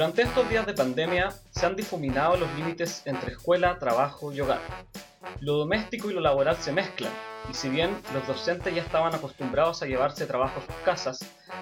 Durante 0.00 0.22
estos 0.22 0.48
días 0.48 0.64
de 0.64 0.72
pandemia 0.72 1.28
se 1.50 1.66
han 1.66 1.76
difuminado 1.76 2.34
los 2.38 2.50
límites 2.54 3.02
entre 3.04 3.32
escuela, 3.32 3.78
trabajo 3.78 4.32
y 4.32 4.40
hogar. 4.40 4.62
Lo 5.40 5.58
doméstico 5.58 6.10
y 6.10 6.14
lo 6.14 6.22
laboral 6.22 6.56
se 6.56 6.72
mezclan, 6.72 7.12
y 7.50 7.52
si 7.52 7.68
bien 7.68 7.90
los 8.14 8.26
docentes 8.26 8.74
ya 8.74 8.80
estaban 8.80 9.14
acostumbrados 9.14 9.82
a 9.82 9.86
llevarse 9.86 10.24
trabajo 10.24 10.58
a 10.58 10.64
sus 10.64 10.74
casas, 10.86 11.18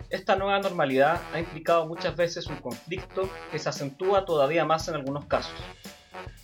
esta 0.09 0.36
nueva 0.36 0.61
normalidad 0.61 1.21
ha 1.35 1.40
implicado 1.40 1.89
muchas 1.89 2.14
veces 2.14 2.46
un 2.46 2.59
conflicto 2.59 3.29
que 3.50 3.59
se 3.59 3.71
acentúa 3.71 4.25
todavía 4.25 4.64
más 4.64 4.86
en 4.86 4.95
algunos 4.95 5.25
casos. 5.25 5.61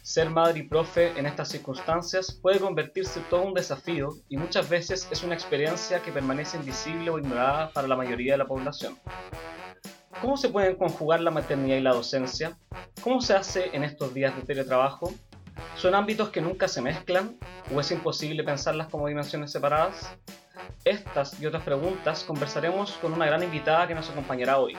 Ser 0.02 0.30
madre 0.30 0.58
y 0.58 0.62
profe 0.64 1.16
en 1.16 1.26
estas 1.26 1.48
circunstancias 1.48 2.32
puede 2.32 2.58
convertirse 2.58 3.20
en 3.20 3.26
todo 3.26 3.42
un 3.42 3.54
desafío 3.54 4.16
y 4.28 4.36
muchas 4.36 4.68
veces 4.68 5.06
es 5.12 5.22
una 5.22 5.34
experiencia 5.34 6.02
que 6.02 6.10
permanece 6.10 6.56
invisible 6.56 7.10
o 7.10 7.20
ignorada 7.20 7.70
para 7.70 7.86
la 7.86 7.94
mayoría 7.94 8.32
de 8.32 8.38
la 8.38 8.46
población. 8.48 8.98
¿Cómo 10.20 10.36
se 10.36 10.48
pueden 10.48 10.76
conjugar 10.76 11.20
la 11.20 11.30
maternidad 11.30 11.76
y 11.76 11.80
la 11.80 11.92
docencia? 11.92 12.56
¿Cómo 13.02 13.20
se 13.20 13.34
hace 13.34 13.70
en 13.74 13.84
estos 13.84 14.14
días 14.14 14.34
de 14.36 14.42
teletrabajo? 14.42 15.12
¿Son 15.76 15.94
ámbitos 15.94 16.30
que 16.30 16.40
nunca 16.40 16.68
se 16.68 16.80
mezclan 16.80 17.36
o 17.74 17.80
es 17.80 17.90
imposible 17.90 18.42
pensarlas 18.44 18.88
como 18.88 19.08
dimensiones 19.08 19.52
separadas? 19.52 20.14
Estas 20.84 21.40
y 21.40 21.46
otras 21.46 21.62
preguntas 21.62 22.24
conversaremos 22.24 22.92
con 22.92 23.12
una 23.12 23.26
gran 23.26 23.42
invitada 23.42 23.86
que 23.86 23.94
nos 23.94 24.08
acompañará 24.10 24.58
hoy. 24.58 24.76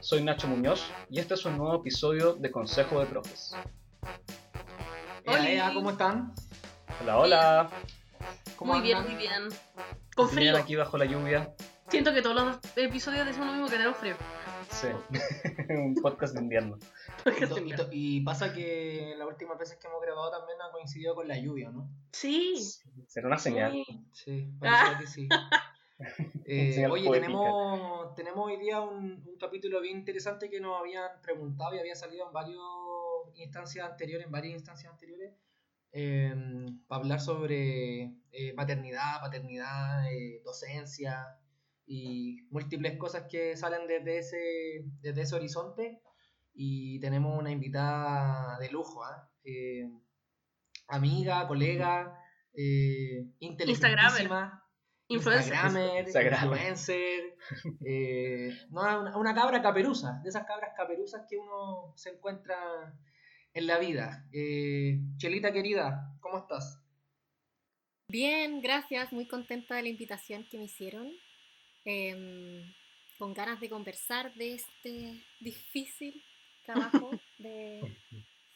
Soy 0.00 0.22
Nacho 0.22 0.48
Muñoz 0.48 0.90
y 1.08 1.20
este 1.20 1.34
es 1.34 1.44
un 1.44 1.56
nuevo 1.56 1.76
episodio 1.76 2.34
de 2.34 2.50
Consejo 2.50 3.00
de 3.00 3.06
Profes. 3.06 3.54
Hola, 5.26 5.72
¿cómo 5.74 5.90
están? 5.90 6.32
Hola, 7.00 7.18
hola. 7.18 7.70
¿Cómo 8.56 8.74
muy 8.74 8.82
bien, 8.82 9.02
muy 9.02 9.14
bien. 9.14 9.48
Con 10.14 10.28
frío. 10.28 10.56
aquí 10.56 10.76
bajo 10.76 10.96
la 10.96 11.04
lluvia. 11.04 11.52
Siento 11.88 12.12
que 12.12 12.22
todos 12.22 12.36
los 12.36 12.58
episodios 12.76 13.26
decimos 13.26 13.48
lo 13.48 13.52
mismo 13.52 13.68
que 13.68 13.76
tenemos 13.76 13.96
frío. 13.96 14.16
Sí, 14.70 14.88
un 15.70 15.94
podcast 15.94 16.34
de 16.34 16.40
invierno. 16.42 16.78
Y, 17.90 18.20
pasa 18.20 18.52
que 18.52 19.14
las 19.16 19.26
últimas 19.26 19.58
veces 19.58 19.78
que 19.78 19.86
hemos 19.86 20.00
grabado 20.02 20.30
también 20.30 20.58
ha 20.60 20.70
coincidido 20.70 21.14
con 21.14 21.28
la 21.28 21.38
lluvia, 21.38 21.70
¿no? 21.70 21.88
Sí. 22.12 22.56
Será 23.06 23.28
una 23.28 23.38
señal. 23.38 23.72
Sí, 24.12 24.50
parece 24.58 24.82
ah. 24.84 24.98
que 25.00 25.06
sí. 25.06 25.28
Eh, 26.44 26.86
oye, 26.88 27.10
tenemos, 27.10 28.14
tenemos 28.14 28.46
hoy 28.46 28.58
día 28.58 28.80
un, 28.82 29.36
capítulo 29.40 29.80
bien 29.80 29.98
interesante 29.98 30.50
que 30.50 30.60
nos 30.60 30.78
habían 30.78 31.08
preguntado 31.22 31.74
y 31.74 31.78
había 31.78 31.94
salido 31.94 32.26
en 32.26 32.32
varias 32.34 32.58
instancias 33.34 33.88
anteriores, 33.88 34.26
en 34.26 34.32
varias 34.32 34.54
instancias 34.54 34.92
anteriores, 34.92 35.32
em, 35.92 36.80
para 36.86 37.00
hablar 37.00 37.20
sobre 37.20 38.12
eh, 38.30 38.52
maternidad, 38.54 39.20
paternidad, 39.20 40.12
eh, 40.12 40.42
docencia, 40.44 41.38
y 41.86 42.42
múltiples 42.50 42.98
cosas 42.98 43.24
que 43.30 43.56
salen 43.56 43.86
desde 43.86 44.18
ese, 44.18 44.84
desde 45.00 45.22
ese 45.22 45.34
horizonte. 45.36 46.02
Y 46.54 46.98
tenemos 47.00 47.38
una 47.38 47.50
invitada 47.50 48.58
de 48.58 48.70
lujo, 48.70 49.04
¿ah? 49.04 49.30
eh, 49.44 49.88
amiga, 50.88 51.46
colega, 51.46 52.18
eh, 52.54 53.26
inteligentísima. 53.40 54.62
Influencer. 55.08 55.54
influencer, 55.54 57.36
eh, 57.86 58.50
una, 58.70 59.16
una, 59.16 59.34
cabra 59.36 59.62
caperuza, 59.62 60.20
de 60.24 60.30
esas 60.30 60.44
cabras 60.46 60.72
caperuzas 60.76 61.26
que 61.30 61.36
uno 61.36 61.92
se 61.94 62.10
encuentra 62.10 62.92
en 63.52 63.66
la 63.68 63.78
vida. 63.78 64.26
Eh, 64.32 64.98
Chelita 65.16 65.52
querida, 65.52 66.12
¿cómo 66.20 66.38
estás? 66.38 66.82
Bien, 68.08 68.60
gracias, 68.60 69.12
muy 69.12 69.28
contenta 69.28 69.76
de 69.76 69.82
la 69.82 69.88
invitación 69.90 70.44
que 70.50 70.58
me 70.58 70.64
hicieron. 70.64 71.08
Em, 71.88 72.74
con 73.16 73.32
ganas 73.32 73.60
de 73.60 73.70
conversar 73.70 74.34
de 74.34 74.54
este 74.54 75.22
difícil 75.38 76.20
trabajo 76.64 77.10
de 77.38 77.80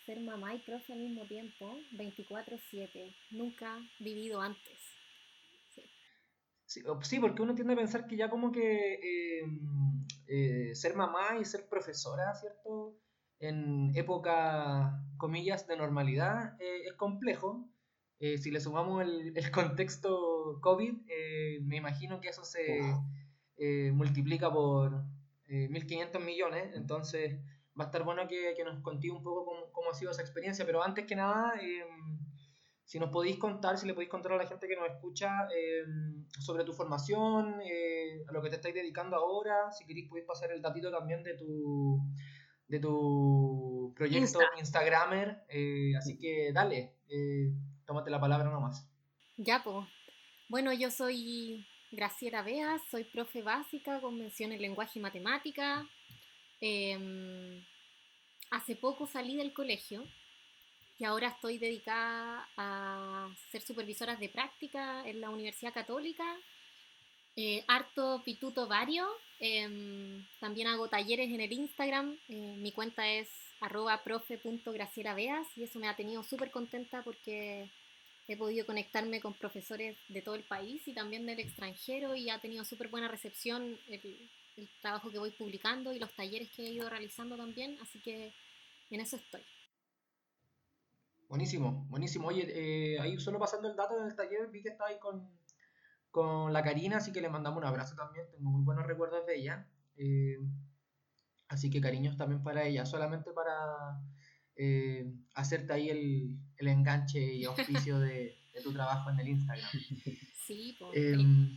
ser 0.05 0.19
mamá 0.21 0.53
y 0.53 0.59
profe 0.59 0.93
al 0.93 0.99
mismo 0.99 1.25
tiempo, 1.27 1.79
24/7, 1.93 3.15
nunca 3.31 3.79
vivido 4.01 4.41
antes. 4.41 4.79
Sí. 5.73 6.83
Sí, 7.03 7.21
porque 7.21 7.43
uno 7.43 7.55
tiende 7.55 7.75
a 7.75 7.77
pensar 7.77 8.09
que 8.09 8.17
ya 8.17 8.29
como 8.29 8.51
que 8.51 9.39
em, 9.41 10.05
eh, 10.27 10.75
ser 10.75 10.97
mamá 10.97 11.39
y 11.41 11.45
ser 11.45 11.69
profesora, 11.69 12.35
¿cierto? 12.35 12.97
En 13.39 13.93
época, 13.95 15.01
comillas, 15.19 15.69
de 15.69 15.77
normalidad 15.77 16.61
eh, 16.61 16.89
es 16.89 16.95
complejo. 16.95 17.70
Eh, 18.21 18.39
si 18.39 18.51
le 18.51 18.61
sumamos 18.61 19.03
el, 19.03 19.33
el 19.35 19.51
contexto 19.51 20.61
COVID, 20.61 20.93
me 21.63 21.77
imagino 21.77 22.21
que 22.21 22.29
eso 22.29 22.45
se, 22.45 22.81
eh, 23.63 23.93
multiplica 23.93 24.51
por 24.51 25.05
1.500 25.47 26.15
eh, 26.15 26.19
millones, 26.19 26.75
entonces 26.75 27.39
va 27.79 27.85
a 27.85 27.87
estar 27.89 28.03
bueno 28.05 28.27
que, 28.27 28.55
que 28.57 28.65
nos 28.65 28.83
contigo 28.83 29.15
un 29.15 29.23
poco 29.23 29.71
cómo, 29.71 29.91
ha 29.91 29.95
sido 29.95 30.13
esa 30.13 30.23
experiencia, 30.23 30.65
pero 30.65 30.83
antes 30.83 31.05
que 31.05 31.15
nada, 31.15 31.53
si 32.85 32.99
nos 32.99 33.11
podéis 33.11 33.37
contar, 33.37 33.77
si 33.77 33.87
le 33.87 33.93
podéis 33.93 34.09
contar 34.09 34.33
a 34.33 34.37
la 34.39 34.47
gente 34.47 34.67
que 34.67 34.77
nos 34.77 34.89
escucha 34.89 35.47
sobre 36.39 36.65
tu 36.65 36.73
formación, 36.73 37.61
eh, 37.61 38.25
a 38.27 38.33
lo 38.33 38.41
que 38.41 38.49
te 38.49 38.57
estáis 38.57 38.75
dedicando 38.75 39.15
ahora, 39.15 39.71
si 39.73 39.85
queréis 39.85 40.09
podéis 40.09 40.27
pasar 40.27 40.51
el 40.53 40.63
datito 40.63 40.91
también 40.91 41.23
de 41.23 41.35
tu, 41.35 42.01
de 42.67 42.81
tu 42.81 43.93
proyecto 43.95 44.39
Instagramer, 44.59 45.45
así 45.99 46.19
que 46.19 46.51
dale, 46.55 46.95
tómate 47.91 48.09
la 48.09 48.21
palabra 48.21 48.49
nomás. 48.49 48.87
Ya, 49.37 49.65
pues. 49.65 49.85
Bueno, 50.49 50.73
yo 50.73 50.93
soy 50.93 51.67
Graciela 51.91 52.41
Beas, 52.43 52.81
soy 52.89 53.03
profe 53.03 53.43
básica 53.43 54.01
con 54.01 54.17
mención 54.17 54.53
en 54.53 54.63
lenguaje 54.63 55.01
y 55.01 55.03
matemática. 55.03 55.89
Em, 56.61 57.65
hace 58.53 58.77
poco 58.77 59.09
salí 59.09 59.37
del 59.37 59.53
colegio 59.53 60.05
y 61.01 61.05
ahora 61.05 61.29
estoy 61.29 61.59
dedicada 61.59 62.49
a 62.57 63.29
ser 63.51 63.61
supervisora 63.63 64.15
de 64.15 64.29
práctica 64.29 65.05
en 65.05 65.21
la 65.21 65.31
Universidad 65.31 65.75
Católica. 65.75 66.25
Eh, 67.35 67.65
harto 67.67 68.23
pituto 68.25 68.69
vario. 68.69 69.09
Em, 69.41 70.25
también 70.39 70.69
hago 70.69 70.87
talleres 70.87 71.29
en 71.29 71.41
el 71.41 71.53
Instagram. 71.53 72.17
Eh, 72.29 72.55
mi 72.57 72.71
cuenta 72.71 73.09
es 73.09 73.29
arroba 73.61 74.01
y 75.57 75.63
eso 75.65 75.79
me 75.81 75.89
ha 75.89 75.97
tenido 75.97 76.23
súper 76.23 76.53
contenta 76.53 77.03
porque 77.03 77.69
he 78.33 78.37
podido 78.37 78.65
conectarme 78.65 79.21
con 79.21 79.35
profesores 79.35 79.97
de 80.09 80.23
todo 80.23 80.37
el 80.37 80.45
país 80.45 80.87
y 80.87 80.95
también 80.95 81.27
del 81.27 81.41
extranjero 81.41 82.15
y 82.15 82.31
ha 82.31 82.41
tenido 82.41 82.65
súper 82.65 82.87
buena 82.87 83.09
recepción 83.09 83.77
el, 83.89 84.31
trabajo 84.81 85.11
que 85.11 85.19
voy 85.19 85.33
publicando 85.33 85.93
y 85.93 85.99
los 85.99 86.15
talleres 86.15 86.51
que 86.51 86.63
he 86.63 86.71
ido 86.71 86.89
realizando 86.89 87.37
también, 87.37 87.77
así 87.81 88.01
que 88.03 88.33
en 88.91 89.01
eso 89.01 89.17
estoy. 89.17 89.41
Buenísimo, 91.29 91.87
buenísimo. 91.89 92.29
Oye, 92.29 92.47
eh, 92.47 93.01
ahí 93.01 93.19
solo 93.19 93.39
pasando 93.39 93.69
el 93.69 93.77
dato 93.77 93.99
del 94.01 94.15
taller, 94.15 94.49
vi 94.49 94.63
que 94.63 94.69
está 94.69 94.87
ahí 94.87 94.99
con, 94.99 95.29
con, 96.11 96.53
la 96.53 96.63
Karina, 96.63 96.99
así 96.99 97.11
que 97.13 97.23
le 97.23 97.31
mandamos 97.31 97.59
un 97.59 97.67
abrazo 97.67 97.97
también, 97.97 98.31
tengo 98.31 98.51
muy 98.51 98.63
buenos 98.63 98.87
recuerdos 98.87 99.27
de 99.27 99.39
ella. 99.39 99.67
Eh, 99.97 100.39
así 101.49 101.71
que 101.71 101.81
cariños 101.81 102.17
también 102.17 102.43
para 102.43 102.65
ella, 102.65 102.85
solamente 102.85 103.33
para 103.33 103.99
eh, 104.57 105.11
hacerte 105.35 105.73
ahí 105.73 105.89
el, 105.89 106.39
el, 106.61 106.69
enganche 106.69 107.21
y 107.21 107.45
auspicio 107.45 107.99
de, 107.99 108.37
de, 108.55 108.61
tu 108.63 108.73
trabajo 108.73 109.11
en 109.11 109.21
el 109.21 109.29
Instagram. 109.29 109.71
Sí, 110.51 110.77
em, 110.95 111.49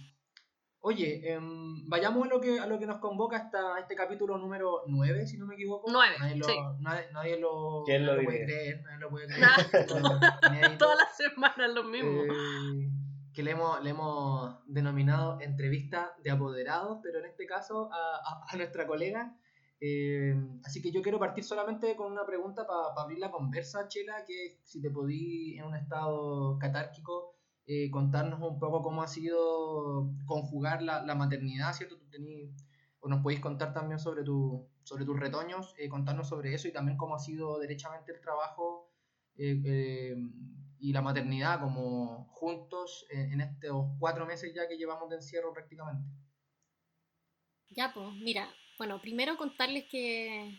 Oye, 0.86 1.32
em, 1.32 1.88
vayamos 1.88 2.28
a 2.28 2.30
lo, 2.30 2.42
que, 2.42 2.60
a 2.60 2.68
lo 2.68 2.78
que 2.78 2.86
nos 2.86 3.00
convoca 3.00 3.38
hasta 3.38 3.80
este 3.80 3.96
capítulo 3.96 4.38
número 4.38 4.84
9, 4.86 5.26
si 5.26 5.38
no 5.38 5.46
me 5.46 5.56
equivoco. 5.56 5.90
9. 5.90 6.16
Nadie 6.20 6.36
lo, 6.36 6.46
sí. 6.46 6.54
nadie, 6.82 7.06
nadie 7.14 7.40
lo, 7.40 7.86
lo, 7.88 8.24
puede 8.24 8.44
creer. 8.44 8.84
Nadie 8.84 9.00
lo 9.00 9.10
puede 9.10 9.28
creer. 9.28 10.78
Todas 10.78 10.98
las 11.00 11.16
semanas 11.16 11.72
lo 11.74 11.86
mismo. 11.86 12.24
Eh, 12.24 12.90
que 13.34 13.44
le 13.44 13.52
hemos, 13.52 13.82
le 13.82 13.92
hemos 13.92 14.60
denominado 14.68 15.40
entrevista 15.40 16.16
de 16.22 16.32
apoderados, 16.32 17.00
pero 17.02 17.20
en 17.20 17.26
este 17.28 17.46
caso 17.46 17.90
a, 17.92 18.46
a 18.48 18.58
nuestra 18.58 18.86
colega 18.86 19.38
eh, 19.86 20.34
así 20.64 20.82
que 20.82 20.94
yo 20.94 21.02
quiero 21.02 21.20
partir 21.20 21.44
solamente 21.44 21.98
con 21.98 22.10
una 22.10 22.26
pregunta 22.26 22.66
para 22.66 22.94
abrir 22.96 23.20
la 23.20 23.30
conversa, 23.30 23.90
Chela, 23.90 24.24
que 24.26 24.62
si 24.64 24.82
te 24.82 24.90
podí 24.90 25.58
en 25.58 25.66
un 25.66 25.76
estado 25.76 26.58
catárquico 26.58 27.36
eh, 27.66 27.92
contarnos 27.92 28.40
un 28.42 28.60
poco 28.60 28.82
cómo 28.82 29.04
ha 29.04 29.10
sido 29.10 30.10
conjugar 30.26 30.82
la, 30.82 31.04
la 31.04 31.16
maternidad, 31.16 31.74
¿cierto? 31.74 31.98
Tú 31.98 32.10
tení, 32.10 32.56
o 33.02 33.10
nos 33.10 33.22
podéis 33.22 33.42
contar 33.42 33.74
también 33.74 34.00
sobre, 34.00 34.24
tu, 34.24 34.66
sobre 34.84 35.04
tus 35.04 35.20
retoños, 35.20 35.76
eh, 35.78 35.90
contarnos 35.90 36.30
sobre 36.30 36.54
eso 36.54 36.70
y 36.70 36.72
también 36.72 36.98
cómo 36.98 37.16
ha 37.16 37.20
sido 37.20 37.60
derechamente 37.60 38.14
el 38.14 38.22
trabajo 38.22 38.90
y 39.36 40.94
la 40.94 41.02
maternidad 41.02 41.60
como 41.60 42.28
juntos 42.30 43.06
en 43.10 43.42
estos 43.42 43.88
cuatro 44.00 44.26
meses 44.28 44.54
ya 44.56 44.68
que 44.68 44.78
llevamos 44.78 45.10
de 45.10 45.16
encierro 45.18 45.52
prácticamente. 45.52 46.08
Ya, 47.70 47.92
pues, 47.92 48.14
mira, 48.14 48.48
bueno, 48.78 49.00
primero 49.00 49.38
contarles 49.38 49.86
que 49.86 50.52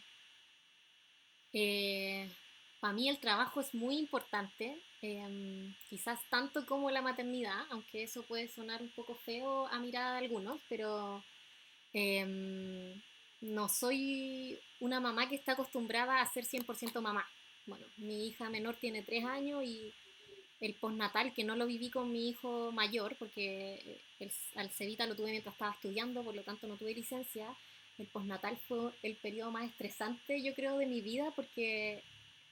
eh, 1.52 2.28
para 2.81 2.93
mí 2.93 3.08
el 3.08 3.19
trabajo 3.19 3.61
es 3.61 3.75
muy 3.75 3.96
importante, 3.96 4.78
em, 5.00 5.75
quizás 5.88 6.20
tanto 6.28 6.66
como 6.66 6.90
la 6.90 7.00
maternidad, 7.00 7.66
aunque 7.70 8.02
eso 8.02 8.22
puede 8.25 8.49
sonar 8.49 8.82
un 8.82 8.90
poco 8.90 9.14
feo 9.14 9.66
a 9.69 9.78
mirada 9.78 10.12
de 10.12 10.26
algunos, 10.26 10.61
pero 10.69 11.25
em, 11.93 13.00
no 13.40 13.69
soy 13.69 14.58
una 14.81 15.00
mamá 15.00 15.28
que 15.28 15.37
está 15.37 15.52
acostumbrada 15.52 16.20
a 16.20 16.32
ser 16.32 16.44
100% 16.44 17.00
mamá. 17.00 17.26
Bueno, 17.66 17.87
mi 17.96 18.26
hija 18.28 18.50
menor 18.50 18.76
tiene 18.76 19.02
tres 19.02 19.25
años 19.25 19.64
y 19.64 19.93
el 20.61 20.75
postnatal, 20.75 21.32
que 21.34 21.44
no 21.44 21.56
lo 21.56 21.66
viví 21.66 21.90
con 21.90 22.11
mi 22.12 22.28
hijo 22.28 22.72
mayor, 22.72 23.16
porque 23.19 24.00
el, 24.19 24.32
al 24.56 24.70
Cevita 24.70 25.06
lo 25.06 25.14
tuve 25.14 25.31
mientras 25.31 25.55
estaba 25.55 25.72
estudiando, 25.72 26.22
por 26.22 26.34
lo 26.34 26.43
tanto 26.43 26.66
no 26.66 26.76
tuve 26.76 26.94
licencia. 26.94 27.55
El 27.99 28.06
postnatal 28.06 28.56
fue 28.69 28.93
el 29.02 29.17
periodo 29.17 29.50
más 29.50 29.64
estresante, 29.64 30.43
yo 30.43 30.55
creo, 30.55 30.79
de 30.79 30.87
mi 30.87 31.00
vida, 31.00 31.32
porque 31.37 32.02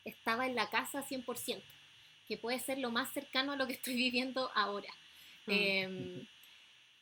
estaba 0.04 0.46
en 0.46 0.54
la 0.54 0.70
casa 0.70 1.02
100%, 1.02 1.62
que 2.28 2.36
puede 2.36 2.58
ser 2.60 2.78
lo 2.78 2.90
más 2.90 3.12
cercano 3.12 3.52
a 3.52 3.56
lo 3.56 3.66
que 3.66 3.72
estoy 3.80 3.94
viviendo 3.94 4.50
ahora. 4.54 4.92
Mm. 5.46 5.50
Em, 5.50 6.26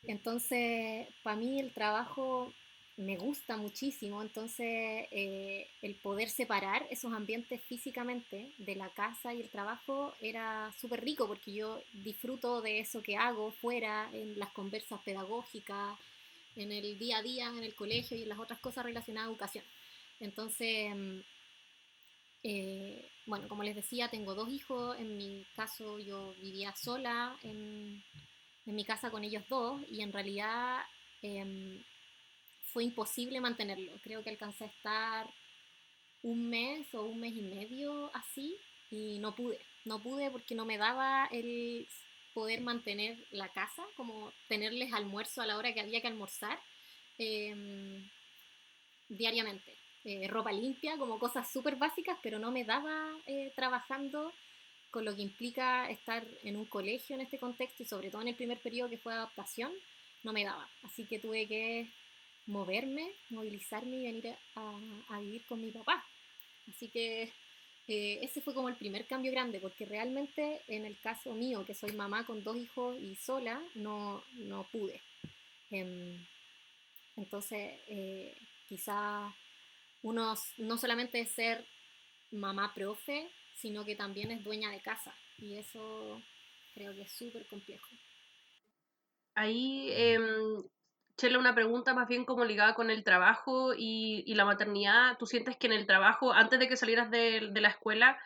entonces, 0.05 1.07
para 1.23 1.37
mí 1.37 1.61
el 1.61 1.73
trabajo 1.73 2.53
me 3.01 3.17
gusta 3.17 3.57
muchísimo, 3.57 4.21
entonces 4.21 5.07
eh, 5.11 5.67
el 5.81 5.95
poder 5.95 6.29
separar 6.29 6.87
esos 6.91 7.13
ambientes 7.15 7.63
físicamente 7.63 8.53
de 8.59 8.77
la 8.77 8.91
casa 8.91 9.33
y 9.33 9.41
el 9.41 9.49
trabajo 9.49 10.13
era 10.21 10.71
súper 10.79 11.03
rico 11.03 11.27
porque 11.27 11.53
yo 11.53 11.81
disfruto 12.05 12.61
de 12.61 12.81
eso 12.81 13.03
que 13.03 13.17
hago 13.17 13.53
fuera, 13.53 14.11
en 14.13 14.39
las 14.39 14.51
conversas 14.51 15.01
pedagógicas, 15.01 15.97
en 16.57 16.73
el 16.73 16.99
día 16.99 17.19
a 17.19 17.23
día, 17.23 17.49
en 17.49 17.65
el 17.65 17.75
colegio 17.75 18.17
y 18.17 18.23
en 18.23 18.29
las 18.29 18.39
otras 18.39 18.61
cosas 18.61 18.85
relacionadas 18.85 19.29
a 19.29 19.31
educación. 19.31 19.65
Entonces, 20.21 20.95
mm, 20.95 21.19
eh, 22.43 23.11
bueno, 23.27 23.49
como 23.49 23.63
les 23.63 23.77
decía, 23.77 24.09
tengo 24.09 24.35
dos 24.35 24.49
hijos, 24.49 24.99
en 24.99 25.17
mi 25.17 25.47
caso 25.57 25.99
yo 25.99 26.35
vivía 26.41 26.75
sola 26.77 27.39
en, 27.43 28.03
en 28.67 28.75
mi 28.75 28.85
casa 28.85 29.11
con 29.11 29.25
ellos 29.25 29.45
dos 29.49 29.81
y 29.91 30.03
en 30.03 30.13
realidad... 30.13 30.83
Em, 31.23 31.83
fue 32.73 32.85
imposible 32.85 33.41
mantenerlo. 33.41 33.93
Creo 34.03 34.23
que 34.23 34.31
alcancé 34.31 34.65
a 34.65 34.69
estar 34.69 35.31
un 36.23 36.49
mes 36.49 36.93
o 36.95 37.03
un 37.03 37.21
mes 37.21 37.35
y 37.35 37.43
medio 37.43 38.11
así 38.15 38.57
y 38.91 39.19
no 39.19 39.35
pude. 39.35 39.59
No 39.85 40.01
pude 40.01 40.31
porque 40.31 40.55
no 40.55 40.65
me 40.65 40.79
daba 40.79 41.27
el 41.33 41.89
poder 42.35 42.61
mantener 42.61 43.19
la 43.31 43.49
casa, 43.49 43.85
como 43.97 44.33
tenerles 44.49 44.93
almuerzo 44.93 45.43
a 45.43 45.47
la 45.47 45.57
hora 45.57 45.73
que 45.73 45.81
había 45.81 46.01
que 46.01 46.07
almorzar 46.07 46.59
em, 47.19 48.09
diariamente. 49.09 49.77
Eh, 50.05 50.29
ropa 50.29 50.53
limpia, 50.53 50.97
como 50.97 51.19
cosas 51.19 51.51
súper 51.53 51.77
básicas, 51.77 52.19
pero 52.23 52.39
no 52.39 52.51
me 52.51 52.65
daba 52.65 53.15
eh, 53.27 53.53
trabajando 53.55 54.33
con 54.91 55.05
lo 55.05 55.15
que 55.15 55.23
implica 55.23 55.89
estar 55.91 56.27
en 56.43 56.57
un 56.57 56.65
colegio 56.65 57.15
en 57.15 57.23
este 57.23 57.39
contexto 57.39 57.83
y 57.83 57.87
sobre 57.87 58.11
todo 58.11 58.23
en 58.23 58.29
el 58.29 58.35
primer 58.35 58.59
periodo 58.59 58.91
que 58.91 58.99
fue 58.99 59.13
adaptación, 59.13 59.73
no 60.23 60.33
me 60.33 60.45
daba. 60.45 60.69
Así 60.83 61.05
que 61.05 61.19
tuve 61.19 61.47
que 61.47 61.89
moverme, 62.47 63.13
movilizarme 63.31 63.97
y 63.97 64.05
venir 64.05 64.37
a, 64.57 65.21
vivir 65.21 65.45
con 65.47 65.61
mi 65.61 65.71
papá. 65.71 66.05
Así 66.69 66.89
que 66.89 67.33
eh, 67.93 68.21
ese 68.23 68.41
fue 68.41 68.55
como 68.55 68.69
el 68.69 68.77
primer 68.77 69.05
cambio 69.09 69.33
grande, 69.33 69.59
porque 69.59 69.85
realmente 69.85 70.63
en 70.69 70.87
el 70.87 70.97
caso 71.01 71.35
mío, 71.35 71.65
que 71.67 71.75
soy 71.75 71.91
mamá 71.91 72.25
con 72.25 72.45
dos 72.45 72.57
hijos 72.57 72.97
y 72.97 73.17
sola, 73.17 73.61
no, 73.75 74.23
no 74.35 74.63
pude. 74.71 75.03
Em, 75.73 76.25
entonces, 77.17 77.81
eh, 77.89 78.37
quizá 78.69 79.35
uno 80.03 80.35
no 80.59 80.79
solamente 80.79 81.19
es 81.19 81.33
ser 81.33 81.67
mamá 82.31 82.73
profe, 82.77 83.29
sino 83.57 83.85
que 83.85 83.97
también 83.97 84.31
es 84.31 84.45
dueña 84.45 84.71
de 84.71 84.81
casa. 84.81 85.13
Y 85.39 85.57
eso 85.57 86.23
creo 86.75 86.95
que 86.95 87.03
es 87.03 87.11
súper 87.11 87.45
complejo. 87.49 87.89
Ahí 89.35 89.91
em, 89.91 90.63
Chela, 91.21 91.39
una 91.39 91.55
pregunta 91.55 91.93
más 91.93 92.09
bien 92.09 92.25
como 92.25 92.47
ligada 92.47 92.73
con 92.75 92.91
el 92.91 93.05
trabajo 93.05 93.75
y, 93.77 94.25
la 94.35 94.47
maternidad. 94.47 95.19
¿Tú 95.19 95.27
sientes 95.27 95.59
que 95.59 95.67
en 95.67 95.75
el 95.75 95.87
trabajo, 95.87 96.33
antes 96.33 96.59
de 96.59 96.67
que 96.67 96.79
salieras 96.79 97.11
de, 97.11 97.51
la 97.53 97.69
escuela, 97.69 98.19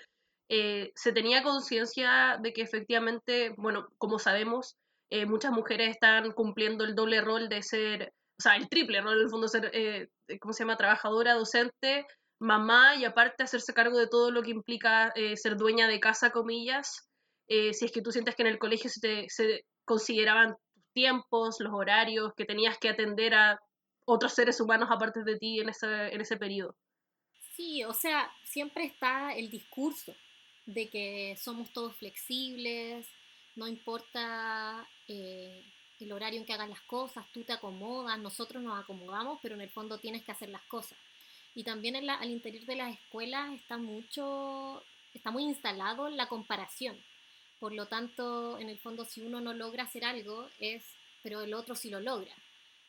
eh, 0.49 0.93
se 0.94 1.11
tenía 1.11 1.43
conciencia 1.43 2.38
de 2.41 2.52
que 2.52 2.62
efectivamente, 2.62 3.52
bueno, 3.58 3.88
como 3.99 4.20
sabemos, 4.20 4.76
eh, 5.11 5.26
muchas 5.26 5.50
mujeres 5.50 5.91
están 5.91 6.31
cumpliendo 6.31 6.85
el 6.85 6.94
doble 6.94 7.20
rol 7.20 7.49
de 7.49 7.64
ser, 7.64 8.12
o 8.38 8.43
sea, 8.43 8.55
el 8.55 8.69
triple 8.69 9.00
rol, 9.00 9.17
en 9.17 9.25
el 9.25 9.31
fondo, 9.31 9.49
ser, 9.49 9.73
eh, 9.75 10.08
¿cómo 10.41 10.52
se 10.52 10.62
llama?, 10.62 10.76
trabajadora, 10.76 11.35
docente, 11.35 12.06
mamá 12.38 12.94
y 12.94 13.05
aparte 13.05 13.43
hacerse 13.43 13.75
cargo 13.75 13.99
de 13.99 14.06
todo 14.06 14.31
lo 14.31 14.43
que 14.43 14.52
implica 14.52 15.12
ser 15.35 15.56
dueña 15.56 15.88
de 15.88 15.99
casa, 15.99 16.31
comillas. 16.31 17.08
si 17.49 17.85
es 17.85 17.91
que 17.91 18.02
tú 18.02 18.12
sientes 18.12 18.37
que 18.37 18.43
en 18.43 18.49
el 18.49 18.61
colegio 18.61 18.88
se, 18.88 19.00
te, 19.00 19.26
se 19.29 19.64
consideraban 19.85 20.55
tiempos, 20.94 21.56
los 21.61 21.73
horarios, 21.75 22.32
que 22.35 22.46
tenías 22.46 22.79
que 22.79 22.88
atender 22.88 23.35
a 23.35 23.61
otros 24.06 24.32
seres 24.32 24.61
humanos 24.61 24.88
aparte 24.91 25.25
de 25.25 25.37
ti 25.37 25.61
en 25.61 25.69
ese, 25.69 26.14
en 26.14 26.20
ese 26.20 26.37
periodo. 26.37 26.75
Sí, 27.55 27.85
o 27.85 27.93
sea, 27.93 28.32
siempre 28.44 28.85
está 28.85 29.35
el 29.35 29.50
discurso 29.50 30.14
de 30.67 30.88
que 30.88 31.37
somos 31.38 31.73
todos 31.73 31.94
flexibles, 31.96 33.06
no 33.56 33.69
importa 33.69 34.88
eh, 35.08 35.62
el 36.00 36.12
horario 36.12 36.41
en 36.41 36.46
que 36.46 36.52
hagas 36.52 36.69
las 36.69 36.81
cosas, 36.82 37.25
tú 37.32 37.44
te 37.44 37.52
acomodas, 37.52 38.19
nosotros 38.19 38.62
nos 38.62 38.82
acomodamos, 38.82 39.38
pero 39.43 39.55
en 39.55 39.61
el 39.61 39.70
fondo 39.70 39.99
tienes 39.99 40.25
que 40.25 40.32
hacer 40.32 40.49
las 40.49 40.62
cosas. 40.62 40.99
Y 41.55 41.62
también 41.62 41.94
al 42.11 42.31
interior 42.31 42.64
de 42.64 42.76
las 42.76 42.93
escuelas 42.93 43.52
está 43.52 43.79
mucho, 43.79 44.82
está 45.12 45.31
muy 45.31 45.44
instalado 45.44 46.08
la 46.08 46.26
comparación. 46.26 46.99
Por 47.58 47.72
lo 47.72 47.86
tanto, 47.86 48.58
en 48.58 48.68
el 48.68 48.78
fondo, 48.78 49.04
si 49.04 49.22
uno 49.22 49.40
no 49.40 49.54
logra 49.54 49.84
hacer 49.84 50.04
algo, 50.04 50.48
es, 50.58 50.84
pero 51.22 51.42
el 51.42 51.54
otro 51.54 51.74
sí 51.74 51.90
lo 51.90 52.00
logra. 52.00 52.34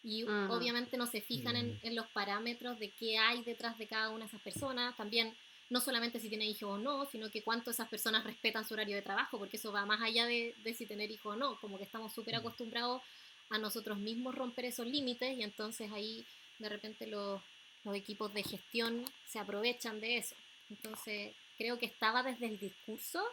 Y 0.03 0.23
obviamente 0.23 0.97
no 0.97 1.07
se 1.07 1.21
fijan 1.21 1.55
en, 1.55 1.79
en, 1.81 1.95
los 1.95 2.05
parámetros 2.07 2.77
de 2.77 2.91
qué 2.91 3.17
hay 3.17 3.43
detrás 3.43 3.77
de 3.79 3.87
cada 3.87 4.11
una 4.11 4.25
de 4.25 4.27
esas 4.27 4.41
personas. 4.41 4.95
También, 4.95 5.35
no 5.71 5.81
solamente 5.81 6.19
si 6.19 6.29
tiene 6.29 6.45
hijos 6.45 6.69
o 6.69 6.77
no, 6.77 7.05
sino 7.07 7.31
que 7.31 7.41
cuánto 7.41 7.71
esas 7.71 7.89
personas 7.89 8.23
respetan 8.23 8.67
su 8.67 8.75
horario 8.75 8.95
de 8.95 9.01
trabajo, 9.01 9.39
porque 9.39 9.57
eso 9.57 9.71
va 9.71 9.85
más 9.87 10.01
allá 10.01 10.27
de, 10.27 10.53
de 10.63 10.73
si 10.75 10.85
tener 10.85 11.09
hijos 11.09 11.33
o 11.33 11.35
no. 11.35 11.59
Como 11.59 11.79
que 11.79 11.85
estamos 11.85 12.13
súper 12.13 12.35
acostumbrados 12.35 13.01
a 13.49 13.57
nosotros 13.57 13.97
mismos 13.97 14.35
romper 14.35 14.65
esos 14.65 14.85
límites 14.85 15.37
y 15.37 15.43
entonces 15.43 15.91
ahí 15.91 16.25
de 16.59 16.69
repente 16.69 17.07
los, 17.07 17.41
los 17.83 17.95
equipos 17.95 18.33
de 18.33 18.43
gestión 18.43 19.05
se 19.27 19.39
aprovechan 19.39 19.99
de 19.99 20.17
eso. 20.17 20.35
Entonces, 20.69 21.33
creo 21.57 21.77
que 21.77 21.85
estaba 21.85 22.23
desde 22.23 22.47
el 22.47 22.59
discurso 22.59 23.23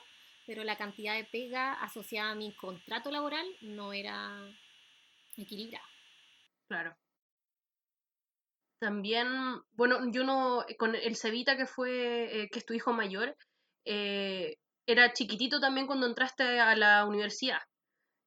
pero 0.46 0.64
la 0.64 0.76
cantidad 0.76 1.14
de 1.16 1.24
pega 1.24 1.74
asociada 1.74 2.30
a 2.30 2.34
mi 2.34 2.54
contrato 2.54 3.10
laboral 3.10 3.46
no 3.60 3.92
era 3.92 4.48
equilibrada. 5.36 5.86
Claro. 6.68 6.96
También, 8.80 9.28
bueno, 9.72 10.10
yo 10.10 10.24
no, 10.24 10.64
con 10.78 10.94
el 10.96 11.16
Cevita 11.16 11.56
que 11.56 11.66
fue, 11.66 12.42
eh, 12.42 12.48
que 12.50 12.58
es 12.58 12.66
tu 12.66 12.74
hijo 12.74 12.92
mayor, 12.92 13.36
eh, 13.84 14.56
era 14.86 15.12
chiquitito 15.12 15.60
también 15.60 15.86
cuando 15.86 16.06
entraste 16.06 16.58
a 16.60 16.74
la 16.74 17.06
universidad. 17.06 17.60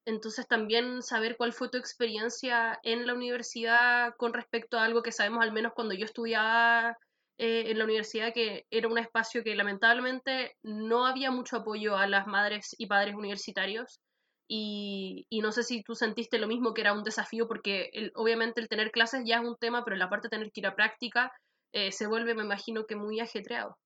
Entonces 0.06 0.46
también 0.46 1.02
saber 1.02 1.36
cuál 1.36 1.52
fue 1.52 1.68
tu 1.68 1.78
experiencia 1.78 2.78
en 2.84 3.06
la 3.06 3.14
universidad 3.14 4.14
con 4.16 4.32
respecto 4.32 4.78
a 4.78 4.84
algo 4.84 5.02
que 5.02 5.12
sabemos 5.12 5.42
al 5.42 5.52
menos 5.52 5.72
cuando 5.74 5.94
yo 5.94 6.04
estudiaba 6.04 6.96
eh, 7.38 7.70
en 7.70 7.78
la 7.78 7.84
universidad 7.84 8.32
que 8.32 8.64
era 8.70 8.88
un 8.88 8.98
espacio 8.98 9.44
que 9.44 9.54
lamentablemente 9.54 10.56
no 10.62 11.06
había 11.06 11.30
mucho 11.30 11.58
apoyo 11.58 11.96
a 11.96 12.06
las 12.06 12.26
madres 12.26 12.74
y 12.78 12.86
padres 12.86 13.14
universitarios 13.14 14.00
y, 14.48 15.26
no 15.42 15.52
sé 15.52 15.62
si 15.64 15.82
tú 15.82 15.94
sentiste 15.94 16.38
lo 16.38 16.46
mismo 16.46 16.72
que 16.72 16.80
era 16.80 16.92
un 16.92 17.02
desafío 17.02 17.48
porque 17.48 17.90
obviamente 18.14 18.60
el 18.60 18.68
tener 18.68 18.90
clases 18.90 19.24
ya 19.26 19.36
es 19.36 19.44
un 19.44 19.56
tema, 19.56 19.84
pero 19.84 19.96
la 19.96 20.08
parte 20.08 20.28
de 20.28 20.36
tener 20.36 20.52
que 20.52 20.60
ir 20.60 20.66
a 20.66 20.76
práctica 20.76 21.32
eh, 21.72 21.92
se 21.92 22.06
vuelve, 22.06 22.34
me 22.34 22.44
imagino 22.44 22.86
que 22.86 22.96
muy 22.96 23.20
ajetreado. 23.20 23.76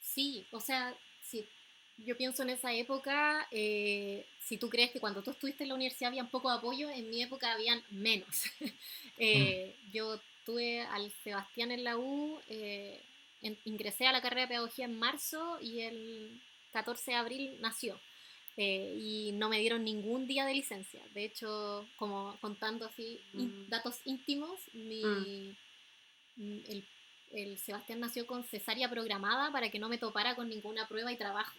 Sí, 0.00 0.48
o 0.52 0.60
sea, 0.60 0.96
sí. 1.22 1.48
Yo 1.98 2.16
pienso 2.16 2.42
en 2.42 2.50
esa 2.50 2.72
época, 2.72 3.46
eh, 3.50 4.26
si 4.40 4.56
tú 4.56 4.68
crees 4.68 4.90
que 4.90 5.00
cuando 5.00 5.22
tú 5.22 5.32
estuviste 5.32 5.64
en 5.64 5.68
la 5.68 5.74
universidad 5.74 6.08
había 6.08 6.30
poco 6.30 6.48
apoyo, 6.48 6.88
en 6.90 7.10
mi 7.10 7.22
época 7.22 7.52
habían 7.52 7.82
menos. 7.90 8.44
mm. 9.18 9.92
Yo 9.92 10.20
estuve 10.48 10.80
al 10.80 11.12
Sebastián 11.22 11.72
en 11.72 11.84
la 11.84 11.98
U, 11.98 12.40
eh, 12.48 13.02
ingresé 13.64 14.06
a 14.06 14.12
la 14.12 14.22
carrera 14.22 14.42
de 14.42 14.48
pedagogía 14.48 14.86
en 14.86 14.98
marzo 14.98 15.58
y 15.60 15.80
el 15.80 16.40
14 16.72 17.10
de 17.10 17.16
abril 17.18 17.58
nació. 17.60 18.00
Eh, 18.56 18.96
y 18.98 19.32
no 19.32 19.50
me 19.50 19.60
dieron 19.60 19.84
ningún 19.84 20.26
día 20.26 20.46
de 20.46 20.54
licencia. 20.54 21.02
De 21.12 21.26
hecho, 21.26 21.86
como 21.96 22.34
contando 22.40 22.86
así 22.86 23.20
mm. 23.34 23.68
datos 23.68 24.00
íntimos, 24.06 24.58
mm. 24.72 25.50
Mm, 26.36 26.58
el, 27.32 27.58
Sebastián 27.58 28.00
nació 28.00 28.26
con 28.26 28.42
cesárea 28.42 28.88
programada 28.88 29.52
para 29.52 29.70
que 29.70 29.78
no 29.78 29.90
me 29.90 29.98
topara 29.98 30.34
con 30.34 30.48
ninguna 30.48 30.88
prueba 30.88 31.12
y 31.12 31.16
trabajo. 31.16 31.58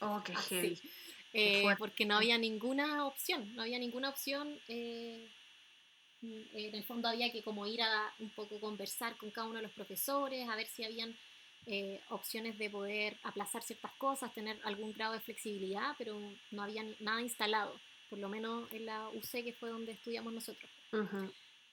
Oh, 0.00 0.22
qué 0.24 0.32
eh, 1.34 1.74
porque 1.78 2.06
no 2.06 2.16
había 2.16 2.38
ninguna 2.38 3.06
opción, 3.06 3.54
no 3.54 3.60
había 3.60 3.78
ninguna 3.78 4.08
opción 4.08 4.58
en 6.22 6.74
el 6.74 6.84
fondo 6.84 7.08
había 7.08 7.32
que 7.32 7.42
como 7.42 7.66
ir 7.66 7.82
a 7.82 8.12
un 8.18 8.30
poco 8.30 8.60
conversar 8.60 9.16
con 9.16 9.30
cada 9.30 9.46
uno 9.46 9.56
de 9.56 9.62
los 9.62 9.72
profesores, 9.72 10.48
a 10.48 10.56
ver 10.56 10.66
si 10.66 10.84
habían 10.84 11.16
eh, 11.66 12.00
opciones 12.08 12.58
de 12.58 12.70
poder 12.70 13.16
aplazar 13.22 13.62
ciertas 13.62 13.92
cosas, 13.92 14.32
tener 14.34 14.58
algún 14.64 14.92
grado 14.92 15.14
de 15.14 15.20
flexibilidad, 15.20 15.94
pero 15.98 16.18
no 16.50 16.62
había 16.62 16.84
nada 17.00 17.20
instalado, 17.20 17.78
por 18.08 18.18
lo 18.18 18.28
menos 18.28 18.70
en 18.72 18.86
la 18.86 19.08
UC 19.10 19.44
que 19.44 19.56
fue 19.58 19.70
donde 19.70 19.92
estudiamos 19.92 20.32
nosotros. 20.32 20.70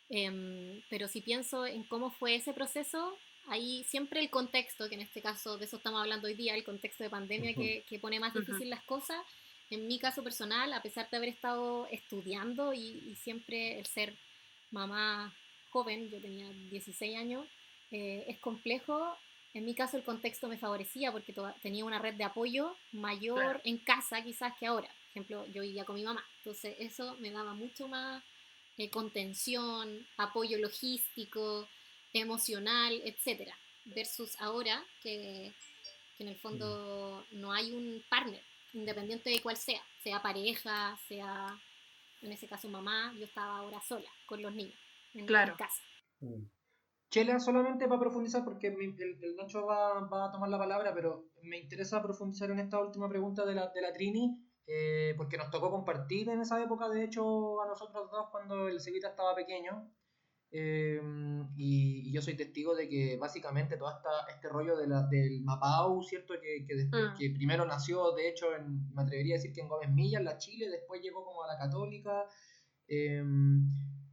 Em, 0.09 0.81
pero 0.89 1.07
si 1.07 1.21
pienso 1.21 1.65
en 1.65 1.83
cómo 1.83 2.11
fue 2.11 2.35
ese 2.35 2.53
proceso, 2.53 3.17
ahí 3.47 3.83
siempre 3.85 4.19
el 4.19 4.29
contexto, 4.29 4.87
que 4.87 4.95
en 4.95 5.01
este 5.01 5.21
caso 5.21 5.57
de 5.57 5.65
eso 5.65 5.77
estamos 5.77 6.01
hablando 6.01 6.27
hoy 6.27 6.33
día, 6.33 6.55
el 6.55 6.63
contexto 6.63 7.03
de 7.03 7.09
pandemia 7.09 7.53
que, 7.53 7.83
que, 7.89 7.99
pone 7.99 8.19
más 8.19 8.33
difícil 8.33 8.69
las 8.69 8.83
cosas. 8.83 9.17
En 9.69 9.87
mi 9.87 9.99
caso 9.99 10.23
personal, 10.23 10.71
a 10.71 10.81
pesar 10.81 11.09
de 11.09 11.17
haber 11.17 11.29
estado 11.29 11.87
estudiando 11.91 12.73
y, 12.73 13.15
siempre 13.21 13.79
el 13.79 13.85
ser 13.85 14.15
mamá 14.71 15.33
joven, 15.69 16.09
yo 16.09 16.19
tenía 16.19 16.49
16 16.69 17.17
años, 17.17 17.45
eh, 17.91 18.25
es 18.27 18.39
complejo. 18.39 19.15
En 19.53 19.65
mi 19.65 19.73
caso 19.73 19.97
el 19.97 20.03
contexto 20.03 20.47
me 20.47 20.57
favorecía 20.57 21.11
porque 21.11 21.33
tenía 21.61 21.85
una 21.85 21.99
red 21.99 22.15
de 22.15 22.23
apoyo 22.23 22.75
mayor 22.91 23.61
en 23.63 23.77
casa 23.77 24.21
quizás 24.23 24.53
que 24.59 24.67
ahora. 24.67 24.87
Por 24.87 25.09
ejemplo, 25.09 25.45
yo 25.53 25.61
vivía 25.61 25.85
con 25.85 25.95
mi 25.95 26.03
mamá. 26.03 26.23
Entonces 26.39 26.75
eso 26.79 27.15
me 27.19 27.31
daba 27.31 27.53
mucho 27.53 27.87
más 27.87 28.23
eh, 28.77 28.89
contención, 28.89 30.05
apoyo 30.17 30.59
logístico, 30.59 31.67
emocional, 32.13 33.01
etc. 33.03 33.51
Versus 33.85 34.39
ahora 34.39 34.85
que, 35.01 35.51
en 36.19 36.27
el 36.27 36.35
fondo 36.35 37.25
mm. 37.31 37.39
no 37.39 37.51
hay 37.51 37.71
un 37.71 38.03
partner, 38.09 38.43
independiente 38.73 39.29
de 39.29 39.41
cuál 39.41 39.57
sea, 39.57 39.81
sea 40.03 40.21
pareja, 40.21 40.99
sea 41.07 41.59
en 42.21 42.31
ese 42.31 42.47
caso 42.47 42.69
mamá, 42.69 43.13
yo 43.17 43.25
estaba 43.25 43.57
ahora 43.57 43.81
sola 43.81 44.09
con 44.27 44.41
los 44.41 44.53
niños 44.53 44.77
en, 45.13 45.25
claro. 45.25 45.55
casa. 45.57 45.81
Mm. 46.19 46.43
Chela, 47.09 47.39
solamente 47.39 47.87
para 47.87 48.01
profundizar, 48.01 48.43
porque 48.43 48.67
el, 48.67 49.35
Nacho 49.37 49.65
va, 49.65 50.25
a 50.25 50.31
tomar 50.31 50.49
la 50.49 50.57
palabra, 50.57 50.93
pero 50.93 51.29
me 51.41 51.57
interesa 51.57 52.01
profundizar 52.01 52.51
en 52.51 52.59
esta 52.59 52.79
última 52.79 53.07
pregunta 53.07 53.45
de 53.45 53.55
la, 53.55 53.69
de 53.69 53.81
la 53.81 53.93
Trini, 53.93 54.37
eh, 54.65 55.13
porque 55.15 55.37
nos 55.37 55.49
tocó 55.49 55.71
compartir 55.71 56.29
en 56.29 56.41
esa 56.41 56.61
época, 56.61 56.89
de 56.89 57.05
hecho, 57.05 57.61
a 57.61 57.67
nosotros 57.67 58.11
dos 58.11 58.29
cuando 58.29 58.67
el 58.67 58.81
Cevita 58.81 59.07
estaba 59.07 59.33
pequeño. 59.33 59.89
Eh, 60.51 61.01
y, 61.55 62.11
yo 62.11 62.21
soy 62.21 62.35
testigo 62.35 62.75
de 62.75 62.87
que 62.87 63.17
básicamente 63.17 63.77
todo 63.77 63.89
esta, 63.89 64.09
este 64.33 64.49
rollo 64.49 64.77
de 64.77 64.87
la, 64.87 65.03
del 65.03 65.41
Mapau, 65.41 66.01
¿cierto? 66.03 66.33
Que, 66.41 66.65
que, 66.65 66.85
mm. 66.85 67.17
que, 67.17 67.29
primero 67.31 67.65
nació, 67.65 68.11
de 68.13 68.29
hecho, 68.29 68.55
en, 68.55 68.93
me 68.93 69.01
atrevería 69.01 69.35
a 69.35 69.37
decir 69.37 69.53
que 69.53 69.61
en 69.61 69.67
Gómez 69.67 69.91
Milla, 69.91 70.19
en 70.19 70.25
la 70.25 70.37
Chile, 70.37 70.69
después 70.69 71.01
llegó 71.01 71.25
como 71.25 71.43
a 71.43 71.47
la 71.47 71.57
Católica. 71.57 72.25
Eh, 72.87 73.23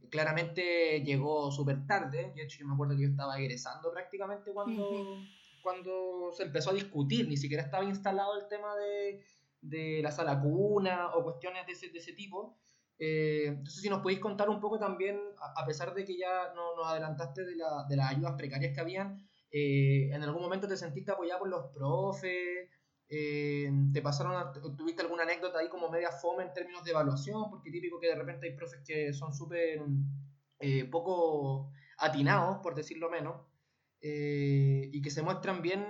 claramente 0.09 1.01
llegó 1.01 1.51
súper 1.51 1.85
tarde, 1.85 2.31
de 2.35 2.43
hecho 2.43 2.59
yo 2.59 2.67
me 2.67 2.73
acuerdo 2.73 2.95
que 2.95 3.03
yo 3.03 3.09
estaba 3.09 3.37
egresando 3.37 3.91
prácticamente 3.91 4.53
cuando, 4.53 5.19
cuando 5.61 6.31
se 6.31 6.43
empezó 6.43 6.71
a 6.71 6.73
discutir, 6.73 7.27
ni 7.27 7.37
siquiera 7.37 7.63
estaba 7.63 7.83
instalado 7.83 8.39
el 8.39 8.47
tema 8.47 8.75
de, 8.75 9.23
de 9.61 10.01
la 10.01 10.11
sala 10.11 10.39
cuna 10.39 11.13
o 11.15 11.23
cuestiones 11.23 11.65
de 11.65 11.73
ese, 11.73 11.89
de 11.89 11.99
ese 11.99 12.13
tipo. 12.13 12.57
Eh, 12.97 13.47
entonces, 13.47 13.81
si 13.81 13.89
nos 13.89 14.01
podéis 14.01 14.19
contar 14.19 14.49
un 14.49 14.59
poco 14.59 14.79
también, 14.79 15.19
a, 15.55 15.65
pesar 15.65 15.93
de 15.93 16.05
que 16.05 16.17
ya 16.17 16.53
no, 16.55 16.75
nos 16.75 16.87
adelantaste 16.87 17.43
de, 17.43 17.55
la, 17.55 17.85
de, 17.89 17.95
las 17.97 18.11
ayudas 18.11 18.33
precarias 18.37 18.73
que 18.73 18.79
habían, 18.79 19.27
eh, 19.51 20.09
¿en 20.11 20.23
algún 20.23 20.41
momento 20.41 20.67
te 20.67 20.77
sentiste 20.77 21.11
apoyado 21.11 21.39
por 21.39 21.49
los 21.49 21.65
profes? 21.73 22.69
Eh, 23.07 23.69
¿Te 23.93 24.01
pasaron, 24.01 24.51
tuviste 24.77 25.01
alguna 25.01 25.23
anécdota 25.23 25.59
ahí 25.59 25.69
como 25.69 25.89
media 25.89 26.11
fome 26.11 26.43
en 26.43 26.53
términos 26.53 26.83
de 26.83 26.91
evaluación? 26.91 27.49
Porque 27.49 27.71
típico 27.71 27.99
que 27.99 28.07
de 28.07 28.15
repente 28.15 28.47
hay 28.47 28.55
profes 28.55 28.81
que 28.85 29.13
son 29.13 29.33
súper 29.33 29.81
poco 30.89 31.71
atinados, 31.97 32.59
por 32.63 32.75
decirlo 32.75 33.09
menos, 33.09 33.41
y 34.01 35.01
que 35.01 35.11
se 35.11 35.21
muestran 35.21 35.61
bien, 35.61 35.85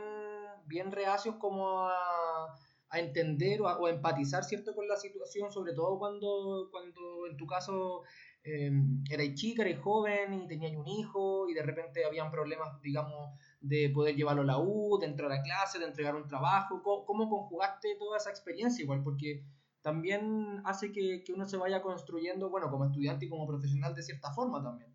bien 0.65 0.91
reacios 0.91 1.35
como 1.35 1.87
a 1.87 2.55
a 2.89 2.99
entender 2.99 3.61
o 3.61 3.67
a, 3.67 3.89
empatizar, 3.89 4.43
¿cierto?, 4.43 4.73
con 4.73 4.87
la 4.87 4.95
situación, 4.95 5.51
sobre 5.51 5.73
todo 5.73 5.97
cuando, 5.97 6.69
cuando 6.71 7.27
en 7.29 7.37
tu 7.37 7.45
caso 7.45 8.03
eh, 8.43 8.71
erais 9.09 9.33
chica, 9.33 9.63
erais 9.63 9.79
joven 9.79 10.33
y 10.33 10.47
teníais 10.47 10.77
un 10.77 10.87
hijo 10.87 11.49
y 11.49 11.53
de 11.53 11.63
repente 11.63 12.05
habían 12.05 12.29
problemas, 12.31 12.79
digamos, 12.81 13.37
de 13.59 13.89
poder 13.89 14.15
llevarlo 14.15 14.43
a 14.43 14.45
la 14.45 14.59
U, 14.59 14.99
de 14.99 15.07
entrar 15.07 15.31
a 15.31 15.41
clase, 15.41 15.79
de 15.79 15.85
entregar 15.85 16.15
un 16.15 16.27
trabajo. 16.27 16.81
¿Cómo, 16.83 17.29
conjugaste 17.29 17.95
toda 17.97 18.17
esa 18.17 18.29
experiencia 18.29 18.83
igual? 18.83 19.03
Porque 19.03 19.43
también 19.81 20.61
hace 20.65 20.91
que, 20.91 21.23
que, 21.23 21.33
uno 21.33 21.45
se 21.45 21.57
vaya 21.57 21.81
construyendo, 21.81 22.49
bueno, 22.49 22.69
como 22.69 22.85
estudiante 22.85 23.25
y 23.25 23.29
como 23.29 23.47
profesional 23.47 23.95
de 23.95 24.03
cierta 24.03 24.31
forma 24.31 24.63
también. 24.63 24.93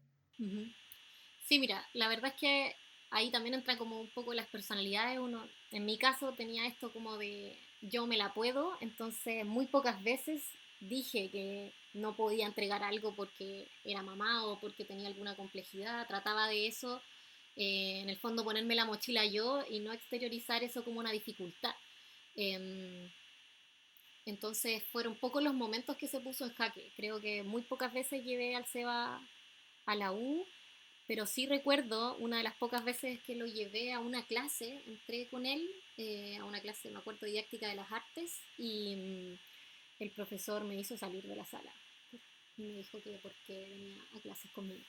Sí, 1.45 1.59
mira, 1.59 1.85
la 1.95 2.09
verdad 2.09 2.33
es 2.35 2.41
que 2.41 2.75
ahí 3.11 3.31
también 3.31 3.55
entra 3.55 3.77
como 3.77 4.01
un 4.01 4.13
poco 4.15 4.33
las 4.33 4.47
personalidades. 4.47 5.19
Uno, 5.19 5.45
en 5.73 5.85
mi 5.85 5.99
caso, 5.99 6.35
tenía 6.35 6.67
esto 6.67 6.93
como 6.93 7.19
de 7.19 7.59
yo 7.81 8.07
me 8.07 8.17
la 8.17 8.35
puedo, 8.35 8.77
entonces 8.81 9.45
muy 9.45 9.67
pocas 9.67 10.03
veces 10.03 10.43
dije 10.81 11.31
que 11.31 11.73
no 11.95 12.17
podía 12.17 12.47
entregar 12.47 12.83
algo 12.83 13.15
porque 13.15 13.69
era 13.85 14.03
mamá 14.03 14.47
o 14.47 14.59
porque 14.61 14.85
tenía 14.85 15.09
alguna 15.09 15.37
complejidad, 15.37 16.07
trataba 16.07 16.49
de 16.49 16.67
eso, 16.67 17.03
eh, 17.57 18.01
en 18.01 18.09
el 18.09 18.19
fondo 18.19 18.45
ponerme 18.45 18.75
la 18.75 18.85
mochila 18.85 19.25
yo 19.25 19.65
y 19.69 19.81
no 19.81 19.93
exteriorizar 19.93 20.63
eso 20.63 20.85
como 20.85 21.01
una 21.01 21.13
dificultad. 21.13 21.75
Em, 22.37 23.11
entonces 24.27 24.83
fueron 24.93 25.17
pocos 25.17 25.43
los 25.43 25.55
momentos 25.55 25.97
que 25.97 26.09
se 26.09 26.21
puso 26.21 26.45
en 26.45 26.55
jaque. 26.55 26.93
Creo 26.97 27.21
que 27.21 27.43
muy 27.43 27.63
pocas 27.63 27.93
veces 27.93 28.25
llevé 28.25 28.55
al 28.55 28.67
Seba 28.67 29.21
a 29.87 29.95
la 29.97 30.13
U 30.13 30.47
pero 31.11 31.27
sí 31.27 31.45
recuerdo 31.45 32.17
una 32.19 32.37
de 32.37 32.45
las 32.45 32.55
pocas 32.55 32.85
veces 32.85 33.21
que 33.25 33.35
lo 33.35 33.45
llevé 33.45 33.93
a 33.93 33.99
una 33.99 34.25
clase, 34.27 34.81
entré 34.87 35.29
con 35.29 35.45
él 35.45 35.69
eh, 35.97 36.37
a 36.37 36.45
una 36.45 36.61
clase, 36.61 36.89
me 36.89 37.01
acuerdo, 37.01 37.27
didáctica 37.27 37.67
de 37.67 37.75
las 37.75 37.91
artes 37.91 38.41
y 38.57 38.95
mm, 38.95 40.05
el 40.05 40.13
profesor 40.13 40.63
me 40.63 40.77
hizo 40.77 40.97
salir 40.97 41.27
de 41.27 41.35
la 41.35 41.45
sala 41.45 41.75
y 42.57 42.63
me 42.63 42.75
dijo 42.75 43.03
que 43.03 43.19
porque 43.21 43.67
venía 43.71 44.01
a 44.15 44.21
clases 44.21 44.53
conmigo. 44.53 44.85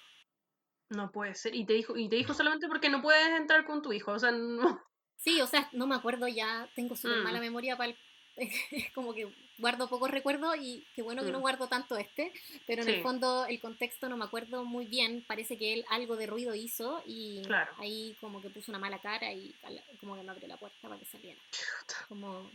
No 0.89 1.11
puede 1.11 1.33
ser. 1.33 1.55
Y 1.55 1.65
te 1.65 1.73
dijo, 1.73 1.97
y 1.97 2.07
te 2.07 2.17
dijo 2.17 2.35
solamente 2.35 2.67
porque 2.67 2.89
no 2.89 3.01
puedes 3.01 3.29
entrar 3.29 3.65
con 3.65 3.81
tu 3.81 3.91
hijo. 3.91 4.11
O 4.11 4.19
sea, 4.19 4.29
no. 4.29 4.79
Sí, 5.15 5.41
o 5.41 5.47
sea, 5.47 5.69
no 5.71 5.87
me 5.87 5.95
acuerdo 5.95 6.27
ya, 6.27 6.69
tengo 6.75 6.95
súper 6.95 7.23
mala 7.23 7.39
mm. 7.39 7.41
memoria 7.41 7.77
para 7.77 7.89
el 7.89 7.97
como 8.95 9.13
que 9.13 9.27
guardo 9.57 9.87
pocos 9.87 10.09
recuerdos 10.09 10.55
y 10.59 10.85
qué 10.95 11.01
bueno 11.01 11.23
que 11.23 11.31
no 11.31 11.39
mm. 11.39 11.41
guardo 11.41 11.67
tanto 11.67 11.97
este, 11.97 12.31
pero 12.65 12.81
en 12.81 12.89
el 12.89 13.03
fondo 13.03 13.45
el 13.45 13.59
contexto 13.59 14.09
no 14.09 14.17
me 14.17 14.25
acuerdo 14.25 14.65
muy 14.65 14.85
bien, 14.85 15.23
parece 15.27 15.57
que 15.57 15.73
él 15.73 15.85
algo 15.89 16.15
de 16.15 16.27
ruido 16.27 16.55
hizo 16.55 17.03
y 17.05 17.43
ahí 17.77 18.15
como 18.19 18.41
que 18.41 18.49
puso 18.49 18.71
una 18.71 18.79
mala 18.79 18.99
cara 18.99 19.31
y 19.31 19.53
como 19.99 20.15
que 20.15 20.23
no 20.23 20.31
abrió 20.31 20.47
la 20.47 20.57
puerta 20.57 20.77
para 20.81 20.97
que 20.97 21.05
saliera. 21.05 21.39
Como... 22.07 22.49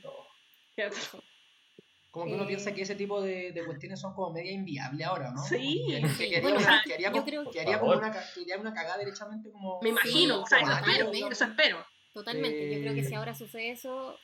Como 2.11 2.29
que 2.29 2.35
uno 2.35 2.47
piensa 2.47 2.73
que 2.73 2.81
ese 2.81 2.95
tipo 2.95 3.21
de, 3.21 3.53
de, 3.53 3.63
cuestiones 3.67 4.01
son 4.01 4.15
como 4.15 4.33
media 4.33 4.51
inviables 4.51 5.07
ahora, 5.07 5.33
¿no? 5.33 5.43
Sí. 5.45 5.85
Que, 6.17 6.37
haría, 6.39 7.11
como, 7.11 7.93
una, 7.93 8.11
una 8.59 8.73
cagada 8.73 8.97
derechamente 8.97 9.51
como... 9.51 9.83
Me 9.83 9.91
imagino, 9.91 10.41
o 10.41 10.47
sea, 10.47 10.61
eso 10.61 10.73
espero, 10.73 11.13
eso 11.31 11.45
espero. 11.45 11.87
Totalmente, 12.15 12.75
yo 12.75 12.81
creo 12.81 12.95
que 12.95 13.05
si 13.05 13.13
ahora 13.13 13.35
sucede 13.35 13.71
eso, 13.71 14.19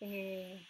eh, 0.00 0.66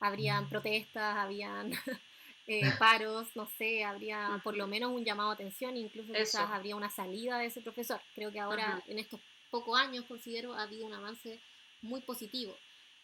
habrían 0.00 0.48
protestas, 0.48 1.16
habían 1.16 1.72
eh, 2.46 2.70
paros, 2.78 3.28
no 3.34 3.46
sé, 3.46 3.84
habría 3.84 4.40
por 4.42 4.56
lo 4.56 4.66
menos 4.66 4.92
un 4.92 5.04
llamado 5.04 5.30
a 5.30 5.34
atención, 5.34 5.76
incluso 5.76 6.12
quizás 6.12 6.50
habría 6.50 6.76
una 6.76 6.90
salida 6.90 7.38
de 7.38 7.46
ese 7.46 7.60
profesor. 7.60 8.00
Creo 8.14 8.30
que 8.32 8.40
ahora, 8.40 8.82
en 8.86 8.98
estos 8.98 9.20
pocos 9.50 9.78
años, 9.78 10.04
considero, 10.06 10.54
ha 10.54 10.62
habido 10.62 10.86
un 10.86 10.94
avance 10.94 11.40
muy 11.82 12.00
positivo. 12.00 12.56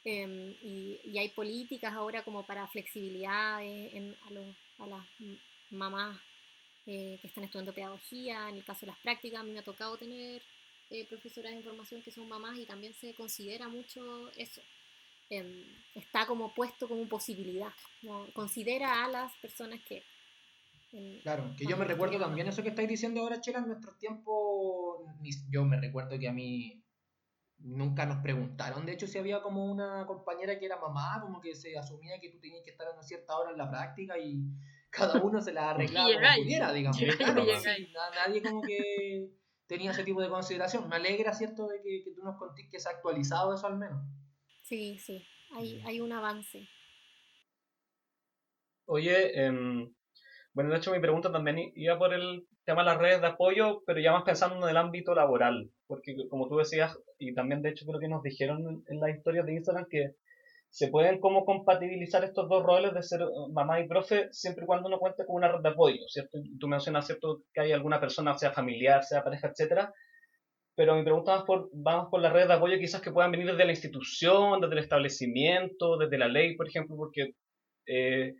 Em, 0.05 0.55
y, 0.63 1.19
hay 1.19 1.29
políticas 1.29 1.93
ahora 1.93 2.23
como 2.23 2.43
para 2.45 2.67
flexibilidad 2.69 3.63
en, 3.63 4.17
a, 4.79 4.87
las 4.87 5.05
mamás 5.71 6.19
eh, 6.87 7.19
que 7.21 7.27
están 7.27 7.45
estudiando 7.45 7.75
pedagogía, 7.75 8.49
en 8.49 8.57
el 8.57 8.65
caso 8.65 8.81
de 8.81 8.93
las 8.93 8.99
prácticas, 9.01 9.41
a 9.41 9.43
mí 9.43 9.53
me 9.53 9.59
ha 9.59 9.63
tocado 9.65 9.99
tener 9.99 10.43
eh, 10.89 11.05
profesoras 11.07 11.53
de 11.53 11.59
información 11.59 12.03
que 12.03 12.11
son 12.11 12.29
mamás 12.29 12.59
y 12.59 12.65
también 12.65 12.95
se 12.95 13.15
considera 13.15 13.69
mucho 13.69 14.31
eso. 14.37 14.63
Em, 15.31 15.65
está 15.95 16.27
como 16.27 16.53
puesto 16.53 16.89
como 16.89 17.09
posibilidad. 17.09 17.73
Considera 18.35 19.05
a 19.05 19.09
las 19.09 19.33
personas 19.37 19.81
que... 19.87 20.03
claro, 21.23 21.55
que 21.57 21.67
yo 21.67 21.77
me 21.77 21.85
recuerdo 21.85 22.19
también 22.19 22.49
eso 22.49 22.65
que 22.65 22.71
estáis 22.71 22.89
diciendo 22.89 23.21
ahora, 23.21 23.41
Chela, 23.41 23.61
en 23.61 23.69
nuestros 23.69 23.97
tiempos, 23.97 25.05
yo 25.49 25.65
me 25.65 25.81
recuerdo 25.81 26.19
que 26.19 26.29
a 26.29 26.33
mí 26.33 26.83
nunca 27.59 28.07
nos 28.07 28.23
preguntaron, 28.23 28.85
de 28.85 28.93
hecho, 28.93 29.07
si 29.07 29.19
había 29.19 29.41
como 29.41 29.67
una 29.67 30.05
compañera 30.07 30.59
que 30.59 30.67
era 30.67 30.81
mamá, 30.81 31.21
como 31.21 31.41
que 31.41 31.55
se 31.55 31.79
asumía 31.79 32.19
que 32.19 32.31
tú 32.31 32.41
tenías 32.41 32.65
que 32.65 32.71
estar 32.71 32.89
a 32.89 32.93
una 32.93 33.03
cierta 33.03 33.37
hora 33.37 33.53
en 33.53 33.59
la 33.59 33.71
práctica 33.71 34.19
y 34.19 34.43
cada 34.91 35.23
uno 35.23 35.41
se 35.41 35.53
la 35.53 35.71
arreglaba 35.71 36.13
como 36.13 36.43
pudiera, 36.43 36.73
digamos. 36.73 37.01
nadie 38.17 38.43
como 38.43 38.63
que 38.63 39.31
tenía 39.69 39.93
ese 39.93 40.03
tipo 40.03 40.21
de 40.21 40.29
consideración. 40.29 40.89
Me 40.89 40.97
alegra, 40.97 41.33
¿cierto?, 41.33 41.69
de 41.69 41.81
que, 41.81 42.03
que 42.03 42.11
tú 42.11 42.25
nos 42.25 42.37
contés 42.37 42.67
que 42.69 42.81
se 42.81 42.89
ha 42.89 42.93
actualizado 42.93 43.55
eso 43.55 43.69
al 43.69 43.79
menos. 43.79 44.03
Sí, 44.71 44.99
sí, 45.01 45.27
hay, 45.51 45.83
hay 45.85 46.01
un 46.01 46.13
avance. 46.13 46.69
Oye, 48.87 49.45
em, 49.45 49.93
bueno, 50.55 50.71
de 50.71 50.77
hecho 50.77 50.93
mi 50.93 51.01
pregunta 51.01 51.33
también 51.33 51.73
iba 51.75 51.99
por 51.99 52.15
el 52.15 52.47
tema 52.65 52.83
de 52.83 52.91
las 52.91 52.99
redes 52.99 53.21
de 53.21 53.27
apoyo, 53.27 53.83
pero 53.85 53.99
ya 53.99 54.13
más 54.13 54.23
pensando 54.23 54.65
en 54.65 54.71
el 54.71 54.77
ámbito 54.77 55.13
laboral, 55.13 55.73
porque 55.89 56.15
como 56.29 56.47
tú 56.49 56.59
decías, 56.59 56.97
y 57.19 57.35
también 57.35 57.63
de 57.63 57.71
hecho 57.71 57.85
creo 57.85 57.99
que 57.99 58.07
nos 58.07 58.23
dijeron 58.23 58.85
en, 58.87 59.01
las 59.01 59.11
historias 59.11 59.45
de 59.45 59.55
Instagram 59.55 59.87
que 59.91 60.15
¿se 60.69 60.87
pueden 60.87 61.19
como 61.19 61.45
compatibilizar 61.45 62.23
estos 62.23 62.49
dos 62.49 62.63
roles 62.63 62.95
de 62.95 63.03
ser 63.03 63.23
mamá 63.53 63.81
y 63.81 63.89
profe 63.89 64.29
siempre 64.31 64.63
y 64.63 64.67
cuando 64.69 64.87
uno 64.87 65.01
cuente 65.01 65.27
con 65.27 65.35
una 65.35 65.51
red 65.51 65.63
de 65.63 65.71
apoyo, 65.71 66.07
¿cierto? 66.07 66.39
Tú 66.61 66.69
mencionas, 66.69 67.07
¿cierto?, 67.07 67.43
que 67.53 67.63
hay 67.63 67.73
alguna 67.73 67.99
persona, 67.99 68.39
sea 68.39 68.53
familiar, 68.53 69.03
sea 69.03 69.25
pareja, 69.25 69.49
etcétera, 69.49 69.93
pero 70.75 70.95
mi 70.95 71.03
pregunta 71.03 71.37
va 71.37 71.45
por, 71.45 71.69
vamos 71.73 72.09
por 72.11 72.21
la 72.21 72.31
red 72.31 72.47
de 72.47 72.55
apoyo 72.55 72.79
quizás 72.79 73.01
que 73.01 73.11
puedan 73.11 73.33
venir 73.33 73.47
desde 73.47 73.65
la 73.65 73.73
institución, 73.73 74.61
desde 74.61 74.75
el 74.75 74.81
establecimiento, 74.81 75.99
desde 75.99 76.19
la 76.19 76.29
ley, 76.29 76.57
por 76.57 76.69
ejemplo, 76.69 76.97
porque 76.97 77.35
eh, 77.87 78.35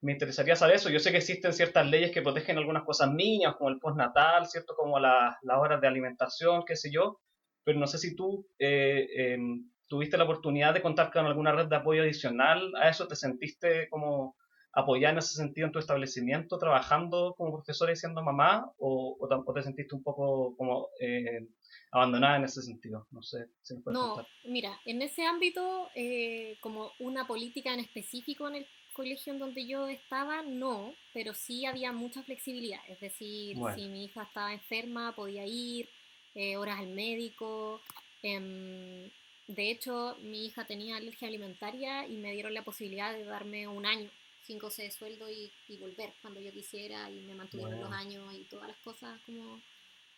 me 0.00 0.12
interesaría 0.12 0.56
saber 0.56 0.76
eso. 0.76 0.90
Yo 0.90 0.98
sé 0.98 1.10
que 1.10 1.18
existen 1.18 1.52
ciertas 1.52 1.88
leyes 1.88 2.10
que 2.10 2.22
protegen 2.22 2.58
algunas 2.58 2.84
cosas 2.84 3.12
niñas, 3.12 3.56
como 3.56 3.70
el 3.70 3.78
postnatal, 3.78 4.46
¿cierto? 4.46 4.74
Como 4.76 4.98
las 4.98 5.36
horas 5.46 5.80
de 5.80 5.88
alimentación, 5.88 6.64
qué 6.66 6.76
sé 6.76 6.90
yo, 6.92 7.20
pero 7.64 7.78
no 7.78 7.86
sé 7.86 7.98
si 7.98 8.14
tú 8.14 8.46
eh, 8.58 9.06
em, 9.16 9.70
tuviste 9.88 10.18
la 10.18 10.24
oportunidad 10.24 10.74
de 10.74 10.82
contar 10.82 11.10
con 11.10 11.26
alguna 11.26 11.52
red 11.52 11.66
de 11.68 11.76
apoyo 11.76 12.02
adicional 12.02 12.72
a 12.80 12.88
eso, 12.90 13.08
te 13.08 13.16
sentiste 13.16 13.88
como 13.88 14.36
apoyar 14.74 15.12
en 15.12 15.18
ese 15.18 15.34
sentido 15.34 15.66
en 15.66 15.72
tu 15.72 15.78
establecimiento, 15.78 16.58
trabajando 16.58 17.34
como 17.36 17.52
profesora 17.52 17.92
y 17.92 17.96
siendo 17.96 18.22
mamá, 18.22 18.70
o, 18.76 19.16
o, 19.18 19.52
te 19.54 19.62
sentiste 19.62 19.94
un 19.94 20.02
poco 20.02 20.54
como 20.56 20.88
eh, 21.00 21.46
abandonada 21.90 22.36
en 22.36 22.44
ese 22.44 22.62
sentido? 22.62 23.06
No 23.10 23.22
sé 23.22 23.48
si 23.62 23.74
me 23.74 23.82
No, 23.86 24.26
mira, 24.44 24.80
en 24.84 25.02
ese 25.02 25.24
ámbito, 25.24 25.90
eh, 25.94 26.56
como 26.60 26.92
una 26.98 27.26
política 27.26 27.72
en 27.72 27.80
específico 27.80 28.48
en 28.48 28.56
el 28.56 28.66
colegio 28.92 29.32
en 29.32 29.38
donde 29.38 29.66
yo 29.66 29.88
estaba, 29.88 30.42
no, 30.42 30.94
pero 31.12 31.34
sí 31.34 31.66
había 31.66 31.92
mucha 31.92 32.22
flexibilidad. 32.22 32.80
Es 32.88 33.00
decir, 33.00 33.56
si 33.74 33.88
mi 33.88 34.04
hija 34.04 34.22
estaba 34.22 34.52
enferma, 34.52 35.14
podía 35.14 35.44
ir, 35.46 35.88
eh, 36.34 36.56
horas 36.56 36.78
al 36.78 36.88
médico. 36.88 37.80
Em, 38.22 39.10
de 39.48 39.70
hecho, 39.70 40.16
mi 40.22 40.46
hija 40.46 40.66
tenía 40.66 40.96
alergia 40.96 41.28
alimentaria 41.28 42.06
y 42.06 42.16
me 42.16 42.32
dieron 42.32 42.54
la 42.54 42.64
posibilidad 42.64 43.12
de 43.12 43.24
darme 43.24 43.68
un 43.68 43.84
año 43.84 44.08
sin 44.46 44.58
goce 44.58 44.82
de 44.82 44.90
sueldo 44.90 45.28
y, 45.30 45.50
volver 45.78 46.12
cuando 46.22 46.40
yo 46.40 46.52
quisiera 46.52 47.10
y 47.10 47.20
me 47.22 47.34
mantuvieron 47.34 47.80
los 47.80 47.92
años 47.92 48.32
y 48.34 48.44
todas 48.44 48.68
las 48.68 48.76
cosas 48.78 49.20
como 49.26 49.60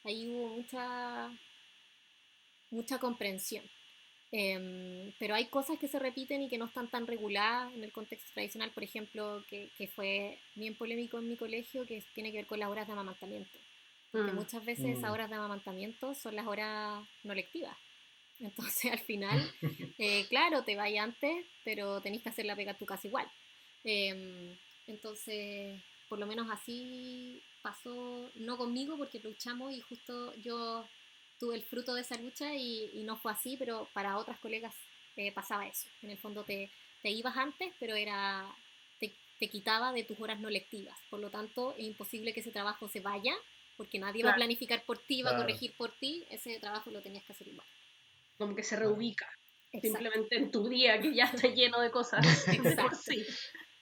ahí 0.05 0.29
hubo 0.29 0.49
mucha 0.49 1.31
mucha 2.71 2.99
comprensión. 2.99 3.65
Em, 4.33 5.13
pero 5.19 5.35
hay 5.35 5.47
cosas 5.47 5.79
que 5.79 5.89
se 5.89 5.99
repiten 5.99 6.43
y 6.43 6.49
que 6.49 6.59
no 6.59 6.67
están 6.67 6.91
tan 6.91 7.07
reguladas 7.07 7.73
en 7.75 7.85
el 7.85 7.93
contexto 7.93 8.29
tradicional, 8.35 8.71
por 8.73 8.83
ejemplo, 8.83 9.45
que, 9.49 9.71
que 9.79 9.87
fue 9.87 10.39
bien 10.55 10.75
polémico 10.75 11.19
en 11.19 11.29
mi 11.29 11.37
colegio, 11.37 11.87
que 11.87 12.03
tiene 12.15 12.33
que 12.33 12.39
ver 12.39 12.47
con 12.47 12.59
las 12.59 12.69
horas 12.69 12.87
de 12.87 12.93
amamantamiento. 12.93 13.59
Porque 14.11 14.33
mm. 14.33 14.37
muchas 14.37 14.65
veces 14.65 14.87
esas 14.87 15.11
mm. 15.11 15.13
horas 15.13 15.31
de 15.31 15.37
amamantamiento 15.37 16.15
son 16.15 16.37
las 16.37 16.47
horas 16.47 17.07
no 17.23 17.35
lectivas. 17.35 17.77
Entonces, 18.41 18.93
al 18.93 18.99
final, 18.99 19.41
eh, 19.99 20.27
claro, 20.29 20.65
te 20.65 20.77
vayas 20.77 21.05
antes, 21.05 21.47
pero 21.65 22.01
tenés 22.01 22.23
que 22.23 22.29
hacer 22.29 22.45
la 22.45 22.57
pega 22.57 22.73
a 22.73 22.79
tu 22.79 22.85
casa 22.85 23.07
igual. 23.07 23.31
Em, 23.85 24.57
entonces, 24.89 25.81
por 26.09 26.19
lo 26.19 26.27
menos 26.27 26.49
así 26.51 27.41
pasó, 27.63 28.31
no 28.35 28.57
conmigo, 28.57 28.97
porque 28.97 29.21
luchamos 29.21 29.73
y 29.73 29.81
justo 29.81 30.35
yo 30.37 30.85
tuve 31.39 31.57
el 31.57 31.63
fruto 31.63 31.95
de 31.95 32.03
esa 32.03 32.17
lucha 32.19 32.55
y, 32.55 33.03
no 33.05 33.17
fue 33.17 33.33
así, 33.33 33.57
pero 33.57 33.89
para 33.93 34.19
otras 34.19 34.39
colegas 34.41 34.75
eh, 35.17 35.33
pasaba 35.33 35.67
eso. 35.67 35.89
En 36.03 36.11
el 36.11 36.19
fondo 36.19 36.45
te, 36.45 36.71
te 37.03 37.11
ibas 37.11 37.37
antes, 37.37 37.73
pero 37.79 37.95
era 37.95 38.47
te, 39.01 39.13
te, 39.39 39.49
quitaba 39.49 39.93
de 39.93 40.05
tus 40.05 40.21
horas 40.21 40.41
no 40.41 40.51
lectivas. 40.51 40.99
Por 41.11 41.21
lo 41.21 41.31
tanto, 41.31 41.75
es 41.77 41.85
imposible 41.85 42.33
que 42.33 42.41
ese 42.41 42.51
trabajo 42.51 42.89
se 42.89 43.01
vaya, 43.01 43.35
porque 43.77 43.99
nadie 43.99 44.25
va 44.25 44.33
a 44.33 44.37
planificar 44.37 44.85
por 44.85 44.99
ti, 44.99 45.23
va 45.23 45.31
a 45.31 45.37
corregir 45.37 45.75
por 45.77 45.93
ti, 45.99 46.27
ese 46.31 46.59
trabajo 46.59 46.91
lo 46.91 47.03
tenías 47.03 47.25
que 47.25 47.33
hacer 47.33 47.49
igual. 47.49 47.67
Como 48.39 48.55
que 48.55 48.63
se 48.63 48.77
reubica. 48.77 49.29
Simplemente 49.81 50.37
en 50.37 50.51
tu 50.51 50.69
día 50.69 50.99
que 51.01 51.15
ya 51.15 51.25
está 51.25 51.49
lleno 51.55 51.81
de 51.81 51.91
cosas. 51.91 52.49
Exacto. 52.49 52.97
sí. 52.97 53.27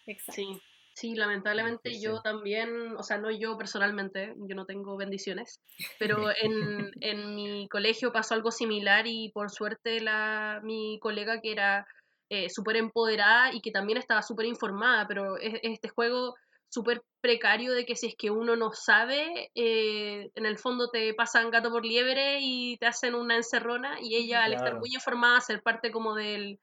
Exacto. 0.07 0.33
Sí. 0.33 0.61
Sí, 0.95 1.17
lamentablemente 1.17 2.01
yo 2.01 2.23
también, 2.23 2.97
o 2.97 3.03
sea, 3.03 3.19
no 3.19 3.29
yo 3.33 3.59
personalmente, 3.59 4.33
yo 4.37 4.55
no 4.55 4.65
tengo 4.65 4.97
bendiciones, 4.97 5.61
pero 5.99 6.31
en, 6.31 6.93
en 7.01 7.35
mi 7.35 7.69
colegio 7.69 8.13
pasó 8.13 8.35
algo 8.35 8.53
similar 8.53 9.05
y 9.09 9.31
por 9.31 9.51
suerte 9.51 10.01
la, 10.01 10.61
mi 10.63 11.01
colega 11.01 11.41
que 11.41 11.51
era 11.51 11.85
eh, 12.31 12.49
súper 12.49 12.77
empoderada 12.77 13.53
y 13.53 13.61
que 13.61 13.73
también 13.73 13.99
estaba 13.99 14.23
súper 14.23 14.47
informada, 14.47 15.09
pero 15.09 15.37
es, 15.37 15.55
este 15.63 15.89
juego 15.89 16.37
súper 16.69 17.03
precario 17.21 17.73
de 17.73 17.87
que 17.87 17.97
si 17.97 18.07
es 18.07 18.15
que 18.17 18.31
uno 18.31 18.55
no 18.55 18.73
sabe, 18.73 19.51
eh, 19.57 20.31
en 20.35 20.47
el 20.47 20.59
fondo 20.59 20.91
te 20.91 21.13
pasan 21.15 21.51
gato 21.51 21.71
por 21.71 21.85
liebre 21.85 22.39
y 22.41 22.77
te 22.79 22.87
hacen 22.87 23.17
una 23.17 23.37
encerrona 23.37 23.99
y 24.01 24.15
ella 24.15 24.45
al 24.45 24.55
estar 24.55 24.79
muy 24.79 24.91
informada, 24.95 25.41
ser 25.41 25.61
parte 25.61 25.91
como 25.91 26.15
del 26.15 26.61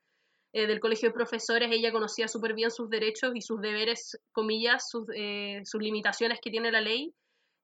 eh, 0.52 0.66
del 0.66 0.80
colegio 0.80 1.08
de 1.08 1.14
profesores, 1.14 1.70
ella 1.72 1.92
conocía 1.92 2.28
súper 2.28 2.54
bien 2.54 2.70
sus 2.70 2.90
derechos 2.90 3.32
y 3.34 3.40
sus 3.40 3.60
deberes, 3.60 4.18
comillas, 4.32 4.88
sus, 4.90 5.06
eh, 5.14 5.62
sus 5.64 5.80
limitaciones 5.80 6.40
que 6.42 6.50
tiene 6.50 6.70
la 6.70 6.80
ley. 6.80 7.14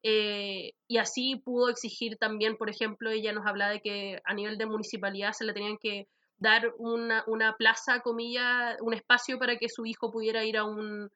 Eh, 0.03 0.73
y 0.87 0.99
así 0.99 1.37
pudo 1.37 1.69
exigir 1.69 2.17
también, 2.17 2.57
por 2.57 2.71
ejemplo, 2.71 3.11
ella 3.11 3.33
nos 3.33 3.47
habla 3.47 3.69
de 3.69 3.81
que 3.81 4.21
a 4.25 4.33
nivel 4.33 4.57
de 4.57 4.67
municipalidad 4.67 5.33
se 5.33 5.45
le 5.45 5.53
tenían 5.53 5.77
que 5.77 6.07
dar 6.39 6.73
una, 6.79 7.25
una 7.27 7.57
plaza, 7.57 8.01
comillas, 8.01 8.77
un 8.81 8.95
espacio 8.95 9.39
para 9.39 9.57
que 9.57 9.69
su 9.69 9.85
hijo 9.85 10.11
pudiera 10.13 10.45
ir 10.45 10.57
a 10.57 10.65
un, 10.65 11.11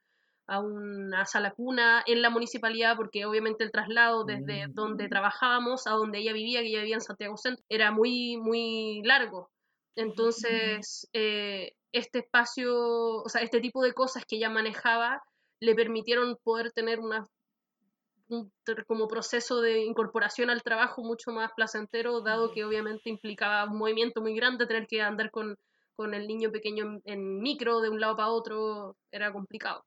a 0.46 0.60
una 0.60 1.24
sala 1.24 1.52
cuna 1.52 2.02
en 2.06 2.20
la 2.20 2.28
municipalidad, 2.28 2.96
porque 2.96 3.24
obviamente 3.24 3.64
el 3.64 3.70
traslado 3.70 4.24
desde 4.24 4.68
mm. 4.68 4.74
donde 4.74 5.08
trabajábamos 5.08 5.86
a 5.86 5.92
donde 5.92 6.18
ella 6.18 6.32
vivía, 6.32 6.60
que 6.60 6.68
ella 6.68 6.80
vivía 6.80 6.96
en 6.96 7.00
Santiago 7.00 7.36
Centro, 7.36 7.64
era 7.68 7.92
muy, 7.92 8.36
muy 8.36 9.00
largo. 9.04 9.51
Entonces, 9.96 11.08
eh, 11.12 11.72
este 11.92 12.20
espacio, 12.20 12.74
o 13.22 13.28
sea, 13.28 13.42
este 13.42 13.60
tipo 13.60 13.82
de 13.82 13.92
cosas 13.92 14.24
que 14.26 14.36
ella 14.36 14.50
manejaba 14.50 15.22
le 15.60 15.74
permitieron 15.74 16.36
poder 16.42 16.72
tener 16.72 17.00
una, 17.00 17.26
un 18.28 18.50
como 18.86 19.08
proceso 19.08 19.60
de 19.60 19.84
incorporación 19.84 20.50
al 20.50 20.62
trabajo 20.62 21.02
mucho 21.02 21.30
más 21.30 21.50
placentero, 21.54 22.22
dado 22.22 22.50
que 22.52 22.64
obviamente 22.64 23.10
implicaba 23.10 23.70
un 23.70 23.78
movimiento 23.78 24.22
muy 24.22 24.34
grande, 24.34 24.66
tener 24.66 24.86
que 24.86 25.02
andar 25.02 25.30
con, 25.30 25.56
con 25.94 26.14
el 26.14 26.26
niño 26.26 26.50
pequeño 26.50 27.00
en 27.04 27.38
micro 27.40 27.80
de 27.80 27.90
un 27.90 28.00
lado 28.00 28.16
para 28.16 28.30
otro, 28.30 28.96
era 29.10 29.32
complicado. 29.32 29.84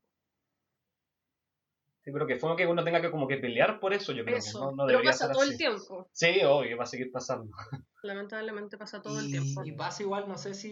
Sí, 2.05 2.11
pero 2.11 2.27
que 2.27 2.35
fue 2.35 2.55
que 2.55 2.67
uno 2.67 2.83
tenga 2.83 3.01
que 3.01 3.09
como 3.09 3.27
que 3.27 3.37
pelear 3.37 3.79
por 3.79 3.91
eso, 3.91 4.11
yo 4.13 4.23
creo 4.23 4.37
que 4.37 4.51
no, 4.53 4.73
no 4.73 4.85
pero 4.85 5.01
pasa 5.01 5.31
todo 5.31 5.41
el 5.41 5.57
tiempo. 5.57 6.07
Sí, 6.11 6.39
obvio, 6.45 6.77
va 6.77 6.83
a 6.83 6.85
seguir 6.85 7.11
pasando. 7.11 7.49
Lamentablemente 8.03 8.77
pasa 8.77 9.01
todo 9.01 9.19
el 9.19 9.31
tiempo. 9.31 9.65
Y 9.65 9.71
pasa 9.71 10.03
igual, 10.03 10.27
no 10.27 10.37
sé 10.37 10.53
si 10.53 10.69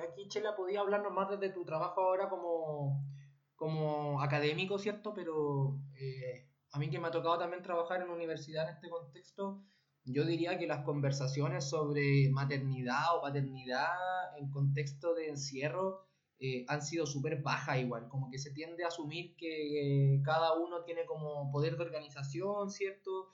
aquí 0.00 0.26
Chela 0.26 0.56
podía 0.56 0.80
hablarnos 0.80 1.12
más 1.12 1.30
desde 1.30 1.54
tu 1.54 1.64
trabajo 1.64 2.00
ahora 2.00 2.28
como, 2.28 3.06
como 3.54 4.20
académico, 4.20 4.76
¿cierto? 4.76 5.14
Pero 5.14 5.78
eh, 6.00 6.48
a 6.72 6.80
mí 6.80 6.90
que 6.90 6.98
me 6.98 7.06
ha 7.06 7.12
tocado 7.12 7.38
también 7.38 7.62
trabajar 7.62 8.02
en 8.02 8.10
universidad 8.10 8.68
en 8.68 8.74
este 8.74 8.88
contexto, 8.88 9.62
yo 10.02 10.24
diría 10.24 10.58
que 10.58 10.66
las 10.66 10.84
conversaciones 10.84 11.70
sobre 11.70 12.28
maternidad 12.32 13.16
o 13.16 13.22
paternidad 13.22 14.36
en 14.36 14.50
contexto 14.50 15.14
de 15.14 15.28
encierro 15.28 16.08
eh, 16.44 16.64
han 16.66 16.82
sido 16.82 17.06
súper 17.06 17.40
bajas 17.40 17.78
igual, 17.78 18.08
como 18.08 18.28
que 18.28 18.36
se 18.36 18.50
tiende 18.50 18.82
a 18.82 18.88
asumir 18.88 19.36
que 19.36 20.16
eh, 20.16 20.22
cada 20.24 20.54
uno 20.58 20.82
tiene 20.82 21.06
como 21.06 21.52
poder 21.52 21.76
de 21.76 21.84
organización, 21.84 22.68
¿cierto? 22.68 23.28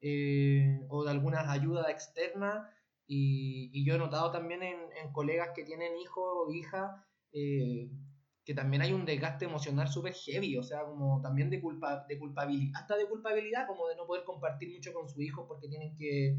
Eh, 0.00 0.80
o 0.88 1.04
de 1.04 1.10
algunas 1.10 1.46
ayudas 1.46 1.90
externas. 1.90 2.66
Y, 3.06 3.84
yo 3.84 3.96
he 3.96 3.98
notado 3.98 4.30
también 4.30 4.62
en, 4.62 5.12
colegas 5.12 5.50
que 5.54 5.62
tienen 5.64 5.94
hijos 5.98 6.24
o 6.24 6.50
hijas 6.50 6.90
que 7.32 8.54
también 8.54 8.80
hay 8.80 8.92
un 8.94 9.04
desgaste 9.04 9.44
emocional 9.44 9.88
súper 9.88 10.14
heavy, 10.14 10.56
o 10.56 10.62
sea, 10.62 10.84
como 10.84 11.20
también 11.20 11.50
de, 11.50 11.60
culpa, 11.60 12.06
de 12.08 12.18
culpabilidad, 12.18 12.80
hasta 12.80 12.96
de 12.96 13.06
culpabilidad, 13.06 13.66
como 13.66 13.88
de 13.88 13.96
no 13.96 14.06
poder 14.06 14.24
compartir 14.24 14.72
mucho 14.72 14.94
con 14.94 15.08
su 15.08 15.20
hijo 15.20 15.46
porque 15.46 15.68
tienen 15.68 15.94
que 15.96 16.36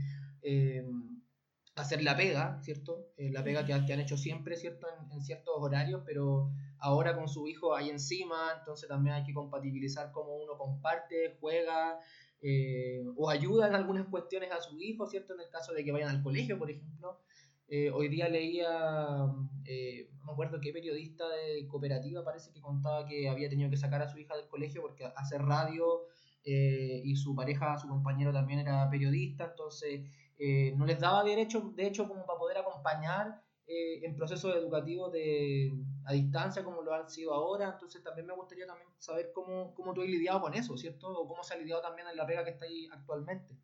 hacer 1.76 2.02
la 2.04 2.16
pega, 2.16 2.58
¿cierto? 2.62 3.10
Eh, 3.18 3.30
la 3.32 3.44
pega 3.44 3.66
que, 3.66 3.74
han 3.74 4.00
hecho 4.00 4.18
siempre, 4.18 4.56
¿cierto? 4.56 4.88
En, 5.12 5.22
ciertos 5.22 5.54
horarios, 5.58 6.04
pero 6.06 6.50
ahora 6.80 7.16
con 7.16 7.28
su 7.28 7.48
hijo 7.48 7.76
ahí 7.76 7.90
encima, 7.90 8.54
entonces 8.58 8.88
también 8.88 9.16
hay 9.16 9.24
que 9.24 9.34
compatibilizar 9.34 10.12
cómo 10.12 10.38
uno 10.38 10.58
comparte, 10.58 11.38
juega 11.40 12.00
eh, 12.42 13.04
o 13.18 13.30
ayuda 13.30 13.68
en 13.68 13.76
algunas 13.76 14.08
cuestiones 14.08 14.52
a 14.52 14.62
su 14.62 14.80
hijo, 14.80 15.06
¿cierto? 15.08 15.34
En 15.34 15.42
el 15.42 15.50
caso 15.50 15.74
de 15.74 15.84
que 15.84 15.92
vayan 15.92 16.10
al 16.10 16.24
colegio, 16.24 16.58
por 16.58 16.72
ejemplo. 16.72 17.20
Eh, 17.68 17.90
hoy 17.90 18.08
día 18.10 18.30
leía, 18.30 18.70
no 18.70 20.26
me 20.26 20.32
acuerdo 20.32 20.62
qué 20.62 20.72
periodista 20.72 21.28
de 21.28 21.68
cooperativa 21.68 22.24
parece 22.24 22.52
que 22.54 22.62
contaba 22.62 23.06
que 23.08 23.28
había 23.28 23.50
tenido 23.50 23.70
que 23.70 23.78
sacar 23.78 24.02
a 24.02 24.08
su 24.08 24.20
hija 24.20 24.38
del 24.38 24.48
colegio 24.48 24.82
porque 24.82 25.06
hacer 25.16 25.42
radio 25.42 26.04
y 26.44 27.16
su 27.16 27.34
pareja, 27.36 27.76
su 27.80 27.88
compañero 27.88 28.32
también 28.32 28.60
era 28.60 28.88
periodista, 28.88 29.46
entonces 29.46 30.08
eh, 30.38 30.74
no 30.76 30.86
les 30.86 31.00
daba 31.00 31.24
derecho, 31.24 31.72
de 31.76 31.88
hecho, 31.88 32.08
como 32.08 32.26
para 32.26 32.40
poder 32.40 32.58
acompañar 32.58 33.42
eh, 33.68 34.06
en 34.06 34.16
procesos 34.16 34.56
educativos 34.56 35.12
de, 35.12 35.74
a 36.06 36.14
distancia 36.14 36.64
como 36.64 36.82
lo 36.82 36.94
han 36.94 37.10
sido 37.10 37.34
ahora. 37.34 37.72
Entonces 37.74 38.04
también 38.04 38.28
me 38.28 38.34
gustaría 38.34 38.68
también 38.68 38.90
saber 39.00 39.32
cómo, 39.34 39.74
cómo 39.74 39.94
tú 39.94 40.02
has 40.02 40.08
lidiado 40.08 40.42
con 40.42 40.54
eso, 40.54 40.78
¿cierto? 40.78 41.08
O 41.08 41.28
cómo 41.28 41.44
se 41.44 41.54
ha 41.54 41.58
lidiado 41.58 41.82
también 41.82 42.08
en 42.08 42.18
la 42.18 42.26
pega 42.26 42.44
que 42.44 42.52
está 42.52 42.66
ahí 42.66 42.88
actualmente. 42.92 43.56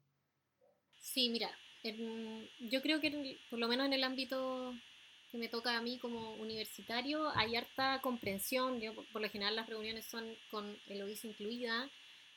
Sí, 0.99 1.29
mira, 1.29 1.49
yo 2.69 2.81
creo 2.81 3.01
que 3.01 3.37
por 3.49 3.59
lo 3.59 3.67
menos 3.67 3.87
en 3.87 3.93
el 3.93 4.03
ámbito 4.03 4.73
que 5.31 5.37
me 5.37 5.47
toca 5.47 5.77
a 5.77 5.81
mí 5.81 5.97
como 5.97 6.33
universitario, 6.35 7.29
hay 7.35 7.55
harta 7.55 8.01
comprensión. 8.01 8.79
Yo, 8.81 8.93
por, 9.13 9.21
lo 9.21 9.29
general 9.29 9.55
las 9.55 9.67
reuniones 9.67 10.05
son 10.05 10.25
con 10.51 10.77
el 10.87 11.17
incluida 11.23 11.89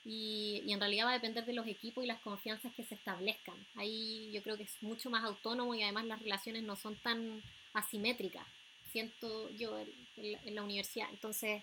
y, 0.04 0.62
y, 0.66 0.72
en 0.72 0.80
realidad 0.80 1.06
va 1.06 1.10
a 1.10 1.14
depender 1.14 1.44
de 1.46 1.54
los 1.54 1.66
equipos 1.66 2.04
y 2.04 2.06
las 2.06 2.20
confianzas 2.20 2.74
que 2.74 2.84
se 2.84 2.94
establezcan. 2.94 3.56
Ahí 3.76 4.30
yo 4.32 4.42
creo 4.42 4.56
que 4.56 4.64
es 4.64 4.82
mucho 4.82 5.08
más 5.10 5.24
autónomo 5.24 5.74
y 5.74 5.82
además 5.82 6.04
las 6.04 6.20
relaciones 6.20 6.62
no 6.62 6.76
son 6.76 6.96
tan 6.96 7.42
asimétricas, 7.72 8.46
siento 8.92 9.50
yo 9.50 9.78
en, 10.16 10.54
la 10.54 10.62
universidad. 10.62 11.08
Entonces, 11.10 11.62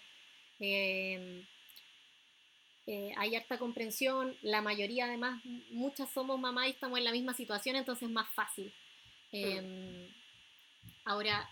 eh, 0.59 1.45
eh, 2.87 3.13
hay 3.15 3.35
harta 3.35 3.57
comprensión, 3.57 4.35
la 4.41 4.61
mayoría 4.61 5.05
además, 5.05 5.41
muchas 5.69 6.09
somos 6.11 6.39
mamás 6.39 6.67
y 6.67 6.71
estamos 6.71 6.97
en 6.97 7.05
la 7.05 7.11
misma 7.11 7.33
situación, 7.33 7.75
entonces 7.75 8.03
es 8.03 8.13
más 8.13 8.27
fácil. 8.29 8.73
Em, 9.31 10.09
ahora, 11.05 11.49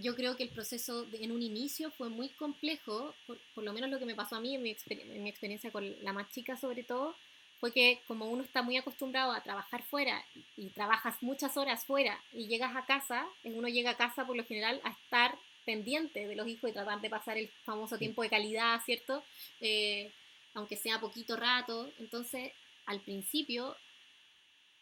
yo 0.00 0.14
creo 0.14 0.36
que 0.36 0.42
el 0.42 0.48
proceso 0.48 1.06
en 1.12 1.32
un 1.32 1.42
inicio 1.42 1.90
fue 1.90 2.08
muy 2.08 2.28
complejo, 2.30 3.14
por, 3.26 3.64
lo 3.64 3.72
menos 3.72 3.90
lo 3.90 3.98
que 3.98 4.06
me 4.06 4.14
pasó 4.14 4.36
a 4.36 4.40
mí 4.40 4.54
en 4.54 4.62
mi, 4.62 4.70
experiencia 4.70 5.70
con 5.70 5.94
la 6.02 6.12
más 6.12 6.30
chica 6.30 6.56
sobre 6.56 6.82
todo, 6.82 7.14
fue 7.60 7.72
que 7.72 8.00
como 8.06 8.28
uno 8.28 8.42
está 8.42 8.62
muy 8.62 8.76
acostumbrado 8.76 9.32
a 9.32 9.42
trabajar 9.42 9.82
fuera 9.84 10.24
y, 10.56 10.68
trabajas 10.68 11.16
muchas 11.22 11.56
horas 11.56 11.84
fuera 11.84 12.20
y 12.32 12.46
llegas 12.46 12.74
a 12.76 12.84
casa, 12.84 13.26
uno 13.44 13.68
llega 13.68 13.90
a 13.90 13.96
casa 13.96 14.26
por 14.26 14.36
lo 14.36 14.44
general 14.44 14.80
a 14.84 14.90
estar 14.90 15.38
pendiente 15.64 16.26
de 16.26 16.36
los 16.36 16.46
hijos 16.46 16.70
y 16.70 16.72
tratar 16.74 17.00
de 17.00 17.08
pasar 17.08 17.38
el 17.38 17.48
famoso 17.64 17.96
tiempo 17.96 18.22
de 18.22 18.28
calidad, 18.28 18.80
¿cierto? 18.84 19.22
Eh, 19.60 20.12
aunque 20.52 20.76
sea 20.76 21.00
poquito 21.00 21.36
rato. 21.36 21.90
Entonces, 21.98 22.52
al 22.86 23.00
principio 23.00 23.76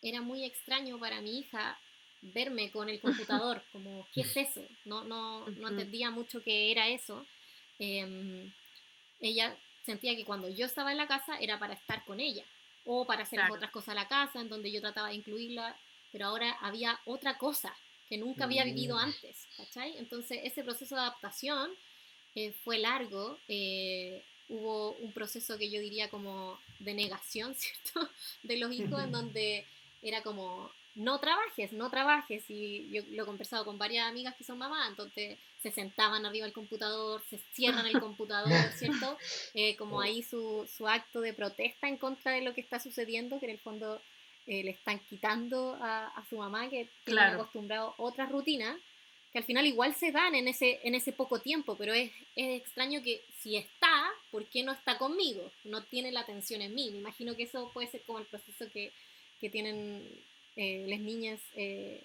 era 0.02 0.20
muy 0.20 0.44
extraño 0.44 0.98
para 0.98 1.20
mi 1.20 1.38
hija 1.38 1.78
verme 2.22 2.70
con 2.70 2.88
el 2.88 3.00
computador, 3.00 3.62
como, 3.72 4.06
¿qué 4.14 4.22
es 4.22 4.36
eso? 4.36 4.62
No, 4.84 5.04
no, 5.04 5.46
no 5.48 5.68
entendía 5.68 6.10
mucho 6.10 6.42
qué 6.42 6.70
era 6.70 6.88
eso. 6.88 7.26
Em, 7.78 8.52
ella 9.20 9.56
sentía 9.84 10.16
que 10.16 10.24
cuando 10.24 10.48
yo 10.48 10.66
estaba 10.66 10.92
en 10.92 10.98
la 10.98 11.08
casa 11.08 11.36
era 11.38 11.58
para 11.58 11.74
estar 11.74 12.04
con 12.04 12.20
ella 12.20 12.44
o 12.84 13.04
para 13.04 13.22
hacer 13.22 13.40
otras 13.50 13.70
cosas 13.70 13.90
a 13.90 13.94
la 13.94 14.08
casa, 14.08 14.40
en 14.40 14.48
donde 14.48 14.70
yo 14.72 14.80
trataba 14.80 15.08
de 15.08 15.14
incluirla, 15.14 15.76
pero 16.10 16.26
ahora 16.26 16.52
había 16.60 16.98
otra 17.04 17.38
cosa 17.38 17.74
que 18.08 18.18
nunca 18.18 18.44
había 18.44 18.64
vivido 18.64 18.96
mm. 18.96 18.98
antes, 18.98 19.46
¿cachai? 19.56 19.96
Entonces 19.98 20.40
ese 20.42 20.64
proceso 20.64 20.94
de 20.94 21.00
adaptación 21.02 21.70
eh, 22.34 22.52
fue 22.64 22.78
largo, 22.78 23.38
eh, 23.48 24.22
hubo 24.48 24.92
un 24.92 25.12
proceso 25.12 25.56
que 25.58 25.70
yo 25.70 25.80
diría 25.80 26.08
como 26.10 26.58
de 26.78 26.94
negación, 26.94 27.54
¿cierto? 27.56 28.08
De 28.42 28.56
los 28.56 28.72
hijos, 28.72 29.02
en 29.02 29.12
donde 29.12 29.66
era 30.02 30.22
como, 30.22 30.70
no 30.94 31.18
trabajes, 31.20 31.72
no 31.72 31.90
trabajes. 31.90 32.44
Y 32.48 32.88
yo 32.90 33.02
lo 33.10 33.22
he 33.22 33.26
conversado 33.26 33.64
con 33.64 33.78
varias 33.78 34.08
amigas 34.08 34.34
que 34.36 34.44
son 34.44 34.58
mamás, 34.58 34.88
entonces 34.88 35.38
se 35.62 35.70
sentaban 35.70 36.26
arriba 36.26 36.44
del 36.44 36.52
computador, 36.52 37.22
se 37.28 37.38
cierran 37.52 37.86
el 37.86 38.00
computador, 38.00 38.52
¿cierto? 38.76 39.16
Eh, 39.54 39.76
como 39.76 40.00
ahí 40.00 40.22
su, 40.22 40.68
su, 40.76 40.88
acto 40.88 41.20
de 41.20 41.32
protesta 41.32 41.88
en 41.88 41.96
contra 41.96 42.32
de 42.32 42.42
lo 42.42 42.54
que 42.54 42.60
está 42.60 42.80
sucediendo, 42.80 43.38
que 43.38 43.46
en 43.46 43.52
el 43.52 43.58
fondo 43.58 44.00
eh, 44.46 44.64
le 44.64 44.72
están 44.72 44.98
quitando 45.00 45.78
a, 45.80 46.08
a, 46.08 46.24
su 46.26 46.36
mamá, 46.36 46.68
que 46.68 46.88
tiene 47.04 47.22
acostumbrado 47.22 47.94
a 47.98 48.02
otras 48.02 48.30
rutinas 48.30 48.76
que 49.32 49.38
al 49.38 49.44
final 49.44 49.66
igual 49.66 49.94
se 49.94 50.12
dan 50.12 50.34
en 50.34 50.46
ese, 50.46 50.78
en 50.84 50.94
ese 50.94 51.10
poco 51.10 51.40
tiempo, 51.40 51.74
pero 51.74 51.94
es, 51.94 52.12
es, 52.36 52.60
extraño 52.60 53.02
que 53.02 53.24
si 53.38 53.56
está, 53.56 54.10
¿por 54.30 54.44
qué 54.46 54.62
no 54.62 54.72
está 54.72 54.98
conmigo? 54.98 55.50
No 55.64 55.82
tiene 55.84 56.12
la 56.12 56.20
atención 56.20 56.60
en 56.60 56.74
mí. 56.74 56.90
Me 56.90 56.98
imagino 56.98 57.34
que 57.34 57.44
eso 57.44 57.70
puede 57.72 57.88
ser 57.88 58.02
como 58.02 58.18
el 58.18 58.26
proceso 58.26 58.70
que, 58.70 58.92
que 59.40 59.48
tienen 59.48 60.06
eh, 60.56 60.86
las 60.88 61.00
niñas 61.00 61.40
eh, 61.54 62.02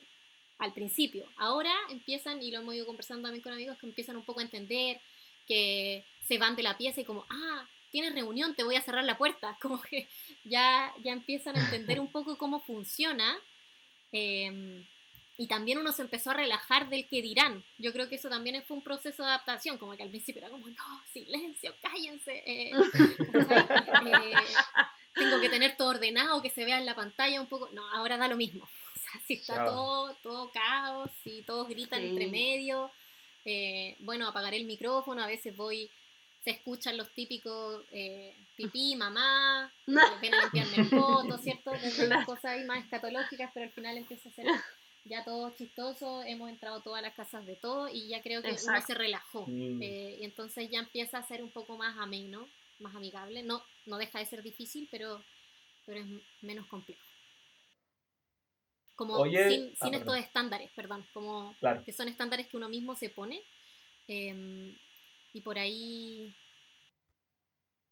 al 0.57 0.73
principio. 0.73 1.25
Ahora 1.37 1.73
empiezan, 1.89 2.41
y 2.41 2.51
lo 2.51 2.59
hemos 2.59 2.75
ido 2.75 2.85
conversando 2.85 3.23
también 3.23 3.43
con 3.43 3.53
amigos, 3.53 3.77
que 3.77 3.85
empiezan 3.85 4.17
un 4.17 4.25
poco 4.25 4.39
a 4.39 4.43
entender, 4.43 4.99
que 5.47 6.03
se 6.27 6.37
van 6.37 6.55
de 6.55 6.63
la 6.63 6.77
pieza 6.77 7.01
y 7.01 7.05
como, 7.05 7.25
ah, 7.29 7.67
tienes 7.91 8.13
reunión, 8.13 8.55
te 8.55 8.63
voy 8.63 8.75
a 8.75 8.81
cerrar 8.81 9.03
la 9.03 9.17
puerta. 9.17 9.57
Como 9.61 9.81
que 9.81 10.07
ya, 10.43 10.93
ya 11.03 11.13
empiezan 11.13 11.57
a 11.57 11.63
entender 11.63 11.99
un 11.99 12.11
poco 12.11 12.37
cómo 12.37 12.59
funciona. 12.59 13.37
Eh, 14.11 14.83
y 15.39 15.47
también 15.47 15.77
uno 15.77 15.91
se 15.91 16.01
empezó 16.01 16.31
a 16.31 16.33
relajar 16.33 16.89
del 16.89 17.07
que 17.07 17.21
dirán. 17.21 17.63
Yo 17.77 17.93
creo 17.93 18.09
que 18.09 18.15
eso 18.15 18.27
también 18.27 18.63
fue 18.63 18.75
un 18.75 18.83
proceso 18.83 19.21
de 19.21 19.29
adaptación, 19.29 19.77
como 19.77 19.95
que 19.95 20.01
al 20.01 20.09
principio 20.09 20.41
era 20.41 20.49
como, 20.49 20.67
no, 20.67 21.03
silencio, 21.13 21.75
cállense. 21.79 22.43
Eh, 22.43 22.71
eh, 24.11 24.33
tengo 25.17 25.39
que 25.39 25.49
tener 25.49 25.75
todo 25.75 25.89
ordenado, 25.89 26.41
que 26.41 26.49
se 26.49 26.65
vea 26.65 26.77
en 26.77 26.85
la 26.85 26.95
pantalla 26.95 27.41
un 27.41 27.47
poco. 27.47 27.69
No, 27.73 27.87
ahora 27.91 28.17
da 28.17 28.27
lo 28.27 28.37
mismo. 28.37 28.67
O 28.97 29.09
sea, 29.09 29.21
si 29.25 29.33
está 29.35 29.63
todo, 29.63 30.13
todo 30.15 30.51
caos, 30.51 31.09
si 31.23 31.41
todos 31.43 31.69
gritan 31.69 32.01
entre 32.01 32.27
medio, 32.27 32.91
eh, 33.45 33.95
bueno, 33.99 34.27
apagaré 34.27 34.57
el 34.57 34.65
micrófono, 34.65 35.23
a 35.23 35.27
veces 35.27 35.55
voy, 35.55 35.89
se 36.43 36.49
escuchan 36.49 36.97
los 36.97 37.09
típicos 37.13 37.85
pipí, 38.57 38.97
mamá, 38.97 39.71
ven 40.21 40.33
a 40.33 40.41
limpiarme 40.41 40.75
el 40.75 40.89
foto, 40.89 41.37
¿cierto? 41.37 41.71
las 42.09 42.25
cosas 42.25 42.45
ahí 42.45 42.65
más 42.65 42.83
escatológicas, 42.83 43.51
pero 43.53 43.67
al 43.67 43.71
final 43.71 43.97
empieza 43.97 44.27
a 44.27 44.33
ser 44.33 44.47
ya 45.05 45.23
todo 45.23 45.51
chistoso, 45.51 46.23
hemos 46.23 46.49
entrado 46.49 46.81
todas 46.81 47.01
las 47.01 47.13
casas 47.13 47.45
de 47.45 47.55
todo 47.55 47.87
y 47.87 48.07
ya 48.07 48.21
creo 48.21 48.41
que 48.41 48.49
uno 48.49 48.81
se 48.85 48.93
relajó. 48.93 49.45
Mm. 49.47 49.81
Eh, 49.81 50.17
y 50.19 50.25
entonces 50.25 50.69
ya 50.69 50.79
empieza 50.79 51.17
a 51.17 51.27
ser 51.27 51.43
un 51.43 51.51
poco 51.51 51.77
más 51.77 51.97
ameno, 51.97 52.47
más 52.79 52.95
amigable. 52.95 53.43
No, 53.43 53.63
no 53.85 53.97
deja 53.97 54.19
de 54.19 54.25
ser 54.25 54.43
difícil, 54.43 54.87
pero, 54.91 55.23
pero 55.85 55.99
es 56.01 56.07
menos 56.41 56.67
complejo. 56.67 57.01
Como 58.95 59.23
sin, 59.25 59.73
ah, 59.79 59.89
estos 59.93 60.17
estándares, 60.17 60.71
perdón, 60.71 61.05
como 61.13 61.55
que 61.85 61.93
son 61.93 62.07
estándares 62.07 62.47
que 62.47 62.57
uno 62.57 62.67
mismo 62.67 62.95
se 62.95 63.09
pone. 63.09 63.43
Em, 64.07 64.75
y 65.33 65.41
por 65.41 65.59
ahí 65.59 66.33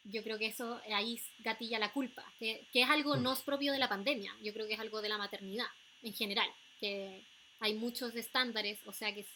yo 0.05 0.23
creo 0.23 0.37
que 0.37 0.47
eso 0.47 0.79
ahí 0.91 1.19
gatilla 1.39 1.77
la 1.77 1.91
culpa, 1.91 2.23
que, 2.39 2.67
que 2.71 2.81
es 2.81 2.89
algo 2.89 3.15
mm. 3.15 3.21
no 3.21 3.33
es 3.33 3.41
propio 3.41 3.71
de 3.71 3.79
la 3.79 3.89
pandemia, 3.89 4.35
yo 4.41 4.53
creo 4.53 4.67
que 4.67 4.73
es 4.73 4.79
algo 4.79 5.01
de 5.01 5.09
la 5.09 5.17
maternidad 5.17 5.67
en 6.01 6.13
general 6.13 6.47
que 6.79 7.25
hay 7.59 7.73
muchos 7.73 8.15
estándares, 8.15 8.79
o 8.85 8.93
sea 8.93 9.13
que 9.13 9.21
es 9.21 9.27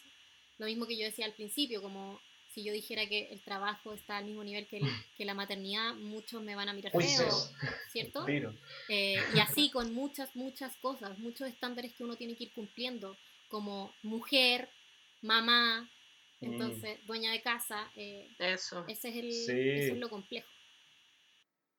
lo 0.58 0.66
mismo 0.66 0.86
que 0.86 0.96
yo 0.96 1.04
decía 1.04 1.24
al 1.24 1.34
principio, 1.34 1.82
como 1.82 2.20
si 2.52 2.64
yo 2.64 2.72
dijera 2.72 3.06
que 3.06 3.28
el 3.32 3.40
trabajo 3.42 3.92
está 3.92 4.18
al 4.18 4.24
mismo 4.24 4.42
nivel 4.42 4.66
que, 4.66 4.80
que 5.16 5.24
la 5.24 5.34
maternidad, 5.34 5.94
muchos 5.94 6.42
me 6.42 6.54
van 6.54 6.68
a 6.68 6.72
mirar 6.72 6.92
feo, 6.92 7.30
¿cierto? 7.88 8.26
Eh, 8.88 9.16
y 9.34 9.38
así 9.38 9.70
con 9.70 9.94
muchas, 9.94 10.34
muchas 10.34 10.76
cosas, 10.78 11.18
muchos 11.18 11.48
estándares 11.48 11.92
que 11.94 12.04
uno 12.04 12.16
tiene 12.16 12.36
que 12.36 12.44
ir 12.44 12.52
cumpliendo, 12.52 13.16
como 13.48 13.92
mujer, 14.02 14.68
mamá, 15.22 15.88
mm. 16.40 16.44
entonces 16.44 16.98
dueña 17.06 17.32
de 17.32 17.42
casa. 17.42 17.90
Eh, 17.96 18.28
eso. 18.38 18.84
Ese 18.88 19.08
es 19.08 19.16
el, 19.16 19.28
eso 19.30 19.92
es 19.94 19.98
lo 19.98 20.08
complejo. 20.08 20.48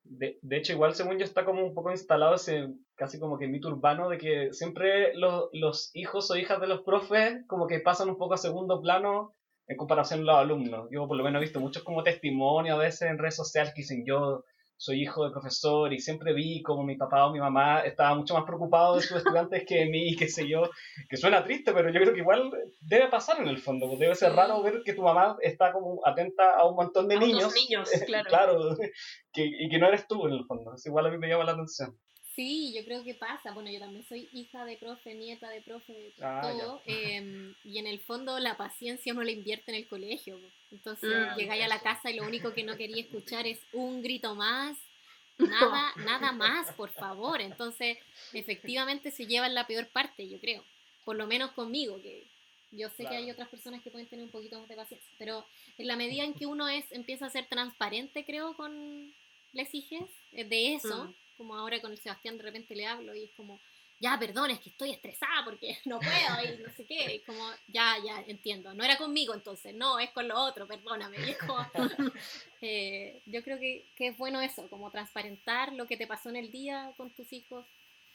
De, 0.03 0.39
de, 0.41 0.57
hecho, 0.57 0.73
igual 0.73 0.95
según 0.95 1.19
yo 1.19 1.25
está 1.25 1.45
como 1.45 1.63
un 1.63 1.75
poco 1.75 1.91
instalado 1.91 2.33
ese 2.33 2.69
casi 2.95 3.19
como 3.19 3.37
que 3.37 3.47
mito 3.47 3.67
urbano 3.67 4.09
de 4.09 4.17
que 4.17 4.51
siempre 4.51 5.15
los, 5.15 5.49
los 5.53 5.91
hijos 5.93 6.31
o 6.31 6.35
hijas 6.35 6.59
de 6.59 6.65
los 6.65 6.81
profes 6.81 7.45
como 7.45 7.67
que 7.67 7.79
pasan 7.79 8.09
un 8.09 8.17
poco 8.17 8.33
a 8.33 8.37
segundo 8.37 8.81
plano 8.81 9.35
en 9.67 9.77
comparación 9.77 10.21
a 10.21 10.23
los 10.23 10.37
alumnos. 10.37 10.87
Yo 10.91 11.07
por 11.07 11.17
lo 11.17 11.23
menos 11.23 11.39
he 11.39 11.45
visto 11.45 11.59
muchos 11.59 11.83
como 11.83 12.03
testimonios 12.03 12.75
a 12.75 12.79
veces 12.79 13.03
en 13.03 13.17
redes 13.17 13.35
sociales 13.35 13.73
que 13.73 13.81
dicen 13.81 14.03
yo 14.05 14.43
soy 14.81 15.03
hijo 15.03 15.23
de 15.23 15.31
profesor 15.31 15.93
y 15.93 15.99
siempre 15.99 16.33
vi 16.33 16.63
como 16.63 16.81
mi 16.83 16.97
papá 16.97 17.27
o 17.27 17.31
mi 17.31 17.39
mamá 17.39 17.81
estaba 17.81 18.15
mucho 18.15 18.33
más 18.33 18.45
preocupado 18.45 18.95
de 18.95 19.01
sus 19.01 19.17
estudiantes 19.17 19.63
que 19.67 19.75
de 19.75 19.85
mí, 19.85 20.15
qué 20.15 20.27
sé 20.27 20.49
yo, 20.49 20.71
que 21.07 21.17
suena 21.17 21.43
triste, 21.43 21.71
pero 21.71 21.91
yo 21.91 21.99
creo 22.01 22.13
que 22.13 22.21
igual 22.21 22.51
debe 22.79 23.07
pasar 23.07 23.39
en 23.39 23.47
el 23.47 23.59
fondo, 23.59 23.87
pues 23.87 23.99
debe 23.99 24.15
ser 24.15 24.33
raro 24.33 24.63
ver 24.63 24.81
que 24.83 24.93
tu 24.93 25.03
mamá 25.03 25.37
está 25.43 25.71
como 25.71 26.01
atenta 26.03 26.55
a 26.55 26.65
un 26.65 26.75
montón 26.75 27.07
de 27.07 27.19
niños, 27.19 27.53
niños 27.53 27.91
claro, 28.07 28.27
claro 28.27 28.75
que, 29.31 29.45
y 29.45 29.69
que 29.69 29.77
no 29.77 29.87
eres 29.87 30.07
tú 30.07 30.25
en 30.25 30.33
el 30.33 30.45
fondo, 30.45 30.73
es 30.73 30.83
igual 30.87 31.05
a 31.05 31.11
mí 31.11 31.19
me 31.19 31.29
llama 31.29 31.43
la 31.43 31.51
atención. 31.51 31.95
Sí, 32.35 32.73
yo 32.73 32.85
creo 32.85 33.03
que 33.03 33.13
pasa. 33.13 33.51
Bueno, 33.51 33.69
yo 33.69 33.79
también 33.79 34.05
soy 34.05 34.29
hija 34.31 34.63
de 34.63 34.77
profe, 34.77 35.13
nieta 35.13 35.49
de 35.49 35.61
profe, 35.61 35.91
de 35.91 36.13
ah, 36.21 36.39
todo. 36.41 36.81
Em, 36.85 37.53
y 37.65 37.77
en 37.77 37.87
el 37.87 37.99
fondo 37.99 38.39
la 38.39 38.55
paciencia 38.55 39.11
uno 39.11 39.23
la 39.23 39.31
invierte 39.31 39.71
en 39.71 39.77
el 39.77 39.87
colegio. 39.87 40.39
Entonces 40.71 41.09
mm, 41.09 41.37
llegáis 41.37 41.63
a 41.63 41.67
la 41.67 41.81
casa 41.81 42.09
y 42.09 42.15
lo 42.15 42.23
único 42.23 42.53
que 42.53 42.63
no 42.63 42.77
quería 42.77 43.01
escuchar 43.01 43.47
es 43.47 43.59
un 43.73 44.01
grito 44.01 44.35
más. 44.35 44.77
Nada, 45.37 45.91
nada 45.97 46.31
más, 46.31 46.71
por 46.73 46.91
favor. 46.91 47.41
Entonces, 47.41 47.97
efectivamente 48.31 49.09
se 49.09 49.25
llevan 49.25 49.55
la 49.55 49.65
peor 49.65 49.87
parte, 49.87 50.29
yo 50.29 50.39
creo. 50.39 50.63
Por 51.03 51.15
lo 51.15 51.25
menos 51.25 51.51
conmigo, 51.51 51.99
que 51.99 52.27
yo 52.71 52.89
sé 52.89 53.05
que 53.05 53.15
hay 53.15 53.31
otras 53.31 53.49
personas 53.49 53.81
que 53.81 53.89
pueden 53.89 54.07
tener 54.07 54.23
un 54.23 54.29
poquito 54.29 54.59
más 54.59 54.69
de 54.69 54.75
paciencia. 54.75 55.09
Pero 55.17 55.43
en 55.79 55.87
la 55.87 55.95
medida 55.95 56.23
en 56.23 56.35
que 56.35 56.45
uno 56.45 56.69
es, 56.69 56.85
empieza 56.91 57.25
a 57.25 57.31
ser 57.31 57.47
transparente, 57.47 58.23
creo, 58.23 58.55
con 58.55 59.11
les 59.51 59.73
hijas, 59.73 60.07
eh, 60.33 60.43
de 60.43 60.75
eso. 60.75 61.05
Mm 61.05 61.13
como 61.41 61.55
ahora 61.55 61.81
con 61.81 61.91
el 61.91 61.97
Sebastián 61.97 62.37
de 62.37 62.43
repente 62.43 62.75
le 62.75 62.85
hablo 62.85 63.15
y 63.15 63.23
es 63.23 63.31
como, 63.31 63.59
ya, 63.99 64.15
perdón, 64.19 64.51
es 64.51 64.59
que 64.59 64.69
estoy 64.69 64.91
estresada 64.91 65.43
porque 65.43 65.75
no 65.85 65.99
puedo 65.99 66.53
y 66.53 66.61
no 66.61 66.69
sé 66.69 66.85
qué, 66.85 67.15
y 67.15 67.19
como, 67.21 67.43
ya, 67.67 67.95
ya, 68.05 68.23
entiendo, 68.27 68.75
no 68.75 68.83
era 68.83 68.95
conmigo 68.95 69.33
entonces, 69.33 69.73
no, 69.73 69.97
es 69.97 70.11
con 70.11 70.27
lo 70.27 70.39
otro, 70.39 70.67
perdóname. 70.67 71.17
Y 71.17 71.31
es 71.31 71.37
como, 71.39 71.57
eh, 72.61 73.23
yo 73.25 73.43
creo 73.43 73.57
que, 73.57 73.89
que, 73.95 74.09
es 74.09 74.17
bueno 74.19 74.39
eso, 74.39 74.69
como 74.69 74.91
transparentar 74.91 75.73
lo 75.73 75.87
que 75.87 75.97
te 75.97 76.05
pasó 76.05 76.29
en 76.29 76.35
el 76.35 76.51
día 76.51 76.93
con 76.95 77.11
tus 77.15 77.33
hijos. 77.33 77.65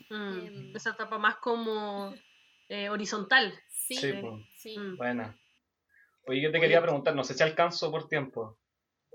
Mm, 0.08 0.46
em, 0.46 0.76
esa 0.76 0.90
etapa 0.90 1.18
más 1.18 1.36
como 1.38 2.14
eh, 2.68 2.88
horizontal. 2.90 3.52
Sí, 3.68 3.96
Sí, 3.96 4.12
Sí. 4.54 4.78
Mm. 4.78 4.96
Buena. 4.96 5.36
Oye, 6.28 6.42
yo 6.42 6.52
te 6.52 6.58
Oye. 6.58 6.66
quería 6.66 6.82
preguntar, 6.82 7.16
no 7.16 7.24
sé 7.24 7.34
si 7.34 7.42
alcanzo 7.42 7.90
por 7.90 8.08
tiempo. 8.08 8.56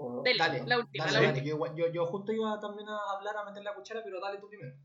O- 0.03 0.23
Dele, 0.23 0.39
Dale, 0.39 0.63
la 0.65 0.77
última, 0.79 1.05
dale, 1.05 1.13
la 1.21 1.27
dale. 1.27 1.39
última. 1.39 1.67
Yo, 1.75 1.75
yo, 1.87 1.93
yo 1.93 2.05
justo 2.07 2.31
iba 2.31 2.59
también 2.59 2.87
a 2.89 2.97
hablar, 3.15 3.37
a 3.37 3.45
meter 3.45 3.63
la 3.63 3.73
cuchara, 3.75 4.01
pero 4.03 4.19
dale 4.19 4.39
tú 4.39 4.47
primero. 4.49 4.75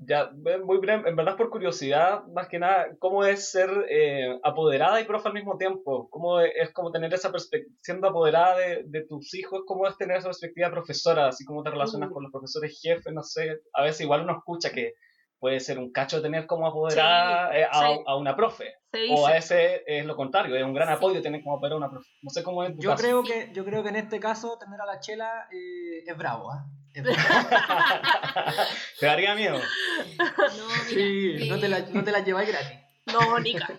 Ya, 0.00 0.30
muy 0.64 0.78
breve, 0.78 1.08
en 1.08 1.16
verdad 1.16 1.36
por 1.36 1.50
curiosidad, 1.50 2.22
más 2.28 2.46
que 2.46 2.60
nada, 2.60 2.86
¿cómo 3.00 3.24
es 3.24 3.50
ser 3.50 3.68
eh, 3.90 4.38
apoderada 4.44 5.00
y 5.00 5.04
profe 5.04 5.26
al 5.26 5.34
mismo 5.34 5.56
tiempo? 5.58 6.08
¿Cómo 6.10 6.38
es, 6.38 6.72
como 6.72 6.92
tener 6.92 7.12
esa 7.12 7.32
perspectiva, 7.32 7.74
siendo 7.82 8.06
apoderada 8.08 8.56
de, 8.58 8.84
de 8.86 9.04
tus 9.06 9.34
hijos, 9.34 9.62
cómo 9.66 9.88
es 9.88 9.96
tener 9.96 10.18
esa 10.18 10.28
perspectiva 10.28 10.70
profesora? 10.70 11.26
Así 11.26 11.44
como 11.44 11.64
te 11.64 11.70
relacionas 11.70 12.10
Uh. 12.10 12.12
con 12.14 12.22
los 12.22 12.30
profesores 12.30 12.78
jefes, 12.80 13.12
no 13.12 13.22
sé, 13.24 13.60
a 13.72 13.82
veces 13.82 14.02
igual 14.02 14.22
uno 14.22 14.36
escucha 14.38 14.70
que 14.70 14.94
puede 15.38 15.60
ser 15.60 15.78
un 15.78 15.92
cacho 15.92 16.20
tener 16.20 16.46
como 16.46 16.66
apoderada 16.66 17.50
Sí, 17.52 17.58
eh, 17.58 17.64
a, 17.70 17.88
sí. 17.88 18.00
a 18.06 18.16
una 18.16 18.34
profe, 18.34 18.74
o 19.10 19.26
a 19.26 19.32
veces 19.32 19.82
es 19.86 20.04
lo 20.04 20.16
contrario, 20.16 20.56
es 20.56 20.64
un 20.64 20.74
gran 20.74 20.88
Sí. 20.88 20.94
apoyo 20.94 21.22
tener 21.22 21.42
como 21.42 21.56
apoderada 21.56 21.76
a 21.76 21.86
una 21.86 21.90
profe. 21.90 22.10
No 22.22 22.30
sé 22.30 22.42
cómo 22.42 22.64
es 22.64 22.74
tu 22.74 22.82
Yo 22.82 22.90
caso. 22.90 23.02
creo, 23.02 23.22
que, 23.22 23.50
yo 23.52 23.64
creo 23.64 23.82
que 23.82 23.88
en 23.90 23.96
este 23.96 24.18
caso 24.20 24.58
tener 24.58 24.80
a 24.80 24.86
la 24.86 25.00
chela 25.00 25.48
eh, 25.52 26.02
es 26.06 26.16
bravo, 26.16 26.50
¿ah? 26.50 26.64
Es 26.94 27.02
bravo. 27.02 27.18
Te 29.00 29.06
daría 29.06 29.34
miedo. 29.34 29.58
No, 30.18 30.66
mira, 30.68 30.84
Sí, 30.88 31.48
no 31.48 31.58
te 31.60 31.68
la, 31.68 31.78
eh, 31.78 31.84
no 31.92 32.04
te 32.04 32.10
la 32.12 32.24
lleváis 32.24 32.48
gratis. 32.48 32.78
No, 33.06 33.38
Nica. 33.38 33.78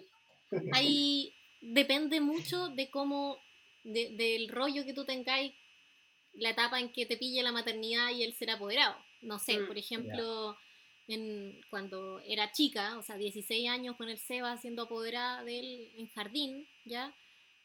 ahí 0.73 1.35
depende 1.61 2.21
mucho 2.21 2.69
de 2.69 2.89
cómo, 2.89 3.37
de- 3.83 4.15
del 4.17 4.49
rollo 4.49 4.85
que 4.85 4.93
tú 4.93 5.05
tengáis, 5.05 5.53
la 6.33 6.51
etapa 6.51 6.79
en 6.79 6.91
que 6.93 7.05
te 7.05 7.17
pille 7.17 7.43
la 7.43 7.51
maternidad 7.51 8.11
y 8.11 8.23
el 8.23 8.33
ser 8.33 8.51
apoderado. 8.51 8.95
No 9.21 9.39
sé, 9.39 9.59
Mm. 9.59 9.67
por 9.67 9.77
ejemplo, 9.77 10.55
en, 11.09 11.59
cuando 11.69 12.21
era 12.25 12.51
chica, 12.51 12.97
o 12.97 13.03
sea, 13.03 13.17
16 13.17 13.67
años 13.67 13.95
con 13.97 14.09
el 14.09 14.19
Seba 14.19 14.55
siendo 14.57 14.83
apoderada 14.83 15.43
de 15.43 15.59
él 15.59 15.91
en 15.97 16.07
jardín, 16.09 16.67
¿ya? 16.85 17.13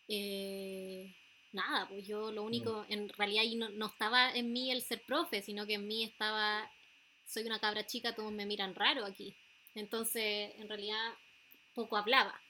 Eh, 0.08 1.14
nada, 1.52 1.86
pues 1.88 2.06
yo 2.06 2.32
lo 2.32 2.42
único, 2.42 2.86
en 2.88 3.10
realidad 3.10 3.42
ahí 3.42 3.54
no, 3.54 3.68
no 3.68 3.86
estaba 3.86 4.32
en 4.34 4.52
mí 4.52 4.70
el 4.70 4.82
ser 4.82 5.02
profe, 5.02 5.42
sino 5.42 5.66
que 5.66 5.74
en 5.74 5.86
mí 5.86 6.02
estaba, 6.04 6.70
soy 7.26 7.44
una 7.44 7.60
cabra 7.60 7.86
chica, 7.86 8.14
todos 8.14 8.32
me 8.32 8.46
miran 8.46 8.74
raro 8.74 9.04
aquí. 9.04 9.34
Entonces, 9.74 10.52
en 10.58 10.68
realidad, 10.68 11.12
poco 11.74 11.96
hablaba. 11.98 12.40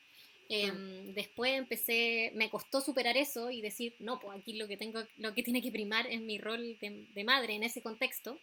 Em, 0.48 1.12
Después 1.14 1.54
empecé, 1.54 2.30
me 2.34 2.50
costó 2.50 2.80
superar 2.80 3.16
eso 3.16 3.50
y 3.50 3.60
decir, 3.62 3.96
no, 3.98 4.20
pues 4.20 4.38
aquí 4.38 4.52
lo 4.52 4.68
que 4.68 4.76
tengo, 4.76 5.02
lo 5.16 5.34
que 5.34 5.42
tiene 5.42 5.62
que 5.62 5.72
primar 5.72 6.06
es 6.06 6.20
mi 6.20 6.38
rol 6.38 6.78
de, 6.80 7.06
de 7.12 7.24
madre 7.24 7.54
en 7.54 7.64
ese 7.64 7.82
contexto. 7.82 8.38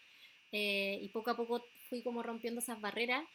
Eh, 0.51 0.99
y 1.01 1.07
poco 1.09 1.31
a 1.31 1.37
poco 1.37 1.65
fui 1.91 2.03
como 2.03 2.23
rompiendo 2.23 2.61
esas 2.61 2.81
barreras 2.81 3.25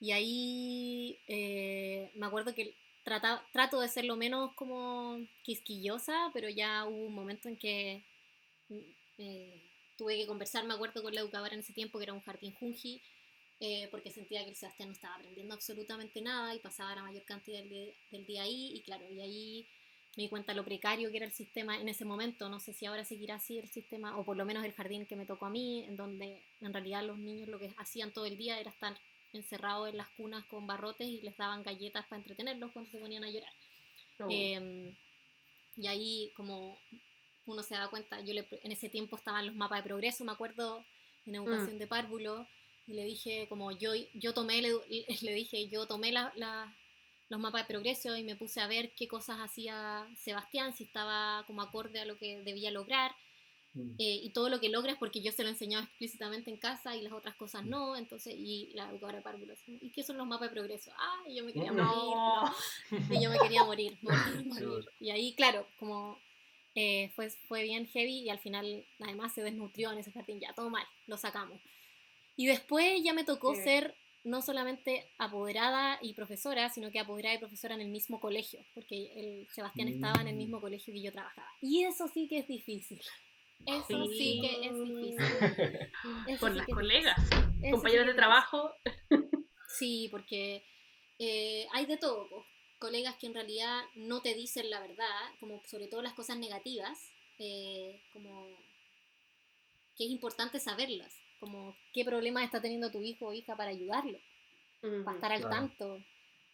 y 0.00 0.12
ahí 0.12 1.18
eh, 1.28 2.10
me 2.16 2.26
acuerdo 2.26 2.54
que 2.54 2.74
trata- 3.04 3.44
trato 3.52 3.80
de 3.80 3.88
ser 3.88 4.04
lo 4.06 4.16
menos 4.16 4.54
como 4.54 5.18
quisquillosa, 5.44 6.30
pero 6.34 6.48
ya 6.48 6.86
hubo 6.86 7.06
un 7.06 7.14
momento 7.14 7.48
en 7.50 7.56
que 7.58 8.04
mm, 8.68 8.78
eh, 9.18 9.62
tuve 9.96 10.16
que 10.18 10.26
conversar, 10.26 10.64
me 10.66 10.74
acuerdo 10.74 11.02
con 11.02 11.14
la 11.14 11.20
educadora 11.20 11.54
en 11.54 11.60
ese 11.60 11.72
tiempo, 11.74 11.98
que 11.98 12.04
era 12.04 12.14
un 12.14 12.22
jardín 12.22 12.54
junji, 12.54 13.02
eh, 13.60 13.88
porque 13.90 14.10
sentía 14.10 14.44
que 14.44 14.50
el 14.50 14.56
Sebastián 14.56 14.88
no 14.88 14.94
estaba 14.94 15.16
aprendiendo 15.16 15.54
absolutamente 15.54 16.22
nada 16.22 16.54
y 16.54 16.60
pasaba 16.60 16.94
la 16.94 17.02
mayor 17.02 17.24
cantidad 17.24 17.62
del 17.64 17.94
del 18.10 18.26
día 18.26 18.42
ahí, 18.42 18.72
y 18.76 18.82
claro, 18.82 19.06
y 19.10 19.20
ahí 19.20 19.68
me 20.16 20.24
di 20.24 20.28
cuenta 20.28 20.54
lo 20.54 20.64
precario 20.64 21.10
que 21.10 21.18
era 21.18 21.26
el 21.26 21.32
sistema 21.32 21.80
en 21.80 21.88
ese 21.88 22.04
momento, 22.04 22.48
no 22.48 22.58
sé 22.60 22.72
si 22.72 22.84
ahora 22.86 23.04
seguirá 23.04 23.36
así 23.36 23.58
el 23.58 23.68
sistema, 23.68 24.18
o 24.18 24.24
por 24.24 24.36
lo 24.36 24.44
menos 24.44 24.64
el 24.64 24.72
jardín 24.72 25.06
que 25.06 25.16
me 25.16 25.26
tocó 25.26 25.46
a 25.46 25.50
mí, 25.50 25.84
en 25.84 25.96
donde 25.96 26.42
en 26.60 26.72
realidad 26.72 27.04
los 27.04 27.18
niños 27.18 27.48
lo 27.48 27.58
que 27.58 27.72
hacían 27.76 28.12
todo 28.12 28.26
el 28.26 28.36
día 28.36 28.58
era 28.58 28.70
estar 28.70 28.96
encerrados 29.32 29.88
en 29.88 29.96
las 29.96 30.08
cunas 30.10 30.44
con 30.46 30.66
barrotes 30.66 31.06
y 31.06 31.20
les 31.22 31.36
daban 31.36 31.62
galletas 31.62 32.04
para 32.06 32.18
entretenerlos 32.20 32.72
cuando 32.72 32.90
se 32.90 32.98
ponían 32.98 33.22
a 33.24 33.30
llorar. 33.30 33.52
No. 34.18 34.26
Eh, 34.30 34.92
y 35.76 35.86
ahí 35.86 36.32
como 36.34 36.76
uno 37.46 37.62
se 37.62 37.74
da 37.74 37.88
cuenta, 37.88 38.20
yo 38.20 38.34
le- 38.34 38.46
en 38.64 38.72
ese 38.72 38.88
tiempo 38.88 39.16
estaban 39.16 39.46
los 39.46 39.54
mapas 39.54 39.78
de 39.78 39.84
progreso, 39.88 40.24
me 40.24 40.32
acuerdo, 40.32 40.84
en 41.26 41.36
educación 41.36 41.78
de 41.78 41.86
párvulo, 41.86 42.46
y 42.86 42.94
le 42.94 43.04
dije 43.04 43.46
como 43.48 43.70
yo, 43.70 43.92
yo 44.14 44.34
tomé, 44.34 44.60
le, 44.62 44.72
le 45.22 45.34
dije, 45.34 45.68
yo 45.68 45.86
tomé 45.86 46.10
la- 46.12 46.32
la- 46.36 46.74
los 47.30 47.40
mapas 47.40 47.62
de 47.62 47.72
progreso 47.72 48.16
y 48.16 48.24
me 48.24 48.36
puse 48.36 48.60
a 48.60 48.66
ver 48.66 48.92
qué 48.94 49.08
cosas 49.08 49.38
hacía 49.38 50.06
Sebastián, 50.16 50.74
si 50.74 50.84
estaba 50.84 51.44
como 51.46 51.62
acorde 51.62 52.00
a 52.00 52.04
lo 52.04 52.18
que 52.18 52.42
debía 52.42 52.70
lograr. 52.70 53.12
Mm. 53.72 53.92
Eh, 53.98 54.20
y 54.24 54.30
todo 54.30 54.48
lo 54.48 54.58
que 54.58 54.68
logras 54.68 54.96
porque 54.98 55.22
yo 55.22 55.30
se 55.30 55.44
lo 55.44 55.48
enseñaba 55.48 55.84
explícitamente 55.84 56.50
en 56.50 56.56
casa 56.56 56.96
y 56.96 57.02
las 57.02 57.12
otras 57.12 57.36
cosas 57.36 57.64
no, 57.64 57.94
entonces, 57.94 58.34
y 58.36 58.72
la 58.74 58.90
educadora 58.90 59.22
así, 59.52 59.78
¿y 59.80 59.90
qué 59.90 60.02
son 60.02 60.18
los 60.18 60.26
mapas 60.26 60.50
de 60.50 60.54
progreso? 60.56 60.90
Ah, 60.98 61.22
y 61.28 61.36
yo 61.36 61.44
me 61.44 61.52
quería 61.52 61.70
No. 61.70 61.84
morir, 61.84 62.16
no. 62.98 63.14
y 63.14 63.22
yo 63.22 63.30
me 63.30 63.38
quería 63.38 63.62
morir, 63.62 63.96
morir, 64.02 64.46
morir. 64.46 64.88
Y 64.98 65.10
ahí, 65.10 65.32
claro, 65.34 65.68
como 65.78 66.18
eh, 66.74 67.12
fue, 67.14 67.30
fue 67.30 67.62
bien 67.62 67.86
heavy 67.86 68.22
y 68.22 68.30
al 68.30 68.40
final 68.40 68.84
además 68.98 69.32
se 69.34 69.42
desnutrió 69.44 69.92
en 69.92 69.98
ese 69.98 70.10
jardín, 70.10 70.40
ya 70.40 70.52
todo 70.52 70.68
mal, 70.68 70.84
lo 71.06 71.16
sacamos. 71.16 71.60
Y 72.34 72.46
después 72.46 73.00
ya 73.04 73.12
me 73.12 73.22
tocó 73.22 73.54
Sí. 73.54 73.62
ser 73.62 73.94
no 74.24 74.42
solamente 74.42 75.10
apoderada 75.18 75.98
y 76.02 76.14
profesora, 76.14 76.68
sino 76.68 76.90
que 76.90 76.98
apoderada 77.00 77.34
y 77.36 77.38
profesora 77.38 77.74
en 77.74 77.80
el 77.80 77.88
mismo 77.88 78.20
colegio, 78.20 78.64
porque 78.74 79.12
el 79.16 79.48
Sebastián 79.50 79.88
estaba 79.88 80.20
en 80.20 80.28
el 80.28 80.34
Mm. 80.34 80.38
mismo 80.38 80.60
colegio 80.60 80.92
que 80.92 81.02
yo 81.02 81.12
trabajaba. 81.12 81.48
Y 81.62 81.84
eso 81.84 82.06
sí 82.08 82.28
que 82.28 82.38
es 82.38 82.46
difícil. 82.48 83.00
Eso 83.66 84.06
sí, 84.06 84.18
Sí. 84.18 84.40
que 84.40 84.66
es 84.66 84.78
difícil. 84.78 85.16
Eso 86.28 86.40
Con 86.40 86.52
sí 86.52 86.58
las 86.58 86.66
colegas, 86.68 87.16
compañeros 87.70 88.06
sí 88.06 88.10
de 88.10 88.14
trabajo. 88.14 88.74
Sí, 89.68 90.08
porque 90.10 90.64
eh, 91.18 91.66
hay 91.72 91.84
de 91.86 91.96
todo. 91.98 92.46
Colegas 92.78 93.16
que 93.16 93.26
en 93.26 93.34
realidad 93.34 93.82
no 93.94 94.22
te 94.22 94.34
dicen 94.34 94.70
la 94.70 94.80
verdad, 94.80 95.34
como 95.38 95.62
sobre 95.66 95.86
todo 95.88 96.00
las 96.00 96.14
cosas 96.14 96.38
negativas, 96.38 97.12
eh, 97.38 98.02
como 98.12 98.48
que 99.96 100.04
es 100.06 100.10
importante 100.10 100.58
saberlas, 100.60 101.14
como 101.40 101.76
qué 101.92 102.04
problemas 102.04 102.44
está 102.44 102.60
teniendo 102.62 102.90
tu 102.92 103.02
hijo 103.02 103.26
o 103.28 103.32
hija 103.32 103.56
para 103.56 103.70
ayudarlo 103.70 104.18
para 105.04 105.16
estar 105.16 105.32
al 105.32 105.40
Claro. 105.40 105.56
tanto. 105.56 106.04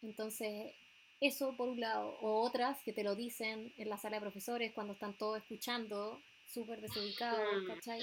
Entonces, 0.02 0.72
eso 1.20 1.56
por 1.56 1.68
un 1.68 1.78
lado. 1.80 2.08
O 2.20 2.40
otras 2.46 2.82
que 2.82 2.92
te 2.92 3.04
lo 3.04 3.14
dicen 3.14 3.72
en 3.76 3.88
la 3.88 3.98
sala 3.98 4.16
de 4.16 4.20
profesores 4.22 4.72
cuando 4.74 4.94
están 4.94 5.16
todos 5.16 5.38
escuchando, 5.38 6.20
súper 6.46 6.80
desubicados, 6.80 7.62
Mm. 7.62 7.66
¿cachai? 7.68 8.02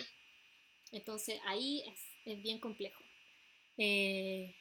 Entonces, 0.91 1.39
ahí 1.46 1.84
es, 1.88 2.00
es 2.26 2.41
bien 2.41 2.60
complejo. 2.60 3.04
Eh, 3.78 4.56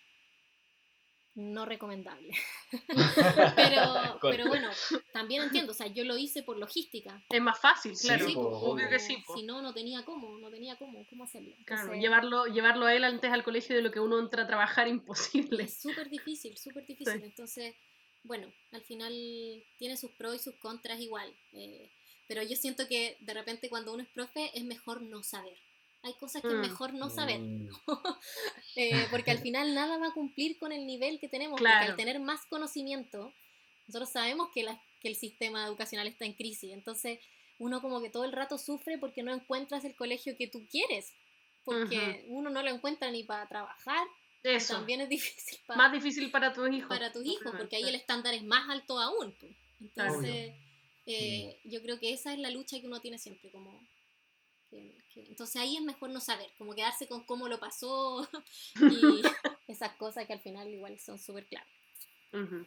no 1.35 1.65
recomendable. 1.65 2.31
pero, 3.57 4.19
pero 4.23 4.47
bueno, 4.49 4.69
también 5.13 5.43
entiendo, 5.43 5.73
o 5.73 5.75
sea, 5.75 5.87
yo 5.87 6.05
lo 6.05 6.17
hice 6.19 6.43
por 6.43 6.59
logística. 6.59 7.23
Es 7.31 7.41
más 7.41 7.59
fácil, 7.59 7.97
Sí, 7.97 8.07
claro. 8.09 8.27
po, 8.35 8.41
obvio 8.73 8.89
que 8.89 8.99
sí. 8.99 9.17
po. 9.27 9.37
Si 9.37 9.43
no, 9.43 9.63
no 9.63 9.73
tenía 9.73 10.05
cómo, 10.05 10.39
no 10.39 10.51
tenía 10.51 10.77
cómo, 10.77 11.07
cómo 11.09 11.25
hacerlo. 11.25 11.55
Claro, 11.65 11.95
llevarlo, 11.95 12.47
llevarlo 12.47 12.87
a 12.87 12.95
él 12.95 13.05
antes 13.05 13.31
al 13.33 13.45
colegio 13.45 13.75
de 13.77 13.83
lo 13.83 13.91
que 13.91 14.01
uno 14.01 14.19
entra 14.19 14.43
a 14.45 14.47
trabajar 14.47 14.89
imposible. 14.89 15.65
Es 15.65 15.81
súper 15.81 16.09
difícil, 16.11 16.57
súper 16.59 16.87
difícil. 16.87 17.21
Sí. 17.21 17.25
Entonces, 17.25 17.75
bueno, 18.25 18.53
al 18.73 18.83
final 18.83 19.13
tiene 19.79 19.97
sus 19.97 20.11
pros 20.13 20.37
y 20.37 20.39
sus 20.39 20.55
contras 20.57 21.01
igual. 21.01 21.33
eh, 21.53 21.91
pero 22.29 22.43
yo 22.45 22.57
siento 22.57 22.87
que 22.89 23.19
de 23.21 23.35
repente 23.35 23.69
cuando 23.69 23.93
uno 23.93 24.03
es 24.05 24.09
profe 24.09 24.51
es 24.55 24.65
mejor 24.65 25.03
no 25.03 25.23
saber. 25.23 25.55
Hay 26.03 26.15
cosas 26.15 26.43
que 26.43 26.49
Mm. 26.49 26.63
es 26.63 26.69
mejor 26.71 26.95
no 26.95 27.11
saber. 27.11 27.41
Mm. 27.41 27.69
eh, 28.77 29.07
porque 29.11 29.31
al 29.31 29.39
final 29.39 29.75
nada 29.75 29.99
va 29.99 30.09
a 30.09 30.13
cumplir 30.15 30.59
con 30.59 30.73
el 30.73 30.87
nivel 30.87 31.19
que 31.21 31.29
tenemos. 31.29 31.61
Porque 31.61 31.73
al 31.73 31.97
tener 31.97 32.19
más 32.21 32.45
conocimiento, 32.47 33.33
nosotros 33.87 34.11
sabemos 34.11 34.49
que, 34.53 34.63
la- 34.65 34.83
que 35.01 35.09
el 35.09 35.17
sistema 35.17 35.67
educacional 35.67 36.07
está 36.07 36.25
en 36.25 36.33
crisis. 36.35 36.73
Entonces, 36.73 37.19
uno 37.59 37.81
como 37.81 38.01
que 38.01 38.11
todo 38.11 38.25
el 38.25 38.33
rato 38.33 38.59
sufre 38.59 38.99
porque 38.99 39.23
no 39.23 39.33
encuentras 39.33 39.85
el 39.85 39.95
colegio 39.95 40.37
que 40.37 40.49
tú 40.49 40.67
quieres. 40.69 41.13
Porque 41.65 42.25
uno 42.27 42.51
no 42.51 42.61
lo 42.63 42.71
encuentra 42.71 43.09
ni 43.13 43.23
para 43.23 43.47
trabajar, 43.47 44.05
Eso. 44.43 44.75
también 44.75 45.01
es 45.01 45.09
difícil 45.09 45.61
para 45.65 45.77
Más 45.79 45.93
difícil 45.93 46.29
para 46.33 46.53
tus 46.53 46.69
hijos. 46.73 46.89
para 46.89 47.13
tus 47.13 47.25
hijos, 47.25 47.53
porque 47.57 47.77
ahí 47.77 47.85
el 47.85 47.95
estándar 47.95 48.35
es 48.35 48.43
más 48.43 48.69
alto 48.69 48.99
aún. 48.99 49.33
Entonces, 49.81 50.55
eh, 51.07 51.61
yo 51.63 51.81
creo 51.83 52.01
que 52.01 52.13
esa 52.13 52.33
es 52.33 52.41
la 52.41 52.51
lucha 52.51 52.81
que 52.81 52.87
uno 52.89 53.01
tiene 53.01 53.19
siempre, 53.19 53.53
como 53.53 53.81
que- 54.73 54.97
que- 55.13 55.29
entonces 55.29 55.57
ahí 55.57 55.77
es 55.77 55.83
mejor 55.83 56.09
no 56.11 56.21
saber, 56.21 56.49
como 56.57 56.75
quedarse 56.75 57.07
con 57.07 57.25
cómo 57.27 57.47
lo 57.49 57.61
pasó 57.61 58.27
y 58.77 59.23
esas 59.69 59.93
cosas 59.97 60.27
que 60.27 60.33
al 60.33 60.41
final 60.41 60.69
igual 60.69 60.99
son 60.99 61.19
súper 61.19 61.47
claras. 61.47 61.69
Ujú. 62.33 62.65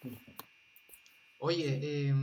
Oye, 1.39 1.79
eh, 1.81 2.13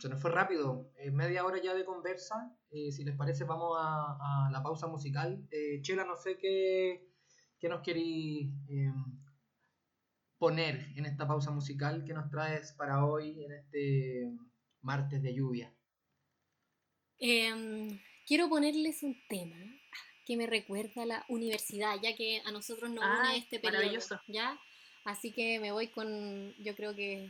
se 0.00 0.08
nos 0.08 0.20
fue 0.20 0.30
rápido, 0.30 0.92
eh, 0.98 1.10
media 1.10 1.44
hora 1.44 1.60
ya 1.62 1.74
de 1.74 1.84
conversa. 1.84 2.56
eh, 2.70 2.90
si 2.92 3.04
les 3.04 3.16
parece, 3.16 3.44
vamos 3.44 3.76
a, 3.78 4.46
a 4.46 4.50
la 4.50 4.62
pausa 4.62 4.86
musical. 4.86 5.46
Eh, 5.50 5.80
Chela, 5.82 6.04
no 6.04 6.16
sé 6.16 6.38
qué, 6.38 7.06
qué 7.58 7.68
nos 7.68 7.82
querí 7.82 8.50
eh, 8.68 8.92
poner 10.38 10.92
en 10.96 11.06
esta 11.06 11.26
pausa 11.26 11.50
musical 11.50 12.04
que 12.04 12.14
nos 12.14 12.30
traes 12.30 12.72
para 12.72 13.04
hoy, 13.04 13.44
en 13.44 13.52
este 13.52 14.32
martes 14.80 15.22
de 15.22 15.34
lluvia. 15.34 15.72
Em, 17.18 18.00
quiero 18.32 18.48
ponerles 18.48 19.02
un 19.02 19.14
tema 19.28 19.58
que 20.24 20.38
me 20.38 20.46
recuerda 20.46 21.02
a 21.02 21.06
la 21.06 21.24
universidad, 21.28 21.96
ya 22.02 22.16
que 22.16 22.40
a 22.46 22.50
nosotros 22.50 22.90
nos 22.90 23.04
Ah, 23.04 23.24
une 23.28 23.36
este 23.36 23.58
periodo, 23.60 23.80
maravilloso. 23.82 24.20
¿ya? 24.26 24.58
Así 25.04 25.32
que 25.32 25.60
me 25.60 25.70
voy 25.70 25.88
con, 25.88 26.54
yo 26.56 26.74
creo 26.74 26.94
que 26.94 27.28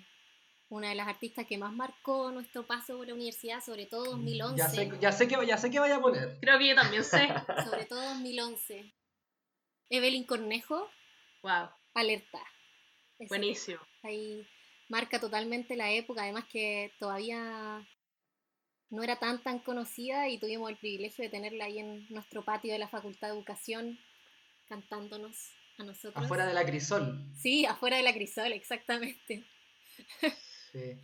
una 0.68 0.90
de 0.90 0.94
las 0.94 1.08
artistas 1.08 1.44
que 1.48 1.58
más 1.58 1.72
marcó 1.72 2.30
nuestro 2.30 2.68
paso 2.68 2.96
por 2.98 3.08
la 3.08 3.14
universidad, 3.14 3.60
sobre 3.64 3.86
todo 3.86 4.04
2011. 4.12 4.56
Ya 4.56 4.68
sé, 4.68 4.90
ya 5.00 5.10
sé, 5.12 5.26
que, 5.26 5.44
ya 5.44 5.58
sé 5.58 5.70
que 5.72 5.80
vaya 5.80 5.96
a 5.96 6.00
poner. 6.00 6.38
Creo 6.40 6.56
que 6.60 6.68
yo 6.68 6.76
también 6.76 7.02
sé. 7.02 7.26
Sobre 7.68 7.84
todo 7.86 8.00
2011. 8.00 8.94
Evelyn 9.90 10.24
Cornejo, 10.24 10.88
Wow, 11.42 11.68
Alerta. 11.94 12.38
Ese- 13.18 13.28
buenísimo. 13.28 13.80
Ahí 14.04 14.46
marca 14.88 15.18
totalmente 15.18 15.74
la 15.74 15.90
época, 15.90 16.22
además 16.22 16.44
que 16.44 16.92
todavía 17.00 17.84
no 18.92 19.02
era 19.02 19.16
tan 19.16 19.42
tan 19.42 19.58
conocida 19.58 20.28
y 20.28 20.38
tuvimos 20.38 20.70
el 20.70 20.76
privilegio 20.76 21.24
de 21.24 21.30
tenerla 21.30 21.64
ahí 21.64 21.78
en 21.78 22.06
nuestro 22.10 22.44
patio 22.44 22.72
de 22.72 22.78
la 22.78 22.88
Facultad 22.88 23.28
de 23.28 23.34
Educación 23.34 23.98
cantándonos 24.68 25.50
a 25.78 25.84
nosotros. 25.84 26.24
Afuera 26.24 26.46
de 26.46 26.54
la 26.54 26.64
crisol. 26.64 27.18
Sí, 27.34 27.66
afuera 27.66 27.96
de 27.96 28.02
la 28.02 28.12
crisol, 28.12 28.52
exactamente. 28.52 29.44
Sí. 30.72 30.98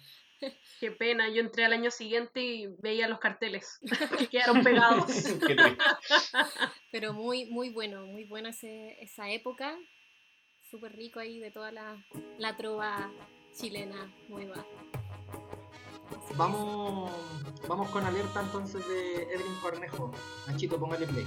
Qué 0.81 0.91
pena, 0.93 1.29
yo 1.29 1.41
entré 1.41 1.65
al 1.65 1.73
año 1.73 1.91
siguiente 1.91 2.41
y 2.43 2.67
veía 2.79 3.09
los 3.09 3.19
carteles 3.19 3.79
que 4.19 4.29
quedaron 4.29 4.63
pegados. 4.63 5.11
Pero 6.93 7.13
muy, 7.13 7.47
muy 7.47 7.71
bueno, 7.71 8.07
muy 8.07 8.25
buena 8.25 8.51
ese- 8.51 8.97
esa 9.03 9.29
época. 9.31 9.77
Súper 10.71 10.95
rico 10.95 11.19
ahí 11.19 11.39
de 11.41 11.51
toda 11.51 11.73
la, 11.73 12.05
la 12.39 12.57
trova 12.57 13.11
chilena 13.59 14.13
nueva. 14.29 14.65
Vamos, 16.37 17.11
vamos 17.69 17.89
con 17.91 18.05
alerta 18.05 18.41
entonces 18.41 18.87
de 18.87 19.23
Evelyn 19.25 19.55
Cornejo. 19.63 20.13
Nachito, 20.47 20.79
póngale 20.79 21.07
play. 21.07 21.27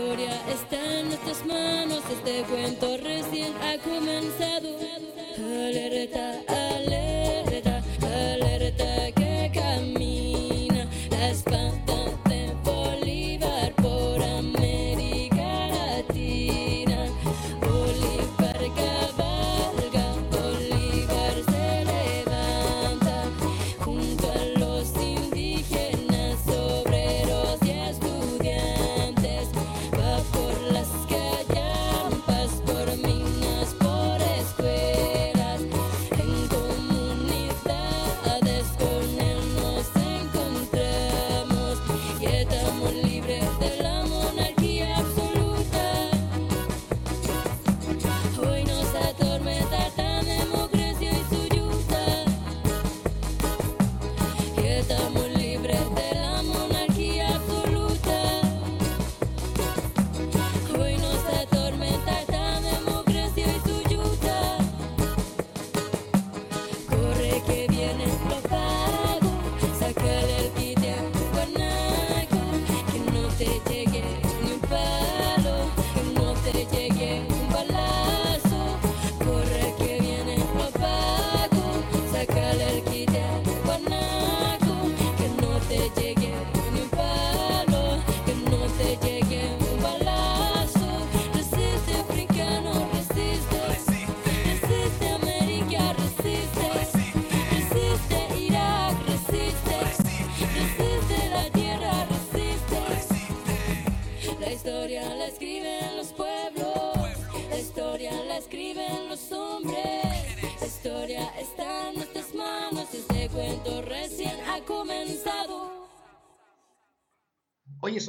Historia 0.00 0.32
está 0.50 0.69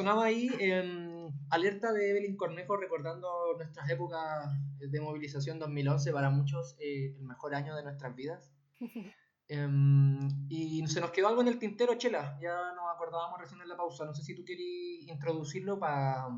sonaba 0.02 0.26
ahí 0.26 0.50
em, 0.60 1.32
alerta 1.52 1.94
de 1.94 2.10
Evelyn 2.10 2.36
Cornejo 2.36 2.76
recordando 2.76 3.28
nuestras 3.56 3.88
épocas 3.88 4.50
de 4.80 5.00
movilización 5.00 5.60
2011, 5.60 6.12
para 6.12 6.32
muchos 6.32 6.76
eh, 6.80 7.14
el 7.16 7.24
mejor 7.24 7.54
año 7.54 7.76
de 7.76 7.84
nuestras 7.84 8.16
vidas. 8.16 8.52
Em, 9.54 10.48
y 10.48 10.88
se 10.88 11.02
nos 11.02 11.12
quedó 11.12 11.28
algo 11.28 11.42
en 11.42 11.50
el 11.50 11.60
tintero, 11.60 11.96
Chela. 11.96 12.40
Ya 12.42 12.56
nos 12.74 12.86
acordábamos 12.96 13.38
recién 13.38 13.60
en 13.60 13.68
la 13.68 13.76
pausa. 13.76 14.06
No 14.06 14.14
sé 14.14 14.24
si 14.24 14.34
tú 14.34 14.46
querías 14.46 15.10
introducirlo 15.10 15.78
para 15.78 16.30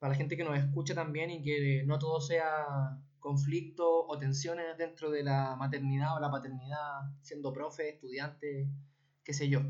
la 0.00 0.14
gente 0.14 0.36
que 0.36 0.44
nos 0.44 0.56
escucha 0.56 0.94
también 0.94 1.32
y 1.32 1.42
que 1.42 1.82
no 1.86 1.98
todo 1.98 2.20
sea 2.20 3.02
conflicto 3.18 4.06
o 4.06 4.16
tensiones 4.16 4.78
dentro 4.78 5.10
de 5.10 5.24
la 5.24 5.56
maternidad 5.56 6.16
o 6.16 6.20
la 6.20 6.30
paternidad, 6.30 7.00
siendo 7.20 7.52
profe, 7.52 7.88
estudiante, 7.88 8.70
qué 9.24 9.32
sé 9.32 9.48
yo. 9.48 9.62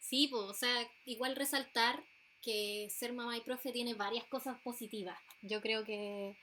Sí, 0.00 0.26
pues, 0.28 0.42
o 0.42 0.54
sea, 0.54 0.90
igual 1.04 1.36
resaltar 1.36 2.02
que 2.42 2.88
ser 2.90 3.12
mamá 3.12 3.36
y 3.36 3.42
profe 3.42 3.70
tiene 3.70 3.94
varias 3.94 4.24
cosas 4.24 4.58
positivas. 4.62 5.18
Yo 5.42 5.60
creo 5.60 5.84
que 5.84 6.34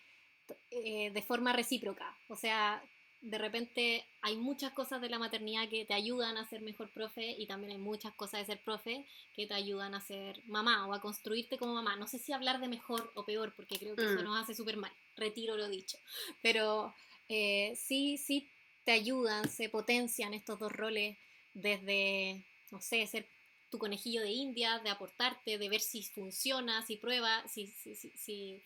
eh, 0.72 1.12
de 1.12 1.22
forma 1.24 1.54
recíproca. 1.54 2.16
O 2.30 2.36
sea, 2.36 2.82
de 3.22 3.38
repente 3.40 4.06
hay 4.22 4.38
muchas 4.38 4.72
cosas 4.74 5.02
de 5.02 5.10
la 5.10 5.18
maternidad 5.18 5.68
que 5.70 5.86
te 5.86 5.96
ayudan 5.96 6.38
a 6.38 6.48
ser 6.48 6.62
mejor 6.62 6.92
profe 6.94 7.32
y 7.38 7.48
también 7.48 7.72
hay 7.72 7.78
muchas 7.80 8.14
cosas 8.14 8.42
de 8.42 8.46
ser 8.54 8.64
profe 8.64 9.06
que 9.36 9.48
te 9.48 9.56
ayudan 9.56 9.96
a 9.96 10.02
ser 10.02 10.40
mamá 10.46 10.86
o 10.88 10.94
a 10.94 11.02
construirte 11.02 11.58
como 11.58 11.74
mamá. 11.74 11.96
No 11.96 12.08
sé 12.08 12.20
si 12.20 12.32
hablar 12.32 12.60
de 12.62 12.68
mejor 12.68 13.12
o 13.16 13.26
peor 13.26 13.54
porque 13.56 13.80
creo 13.80 13.96
que 13.96 14.04
eso 14.06 14.22
Mm. 14.22 14.24
nos 14.24 14.44
hace 14.44 14.54
súper 14.54 14.78
mal. 14.78 14.92
Retiro 15.16 15.58
lo 15.58 15.68
dicho. 15.68 15.98
Pero 16.44 16.94
eh, 17.28 17.74
sí, 17.76 18.18
sí 18.18 18.50
te 18.86 18.92
ayudan, 18.92 19.50
se 19.50 19.68
potencian 19.68 20.34
estos 20.36 20.60
dos 20.60 20.72
roles 20.72 21.18
desde, 21.56 22.46
no 22.72 22.80
sé, 22.82 23.06
ser 23.08 23.28
tu 23.70 23.78
conejillo 23.80 24.22
de 24.22 24.32
India, 24.32 24.80
de 24.80 24.90
aportarte, 24.90 25.58
de 25.58 25.70
ver 25.70 25.82
si 25.82 26.04
funciona, 26.04 26.86
si 26.86 26.96
prueba, 26.98 27.46
si, 27.48 27.68
si, 27.68 27.96
si, 27.96 28.10
si, 28.12 28.62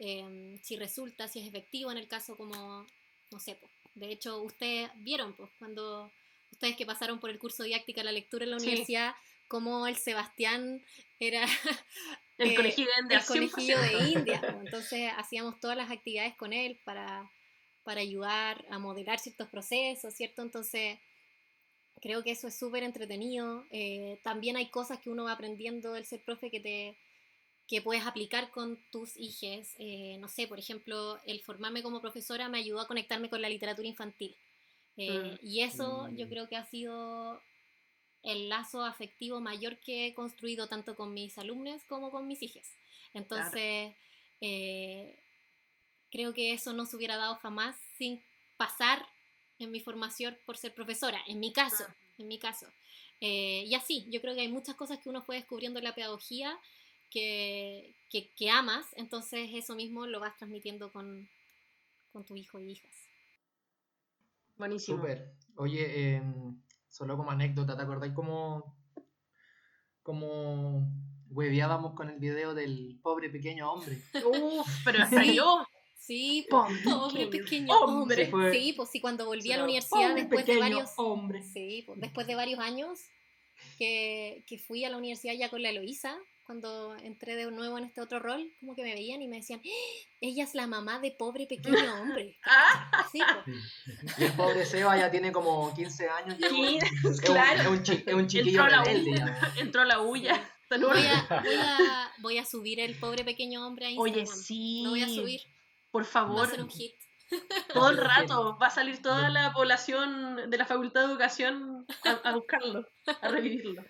em, 0.00 0.58
si 0.62 0.76
resulta, 0.76 1.28
si 1.28 1.40
es 1.40 1.46
efectivo 1.46 1.90
en 1.92 1.98
el 1.98 2.08
caso 2.08 2.36
como, 2.36 2.86
no 3.30 3.40
sé, 3.40 3.56
pues, 3.56 3.72
de 3.94 4.10
hecho 4.12 4.42
ustedes 4.42 4.90
vieron 4.96 5.34
pues 5.34 5.50
cuando 5.58 6.10
ustedes 6.52 6.76
que 6.76 6.86
pasaron 6.86 7.18
por 7.20 7.30
el 7.30 7.38
curso 7.38 7.62
didáctica 7.64 8.00
de 8.00 8.04
la 8.06 8.12
lectura 8.12 8.44
en 8.44 8.50
la 8.52 8.58
Sí. 8.58 8.66
universidad, 8.68 9.14
como 9.48 9.86
el 9.86 9.96
Sebastián 9.96 10.84
era 11.20 11.46
El 12.38 12.50
eh, 12.50 12.54
conejillo 12.54 12.88
de 12.88 13.02
India, 13.02 13.18
el 13.18 13.24
conejillo 13.26 13.78
100%. 13.78 13.80
de 13.80 14.10
India. 14.10 14.40
Entonces 14.72 15.10
hacíamos 15.16 15.58
todas 15.60 15.76
las 15.76 15.90
actividades 15.90 16.36
con 16.36 16.52
él 16.52 16.78
para, 16.84 17.28
para 17.82 18.00
ayudar 18.00 18.64
a 18.70 18.78
modelar 18.78 19.18
ciertos 19.18 19.48
procesos, 19.48 20.14
¿cierto? 20.14 20.42
Entonces 20.42 20.98
creo 22.00 22.22
que 22.22 22.30
eso 22.30 22.48
es 22.48 22.58
súper 22.58 22.82
entretenido. 22.82 23.64
Eh, 23.70 24.20
también 24.22 24.56
hay 24.56 24.70
cosas 24.70 25.00
que 25.00 25.10
uno 25.10 25.24
va 25.24 25.32
aprendiendo 25.32 25.92
del 25.92 26.04
ser 26.04 26.22
profe 26.24 26.50
que 26.50 26.60
te 26.60 26.96
que 27.68 27.82
puedes 27.82 28.06
aplicar 28.06 28.50
con 28.50 28.78
tus 28.90 29.14
hijes. 29.16 29.74
Eh, 29.78 30.16
no 30.20 30.28
sé, 30.28 30.48
por 30.48 30.58
ejemplo, 30.58 31.20
el 31.26 31.42
formarme 31.42 31.82
como 31.82 32.00
profesora 32.00 32.48
me 32.48 32.58
ayudó 32.58 32.80
a 32.80 32.86
conectarme 32.86 33.28
con 33.28 33.42
la 33.42 33.50
literatura 33.50 33.86
infantil. 33.86 34.34
Eh, 34.96 35.38
Mm. 35.40 35.46
Y 35.46 35.60
eso 35.60 36.08
yo 36.16 36.28
creo 36.28 36.48
que 36.48 36.56
ha 36.56 36.64
sido 36.64 37.40
el 38.22 38.48
lazo 38.48 38.84
afectivo 38.84 39.40
mayor 39.40 39.78
que 39.78 40.06
he 40.06 40.14
construido 40.14 40.66
tanto 40.66 40.96
con 40.96 41.14
mis 41.14 41.38
alumnos 41.38 41.84
como 41.84 42.10
con 42.10 42.26
mis 42.26 42.42
hijas. 42.42 42.74
Entonces, 43.14 43.94
eh, 44.40 45.18
creo 46.10 46.34
que 46.34 46.52
eso 46.52 46.72
no 46.72 46.84
se 46.86 46.96
hubiera 46.96 47.16
dado 47.16 47.36
jamás 47.36 47.76
sin 47.96 48.22
pasar 48.56 49.06
en 49.58 49.70
mi 49.70 49.80
formación 49.80 50.36
por 50.46 50.56
ser 50.56 50.74
profesora, 50.74 51.20
en 51.26 51.40
mi 51.40 51.52
caso, 51.52 51.84
en 52.18 52.28
mi 52.28 52.38
caso. 52.38 52.66
Eh, 53.20 53.64
y 53.66 53.74
así, 53.74 54.06
yo 54.10 54.20
creo 54.20 54.34
que 54.34 54.42
hay 54.42 54.52
muchas 54.52 54.76
cosas 54.76 54.98
que 54.98 55.08
uno 55.08 55.22
fue 55.22 55.36
descubriendo 55.36 55.78
en 55.78 55.84
la 55.84 55.94
pedagogía 55.94 56.58
que, 57.10 57.96
que, 58.10 58.32
que 58.34 58.50
amas, 58.50 58.86
entonces 58.96 59.50
eso 59.52 59.74
mismo 59.74 60.06
lo 60.06 60.20
vas 60.20 60.36
transmitiendo 60.36 60.92
con, 60.92 61.28
con 62.12 62.24
tu 62.24 62.36
hijo 62.36 62.60
y 62.60 62.72
hijas. 62.72 62.94
Buenísimo. 64.56 64.98
Súper. 64.98 65.32
Oye, 65.56 66.16
em, 66.16 66.60
solo 66.88 67.16
como 67.16 67.30
anécdota, 67.30 67.76
¿te 67.76 67.82
acordáis 67.82 68.12
cómo, 68.12 68.76
cómo 70.02 70.90
hueveábamos 71.30 71.94
con 71.94 72.10
el 72.10 72.18
video 72.18 72.54
del 72.54 72.98
pobre 73.02 73.30
pequeño 73.30 73.72
hombre? 73.72 74.02
Uf, 74.24 74.66
pero 74.84 74.98
yo. 75.24 75.66
Sí, 75.98 76.46
Pobre 76.48 76.74
pobre 76.84 77.26
pequeño 77.26 77.44
pequeño 77.44 77.74
hombre. 77.80 78.30
hombre. 78.32 78.52
Sí, 78.58 78.72
pues 78.72 78.88
sí, 78.90 79.00
cuando 79.00 79.26
volví 79.26 79.52
a 79.52 79.58
la 79.58 79.64
universidad 79.64 80.08
"Pobre 80.08 80.14
después 80.22 80.46
de 80.46 80.56
varios... 80.56 80.90
hombre. 80.96 81.42
Sí, 81.42 81.82
pues, 81.86 82.00
después 82.00 82.26
de 82.26 82.34
varios 82.34 82.60
años 82.60 82.98
que, 83.78 84.44
que 84.46 84.58
fui 84.58 84.84
a 84.84 84.90
la 84.90 84.96
universidad 84.96 85.34
ya 85.34 85.48
con 85.50 85.62
la 85.62 85.70
Eloísa, 85.70 86.16
cuando 86.46 86.96
entré 86.96 87.36
de 87.36 87.50
nuevo 87.50 87.76
en 87.76 87.84
este 87.84 88.00
otro 88.00 88.20
rol, 88.20 88.50
como 88.60 88.74
que 88.74 88.82
me 88.82 88.94
veían 88.94 89.20
y 89.20 89.28
me 89.28 89.36
decían, 89.36 89.60
"¡Ah! 89.62 90.08
ella 90.22 90.44
es 90.44 90.54
la 90.54 90.66
mamá 90.66 90.98
de 91.00 91.10
pobre 91.10 91.46
pequeño 91.46 91.76
hombre. 92.00 92.38
Ah, 92.44 92.90
Así, 93.04 93.18
pues. 93.44 94.18
Y 94.18 94.24
el 94.24 94.32
pobre 94.32 94.64
Seba 94.64 94.96
ya 94.96 95.10
tiene 95.10 95.30
como 95.30 95.74
15 95.74 96.08
años 96.08 96.36
y 96.38 96.44
es 96.44 96.52
un- 96.52 96.56
Sí, 96.66 96.78
es 96.78 97.04
un, 97.04 97.16
claro. 97.34 97.60
es 97.60 97.66
un 97.68 97.96
es 98.06 98.14
un 98.14 98.26
chiquillo 98.28 98.62
Entró 98.62 98.76
la 98.76 98.84
rebelde 98.84 99.14
ya. 99.18 99.52
entró 99.58 99.84
la 99.84 99.98
bulla. 99.98 100.50
Voy 100.70 100.84
a, 100.84 101.40
voy, 101.42 101.54
a, 101.56 102.12
voy 102.18 102.38
a 102.38 102.44
subir 102.44 102.78
el 102.80 102.94
pobre 102.98 103.24
pequeño 103.24 103.66
hombre 103.66 103.86
a 103.86 103.90
Instagram. 103.90 104.14
Oye, 104.22 104.26
sí. 104.26 104.82
Lo 104.84 104.90
voy 104.90 105.02
a 105.02 105.08
subir. 105.08 105.40
Por 105.98 106.04
Va 106.04 106.08
a 106.08 106.12
favor, 106.12 106.48
ser 106.48 106.62
un 106.62 106.70
hit. 106.70 106.94
todo 107.74 107.90
el 107.90 107.98
rato 107.98 108.56
va 108.56 108.68
a 108.68 108.70
salir 108.70 109.02
toda 109.02 109.30
la 109.30 109.52
población 109.52 110.48
de 110.48 110.56
la 110.56 110.64
Facultad 110.64 111.00
de 111.00 111.06
Educación 111.08 111.84
a, 112.04 112.28
a 112.28 112.34
buscarlo, 112.36 112.86
a 113.20 113.28
revivirlo. 113.28 113.82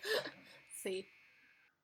Sí. 0.83 1.07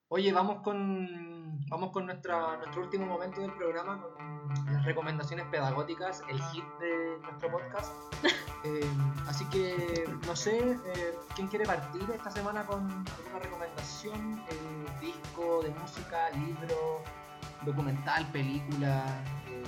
Oye, 0.09 0.33
vamos 0.33 0.63
con, 0.63 1.61
vamos 1.69 1.91
con 1.91 2.07
nuestra, 2.07 2.57
nuestro 2.57 2.85
último 2.85 3.05
momento 3.05 3.43
del 3.43 3.53
programa, 3.53 4.01
con 4.01 4.65
las 4.73 4.83
recomendaciones 4.87 5.45
pedagógicas, 5.49 6.23
el 6.31 6.41
hit 6.41 6.65
de 6.81 7.19
nuestro 7.21 7.51
podcast. 7.51 7.93
Eh, 8.67 8.81
así 9.27 9.45
que, 9.51 10.09
no 10.27 10.35
sé, 10.35 10.59
eh, 10.59 11.15
¿quién 11.37 11.49
quiere 11.49 11.67
partir 11.67 12.01
esta 12.15 12.31
semana 12.31 12.65
con 12.65 12.81
alguna 13.19 13.39
recomendación? 13.39 14.43
Eh, 14.49 14.87
disco 15.03 15.61
de 15.63 15.69
música, 15.69 16.31
libro, 16.31 17.03
documental, 17.67 18.27
película, 18.33 19.05
eh, 19.51 19.63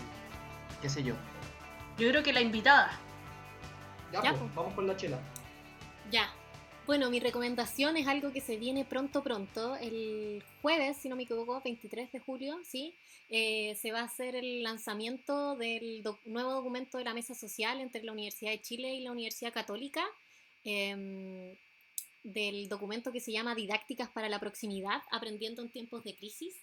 qué 0.83 0.89
sé 0.89 1.03
yo. 1.03 1.15
Yo 1.99 2.09
creo 2.11 2.23
que 2.23 2.33
la 2.33 2.41
invitada. 2.41 2.99
Ya, 4.13 4.23
Ya, 4.23 4.31
pues, 4.35 4.55
vamos 4.55 4.75
con 4.75 4.87
la 4.87 4.97
chela. 4.97 5.19
Ya. 6.11 6.33
Bueno, 6.87 7.11
mi 7.11 7.19
recomendación 7.19 7.97
es 7.97 8.07
algo 8.07 8.33
que 8.33 8.41
se 8.41 8.57
viene 8.57 8.85
pronto, 8.85 9.23
pronto. 9.23 9.75
El 9.77 10.45
jueves, 10.63 10.97
si 10.99 11.09
no 11.09 11.17
me 11.17 11.25
equivoco, 11.25 11.61
23 11.65 12.13
de 12.13 12.21
julio, 12.21 12.59
¿sí? 12.65 12.95
Eh, 13.29 13.75
se 13.81 13.91
va 13.91 14.01
a 14.01 14.05
hacer 14.05 14.37
el 14.37 14.63
lanzamiento 14.63 15.57
del 15.57 16.05
doc- 16.05 16.25
nuevo 16.27 16.53
documento 16.53 16.97
de 16.99 17.03
la 17.05 17.13
mesa 17.13 17.35
social 17.35 17.81
entre 17.81 18.05
la 18.05 18.13
Universidad 18.13 18.53
de 18.53 18.61
Chile 18.63 18.95
y 18.95 19.01
la 19.01 19.11
Universidad 19.13 19.53
Católica. 19.53 20.05
em, 20.69 21.55
del 22.25 22.69
documento 22.69 23.13
que 23.13 23.21
se 23.21 23.31
llama 23.31 23.55
Didácticas 23.55 24.09
para 24.11 24.29
la 24.29 24.41
Proximidad, 24.41 25.01
aprendiendo 25.13 25.63
en 25.63 25.69
tiempos 25.71 26.03
de 26.03 26.17
crisis. 26.17 26.57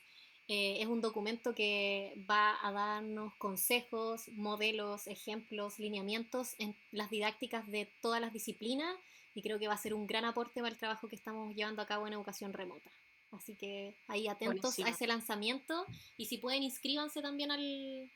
Eh, 0.49 0.81
es 0.81 0.87
un 0.87 0.99
documento 0.99 1.55
que 1.55 2.13
va 2.29 2.57
a 2.61 2.71
darnos 2.73 3.33
consejos, 3.35 4.27
modelos, 4.33 5.07
ejemplos, 5.07 5.79
lineamientos 5.79 6.55
en 6.59 6.75
las 6.91 7.09
didácticas 7.09 7.65
de 7.67 7.85
todas 8.01 8.19
las 8.19 8.33
disciplinas 8.33 8.93
y 9.33 9.41
creo 9.41 9.57
que 9.57 9.67
va 9.69 9.73
a 9.73 9.77
ser 9.77 9.93
un 9.93 10.05
gran 10.05 10.25
aporte 10.25 10.59
para 10.61 10.71
el 10.73 10.77
trabajo 10.77 11.07
que 11.07 11.15
estamos 11.15 11.55
llevando 11.55 11.81
a 11.81 11.85
cabo 11.87 12.07
en 12.07 12.13
educación 12.13 12.51
remota. 12.51 12.91
Así 13.31 13.55
que 13.55 13.95
ahí 14.07 14.27
atentos 14.27 14.61
Buenísimo. 14.61 14.87
a 14.87 14.91
ese 14.91 15.07
lanzamiento 15.07 15.85
y 16.17 16.25
si 16.25 16.37
pueden 16.37 16.61
inscríbanse 16.61 17.21
también 17.21 17.49
al, 17.49 18.11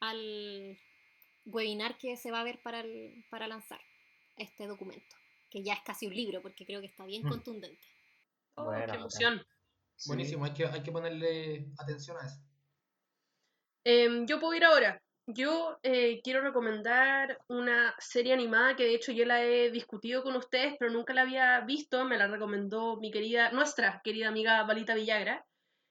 al 0.00 0.78
webinar 1.44 1.98
que 1.98 2.16
se 2.16 2.30
va 2.30 2.40
a 2.40 2.44
ver 2.44 2.60
para, 2.62 2.80
el- 2.80 3.22
para 3.28 3.46
lanzar 3.46 3.80
este 4.36 4.66
documento, 4.66 5.14
que 5.50 5.62
ya 5.62 5.74
es 5.74 5.80
casi 5.82 6.06
un 6.06 6.16
libro 6.16 6.40
porque 6.42 6.64
creo 6.64 6.80
que 6.80 6.86
está 6.86 7.04
bien 7.04 7.22
Mm. 7.24 7.28
contundente. 7.28 7.86
Oh, 8.54 8.64
Buena, 8.64 8.92
qué 8.92 8.98
bacán. 8.98 9.46
Buenísimo, 10.06 10.44
hay 10.44 10.52
que, 10.52 10.66
hay 10.66 10.82
que 10.82 10.92
ponerle 10.92 11.66
atención 11.78 12.16
a 12.16 12.26
eso. 12.26 12.40
Em, 13.84 14.26
yo 14.26 14.40
puedo 14.40 14.54
ir 14.54 14.64
ahora. 14.64 15.02
Yo 15.26 15.78
eh, 15.82 16.20
quiero 16.24 16.40
recomendar 16.40 17.38
una 17.48 17.94
serie 17.98 18.32
animada 18.32 18.74
que 18.74 18.84
de 18.84 18.94
hecho 18.94 19.12
yo 19.12 19.24
la 19.24 19.44
he 19.44 19.70
discutido 19.70 20.22
con 20.22 20.34
ustedes, 20.34 20.74
pero 20.78 20.90
nunca 20.90 21.14
la 21.14 21.22
había 21.22 21.60
visto. 21.60 22.04
Me 22.04 22.18
la 22.18 22.26
recomendó 22.26 22.96
mi 22.96 23.10
querida, 23.10 23.52
nuestra 23.52 24.00
querida 24.02 24.28
amiga 24.28 24.64
Balita 24.64 24.94
Villagra. 24.94 25.44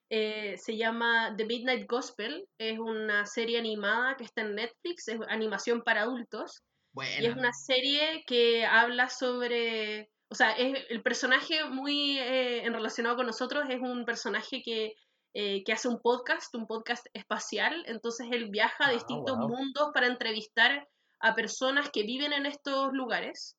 Eh, 0.10 0.57
se 0.57 0.76
llama 0.76 1.36
The 1.38 1.45
Midnight 1.45 1.88
Gospel. 1.88 2.47
Es 2.57 2.80
una 2.80 3.26
serie 3.26 3.60
animada 3.60 4.18
que 4.18 4.26
está 4.26 4.41
en 4.41 4.55
Netflix, 4.55 5.07
es 5.07 5.20
animación 5.30 5.84
para 5.84 6.01
adultos. 6.01 6.64
Y 6.95 7.26
es 7.26 7.36
una 7.36 7.53
serie 7.53 8.24
que 8.26 8.66
habla 8.66 9.10
sobre, 9.10 10.10
o 10.32 10.36
sea, 10.36 10.51
es 10.51 10.86
el 10.89 11.01
personaje 11.01 11.65
muy 11.65 12.19
eh, 12.19 12.65
en 12.65 12.73
relacionado 12.73 13.15
con 13.15 13.25
nosotros 13.25 13.65
es 13.69 13.82
un 13.82 14.05
personaje 14.05 14.61
que, 14.61 14.95
eh, 15.34 15.63
que 15.63 15.73
hace 15.73 15.88
un 15.88 15.99
podcast, 16.01 16.53
un 16.55 16.67
podcast 16.67 17.07
espacial, 17.13 17.84
entonces 17.88 18.27
él 18.32 18.49
viaja 18.49 18.86
a 18.86 18.89
Ah, 18.89 18.93
distintos 18.93 19.38
wow. 19.38 19.49
mundos 19.49 19.89
para 19.93 20.07
entrevistar 20.07 20.88
a 21.19 21.36
personas 21.36 21.89
que 21.89 22.03
viven 22.03 22.34
en 22.34 22.45
estos 22.45 22.93
lugares. 22.93 23.55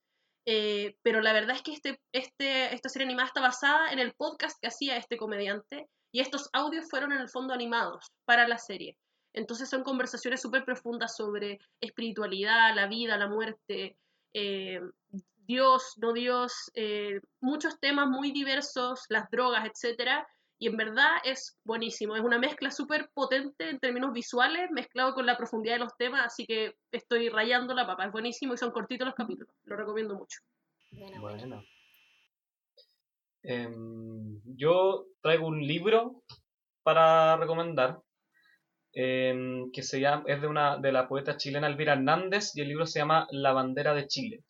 Eh, 0.46 0.96
pero 1.02 1.20
la 1.20 1.32
verdad 1.32 1.54
es 1.56 1.62
que 1.62 1.72
este, 1.72 2.00
este, 2.12 2.74
esta 2.74 2.88
serie 2.88 3.06
animada 3.06 3.28
está 3.28 3.40
basada 3.40 3.92
en 3.92 3.98
el 3.98 4.14
podcast 4.14 4.58
que 4.60 4.68
hacía 4.68 4.96
este 4.96 5.18
comediante 5.18 5.86
y 6.12 6.20
estos 6.20 6.48
audios 6.52 6.88
fueron 6.88 7.12
en 7.12 7.20
el 7.20 7.28
fondo 7.28 7.52
animados 7.52 8.06
para 8.24 8.48
la 8.48 8.58
serie. 8.58 8.96
Entonces 9.34 9.68
son 9.68 9.84
conversaciones 9.84 10.40
súper 10.40 10.64
profundas 10.64 11.14
sobre 11.14 11.60
espiritualidad, 11.80 12.74
la 12.74 12.86
vida, 12.86 13.16
la 13.16 13.28
muerte, 13.28 13.96
eh, 14.32 14.80
Dios, 15.50 15.94
no 15.96 16.12
Dios, 16.12 16.70
eh, 16.74 17.20
muchos 17.40 17.80
temas 17.80 18.08
muy 18.08 18.30
diversos, 18.30 19.04
las 19.08 19.28
drogas, 19.30 19.66
etcétera. 19.66 20.24
Y 20.60 20.68
en 20.68 20.76
verdad 20.76 21.10
es 21.24 21.58
buenísimo, 21.64 22.14
es 22.14 22.22
una 22.22 22.38
mezcla 22.38 22.70
súper 22.70 23.10
potente 23.14 23.68
en 23.68 23.80
términos 23.80 24.12
visuales, 24.12 24.70
mezclado 24.70 25.12
con 25.12 25.26
la 25.26 25.36
profundidad 25.36 25.74
de 25.74 25.80
los 25.80 25.96
temas, 25.96 26.24
así 26.24 26.46
que 26.46 26.74
estoy 26.92 27.30
rayando 27.30 27.74
la 27.74 27.86
papa, 27.86 28.04
es 28.04 28.12
buenísimo 28.12 28.54
y 28.54 28.58
son 28.58 28.70
cortitos 28.70 29.06
los 29.06 29.14
capítulos, 29.16 29.52
lo 29.64 29.74
recomiendo 29.76 30.14
mucho. 30.14 30.38
Bueno. 31.20 31.64
Em, 33.42 34.40
yo 34.44 35.06
traigo 35.22 35.46
un 35.48 35.66
libro 35.66 36.22
para 36.84 37.38
recomendar 37.38 37.98
em, 38.92 39.72
que 39.72 39.82
se 39.82 39.98
llama, 39.98 40.24
es 40.26 40.40
de 40.42 40.46
una 40.46 40.76
de 40.76 40.92
la 40.92 41.08
poeta 41.08 41.36
chilena 41.36 41.66
Elvira 41.66 41.94
Hernández 41.94 42.52
y 42.54 42.60
el 42.60 42.68
libro 42.68 42.86
se 42.86 43.00
llama 43.00 43.26
La 43.30 43.52
bandera 43.52 43.94
de 43.94 44.06
Chile. 44.06 44.44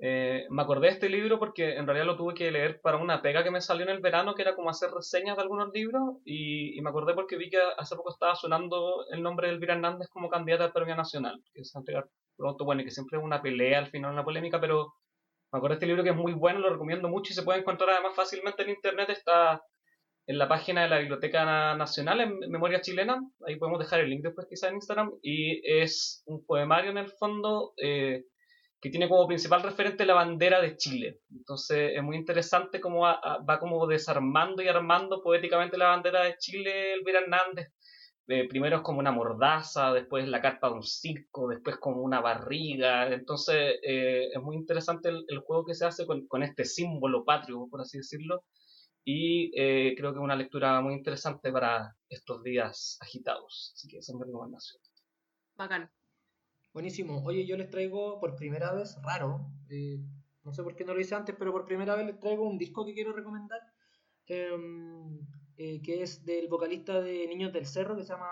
Eh, 0.00 0.46
me 0.50 0.62
acordé 0.62 0.86
de 0.86 0.92
este 0.92 1.08
libro 1.08 1.40
porque 1.40 1.76
en 1.76 1.84
realidad 1.84 2.06
lo 2.06 2.16
tuve 2.16 2.34
que 2.34 2.52
leer 2.52 2.80
para 2.80 2.98
una 2.98 3.20
pega 3.20 3.42
que 3.42 3.50
me 3.50 3.60
salió 3.60 3.84
en 3.84 3.90
el 3.90 4.00
verano, 4.00 4.34
que 4.34 4.42
era 4.42 4.54
como 4.54 4.70
hacer 4.70 4.90
reseñas 4.90 5.36
de 5.36 5.42
algunos 5.42 5.70
libros, 5.74 6.18
y, 6.24 6.80
me 6.82 6.90
acordé 6.90 7.14
porque 7.14 7.36
vi 7.36 7.50
que 7.50 7.58
hace 7.76 7.96
poco 7.96 8.10
estaba 8.10 8.36
sonando 8.36 9.04
el 9.10 9.22
nombre 9.22 9.48
de 9.48 9.54
Elvira 9.54 9.74
Hernández 9.74 10.08
como 10.08 10.28
candidata 10.28 10.64
al 10.64 10.72
premio 10.72 10.94
nacional, 10.94 11.42
que 11.52 11.64
se 11.64 11.76
va 11.76 11.80
a 11.80 11.82
entregar 11.82 12.06
pronto, 12.36 12.64
bueno, 12.64 12.82
y 12.82 12.84
que 12.84 12.92
siempre 12.92 13.18
es 13.18 13.24
una 13.24 13.42
pelea 13.42 13.78
al 13.80 13.88
final, 13.88 14.12
una 14.12 14.24
polémica, 14.24 14.60
pero 14.60 14.92
me 15.50 15.58
acordé 15.58 15.74
de 15.74 15.78
este 15.78 15.86
libro 15.86 16.04
que 16.04 16.10
es 16.10 16.16
muy 16.16 16.32
bueno, 16.32 16.60
lo 16.60 16.70
recomiendo 16.70 17.08
mucho 17.08 17.32
y 17.32 17.34
se 17.34 17.42
puede 17.42 17.60
encontrar 17.60 17.90
además 17.90 18.14
fácilmente 18.14 18.62
en 18.62 18.70
internet, 18.70 19.10
está 19.10 19.60
en 20.28 20.38
la 20.38 20.46
página 20.46 20.82
de 20.82 20.90
la 20.90 20.98
Biblioteca 20.98 21.44
Na- 21.44 21.74
Nacional 21.74 22.20
en 22.20 22.38
Memoria 22.50 22.80
Chilena, 22.82 23.18
ahí 23.46 23.56
podemos 23.56 23.80
dejar 23.80 24.00
el 24.00 24.10
link 24.10 24.22
después 24.22 24.46
quizá 24.48 24.68
en 24.68 24.76
Instagram, 24.76 25.10
y 25.22 25.60
es 25.64 26.22
un 26.26 26.44
poemario 26.46 26.92
en 26.92 26.98
el 26.98 27.08
fondo 27.08 27.72
eh, 27.82 28.22
que 28.80 28.90
tiene 28.90 29.08
como 29.08 29.26
principal 29.26 29.62
referente 29.62 30.06
la 30.06 30.14
bandera 30.14 30.60
de 30.60 30.76
Chile. 30.76 31.20
Entonces 31.30 31.92
es 31.96 32.02
muy 32.02 32.16
interesante 32.16 32.80
cómo 32.80 33.00
va, 33.00 33.20
va 33.48 33.58
como 33.58 33.86
desarmando 33.86 34.62
y 34.62 34.68
armando 34.68 35.22
poéticamente 35.22 35.76
la 35.76 35.88
bandera 35.88 36.22
de 36.24 36.36
Chile 36.38 36.94
Elvira 36.94 37.20
Hernández. 37.20 37.72
Eh, 38.30 38.46
primero 38.46 38.76
es 38.76 38.82
como 38.82 38.98
una 38.98 39.10
mordaza, 39.10 39.92
después 39.94 40.28
la 40.28 40.42
carpa 40.42 40.68
de 40.68 40.74
un 40.74 40.82
circo, 40.82 41.48
después 41.48 41.78
como 41.78 42.02
una 42.02 42.20
barriga. 42.20 43.12
Entonces 43.12 43.78
eh, 43.82 44.28
es 44.32 44.42
muy 44.42 44.56
interesante 44.56 45.08
el, 45.08 45.24
el 45.28 45.38
juego 45.38 45.64
que 45.64 45.74
se 45.74 45.86
hace 45.86 46.06
con, 46.06 46.26
con 46.28 46.42
este 46.42 46.64
símbolo 46.64 47.24
patrio, 47.24 47.66
por 47.70 47.80
así 47.80 47.98
decirlo. 47.98 48.44
Y 49.04 49.50
eh, 49.58 49.94
creo 49.96 50.12
que 50.12 50.18
es 50.18 50.22
una 50.22 50.36
lectura 50.36 50.80
muy 50.82 50.92
interesante 50.92 51.50
para 51.50 51.96
estos 52.10 52.42
días 52.42 52.98
agitados. 53.00 53.72
Así 53.74 53.88
que 53.88 53.98
esa 53.98 54.12
es 54.12 54.18
mi 54.18 54.24
recomendación. 54.24 54.82
Bacán. 55.56 55.90
Buenísimo. 56.78 57.24
Oye, 57.24 57.44
yo 57.44 57.56
les 57.56 57.70
traigo 57.70 58.20
por 58.20 58.36
primera 58.36 58.72
vez, 58.72 58.96
raro, 59.02 59.50
eh, 59.68 59.98
no 60.44 60.52
sé 60.52 60.62
por 60.62 60.76
qué 60.76 60.84
no 60.84 60.94
lo 60.94 61.00
hice 61.00 61.16
antes, 61.16 61.34
pero 61.36 61.50
por 61.50 61.64
primera 61.64 61.96
vez 61.96 62.06
les 62.06 62.20
traigo 62.20 62.48
un 62.48 62.56
disco 62.56 62.86
que 62.86 62.94
quiero 62.94 63.12
recomendar, 63.12 63.58
em, 64.28 65.18
eh, 65.56 65.82
que 65.82 66.04
es 66.04 66.24
del 66.24 66.46
vocalista 66.46 67.00
de 67.00 67.26
Niños 67.26 67.52
del 67.52 67.66
Cerro, 67.66 67.96
que 67.96 68.04
se 68.04 68.12
llama 68.12 68.30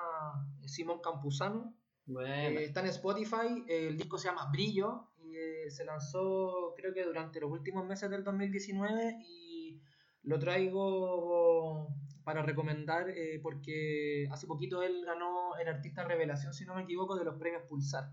Simón 0.65 1.01
Campuzano. 1.01 1.75
Bueno, 2.05 2.61
Eh, 2.61 2.65
está 2.67 2.83
en 2.83 2.87
Spotify, 2.87 3.65
eh, 3.67 3.89
el 3.89 3.97
disco 3.97 4.17
se 4.17 4.29
llama 4.29 4.49
Brillo 4.53 5.09
y 5.17 5.37
eh, 5.37 5.69
se 5.69 5.85
lanzó 5.85 6.73
creo 6.77 6.95
que 6.95 7.03
durante 7.03 7.41
los 7.41 7.51
últimos 7.51 7.85
meses 7.85 8.09
del 8.11 8.23
2019 8.23 9.25
y 9.27 9.83
lo 10.23 10.39
traigo 10.39 11.89
para 12.27 12.43
recomendar 12.43 13.09
eh, 13.11 13.39
porque 13.41 14.27
hace 14.33 14.49
poquito 14.49 14.83
él 14.83 15.05
ganó 15.05 15.57
el 15.57 15.69
Artista 15.69 16.03
Revelación, 16.03 16.53
si 16.53 16.65
no 16.65 16.75
me 16.75 16.83
equivoco, 16.83 17.17
de 17.17 17.25
los 17.25 17.37
premios 17.37 17.63
Pulsar. 17.69 18.11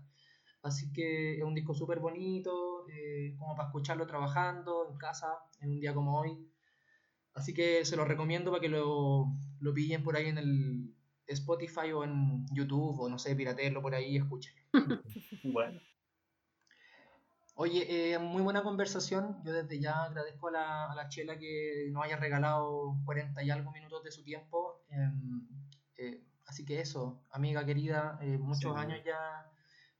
Así 0.64 0.90
que 0.92 1.36
es 1.36 1.44
un 1.44 1.54
disco 1.54 1.74
súper 1.74 2.00
bonito, 2.00 2.88
eh, 2.88 3.34
como 3.38 3.54
para 3.54 3.68
escucharlo 3.68 4.06
trabajando 4.06 4.88
en 4.90 4.96
casa, 4.96 5.28
en 5.60 5.70
un 5.72 5.80
día 5.80 5.92
como 5.92 6.18
hoy. 6.18 6.50
Así 7.34 7.52
que 7.52 7.84
se 7.84 7.96
lo 7.96 8.04
recomiendo 8.06 8.50
para 8.50 8.62
que 8.62 8.70
lo, 8.70 9.26
lo 9.60 9.74
pillen 9.74 10.02
por 10.02 10.16
ahí 10.16 10.28
en 10.28 10.38
el 10.38 10.94
Spotify 11.26 11.92
o 11.92 12.02
en 12.04 12.46
YouTube 12.54 12.98
o 12.98 13.08
no 13.10 13.18
sé, 13.18 13.36
piratearlo 13.36 13.82
por 13.82 13.94
ahí 13.94 14.12
y 14.12 14.16
escuchen. 14.16 14.54
bueno. 15.44 15.80
Oye, 17.56 18.14
eh, 18.14 18.18
muy 18.18 18.42
buena 18.42 18.62
conversación. 18.62 19.42
Yo 19.44 19.52
desde 19.52 19.78
ya 19.78 20.04
agradezco 20.04 20.48
a 20.48 20.52
la, 20.52 20.92
a 20.92 20.94
la 20.94 21.08
Chela 21.08 21.38
que 21.38 21.88
nos 21.92 22.04
haya 22.04 22.16
regalado 22.16 22.96
40 23.04 23.42
y 23.44 23.50
algo 23.50 23.70
minutos 23.70 24.02
de 24.02 24.10
su 24.10 24.24
tiempo. 24.24 24.82
Em, 24.88 25.46
eh, 25.98 26.24
así 26.46 26.64
que 26.64 26.80
eso, 26.80 27.22
amiga 27.30 27.64
querida, 27.64 28.18
eh, 28.22 28.38
muchos 28.38 28.72
Sí. 28.74 28.80
años 28.80 29.00
ya 29.04 29.50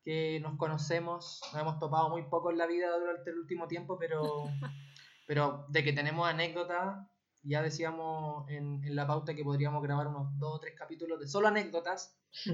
que 0.04 0.38
nos 0.40 0.56
conocemos, 0.58 1.40
nos 1.52 1.62
hemos 1.62 1.78
topado 1.78 2.10
muy 2.10 2.22
poco 2.24 2.50
en 2.50 2.58
la 2.58 2.66
vida 2.66 2.96
durante 2.98 3.30
el 3.30 3.38
último 3.38 3.66
tiempo, 3.68 3.98
pero, 3.98 4.22
pero 5.26 5.64
de 5.68 5.82
que 5.82 5.92
tenemos 5.92 6.28
anécdotas, 6.28 7.06
ya 7.42 7.62
decíamos 7.62 8.48
en, 8.50 8.82
en 8.84 8.96
la 8.96 9.06
pauta 9.06 9.34
que 9.34 9.44
podríamos 9.44 9.82
grabar 9.82 10.06
unos 10.08 10.38
dos 10.38 10.56
o 10.56 10.60
tres 10.60 10.74
capítulos 10.76 11.18
de 11.20 11.26
solo 11.28 11.48
anécdotas, 11.48 12.18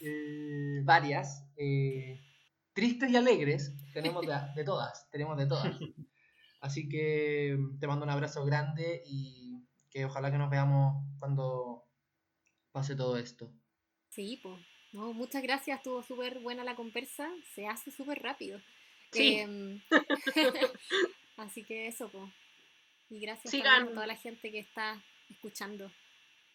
Eh, 0.00 0.80
varias. 0.84 1.44
eh, 1.56 2.20
tristes 2.72 3.10
y 3.10 3.16
alegres, 3.16 3.74
tenemos 3.92 4.24
de, 4.24 4.34
de 4.54 4.64
todas, 4.64 5.10
tenemos 5.10 5.36
de 5.36 5.46
todas. 5.46 5.76
Así 6.60 6.88
que 6.88 7.58
te 7.80 7.86
mando 7.88 8.04
un 8.04 8.10
abrazo 8.10 8.44
grande 8.44 9.02
y 9.06 9.66
que 9.90 10.04
ojalá 10.04 10.30
que 10.30 10.38
nos 10.38 10.50
veamos 10.50 11.04
cuando 11.18 11.84
pase 12.70 12.94
todo 12.94 13.16
esto. 13.16 13.52
Sí, 14.10 14.38
pues. 14.42 14.60
No, 14.92 15.12
muchas 15.12 15.42
gracias, 15.42 15.78
estuvo 15.78 16.02
súper 16.02 16.38
buena 16.40 16.64
la 16.64 16.74
conversa, 16.74 17.28
se 17.54 17.66
hace 17.66 17.90
súper 17.90 18.22
rápido. 18.22 18.60
Sí. 19.12 19.36
Em, 19.36 19.80
así 21.36 21.64
que 21.64 21.86
eso, 21.86 22.08
pues. 22.10 22.30
Y 23.10 23.20
gracias 23.20 23.52
Sigan- 23.52 23.88
a 23.88 23.94
toda 23.94 24.06
la 24.06 24.16
gente 24.16 24.50
que 24.50 24.58
está 24.60 25.02
escuchando. 25.30 25.90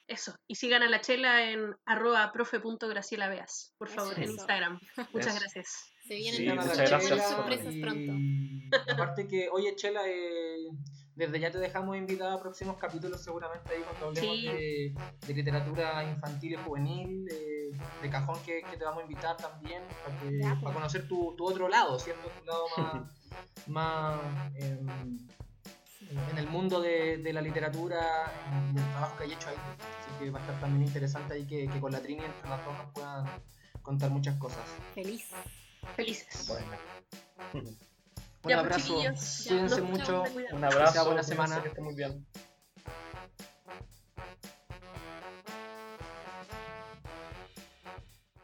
Eso. 0.07 0.35
Y 0.47 0.55
sigan 0.55 0.83
a 0.83 0.89
la 0.89 0.99
chela 1.01 1.49
en 1.49 1.75
arroba 1.85 2.31
profe.gracielaveas, 2.33 3.73
por 3.77 3.87
Eso, 3.87 3.95
favor, 3.97 4.19
en. 4.19 4.31
Instagram. 4.31 4.79
Muchas 5.13 5.39
gracias. 5.39 5.91
Se 6.07 6.15
vienen 6.15 6.35
Sí, 6.41 6.49
muchas 6.49 6.77
gracias 6.89 7.29
sorpresas 7.29 7.73
pronto. 7.81 8.11
aparte 8.91 9.25
que, 9.27 9.47
oye 9.49 9.73
Chela, 9.77 10.01
eh, 10.05 10.67
desde 11.15 11.39
ya 11.39 11.49
te 11.49 11.59
dejamos 11.59 11.95
invitada 11.95 12.33
a 12.33 12.41
próximos 12.41 12.75
capítulos 12.77 13.23
seguramente 13.23 13.71
ahí 13.73 13.81
cuando 13.83 14.07
hablemos 14.07 14.35
Sí. 14.37 14.45
de, 14.47 14.93
de 15.27 15.33
literatura 15.33 16.03
infantil 16.03 16.51
y 16.51 16.55
juvenil, 16.57 17.25
eh, 17.31 17.62
de 18.01 18.09
cajón 18.09 18.37
que, 18.45 18.61
que 18.69 18.77
te 18.77 18.83
vamos 18.85 18.99
a 19.01 19.03
invitar 19.03 19.37
también 19.37 19.81
para, 20.05 20.19
que- 20.19 20.39
Ya, 20.39 20.49
pues. 20.51 20.63
para 20.63 20.73
conocer 20.75 21.07
tu, 21.07 21.35
tu 21.35 21.45
otro 21.45 21.67
lado, 21.69 21.97
¿cierto? 21.99 22.29
Tu 22.39 22.45
lado 22.45 22.65
más, 22.77 23.11
más 23.67 24.19
em, 24.55 24.87
en 26.31 26.37
el 26.37 26.47
mundo 26.47 26.81
de, 26.81 27.17
de 27.17 27.33
la 27.33 27.41
literatura 27.41 28.31
y 28.73 28.77
el 28.77 28.83
trabajo 28.91 29.17
que 29.17 29.23
hay 29.23 29.33
hecho 29.33 29.49
ahí. 29.49 29.55
Así 29.55 30.19
que 30.19 30.29
va 30.31 30.39
a 30.39 30.41
estar 30.41 30.59
también 30.59 30.83
interesante 30.87 31.33
ahí 31.33 31.45
que, 31.45 31.67
que 31.67 31.79
con 31.79 31.91
la 31.91 31.99
Trini 32.01 32.23
entre 32.23 32.49
las 32.49 32.63
dos 32.65 32.77
nos 32.77 32.91
puedan 32.91 33.25
contar 33.81 34.09
muchas 34.11 34.37
cosas. 34.37 34.63
Feliz. 34.93 35.29
Felices. 35.95 36.47
Bueno. 36.47 36.67
Un 38.45 38.49
Ya, 38.49 38.57
pues, 38.61 38.73
abrazo, 38.73 38.87
chiquillos, 39.01 39.45
cuídense 39.47 39.81
mucho. 39.81 40.23
Un 40.51 40.63
abrazo. 40.65 41.05
buena 41.05 41.23
semana. 41.23 41.61
Que 41.61 41.69
esté 41.69 41.81
muy 41.81 41.95
bien. 41.95 42.25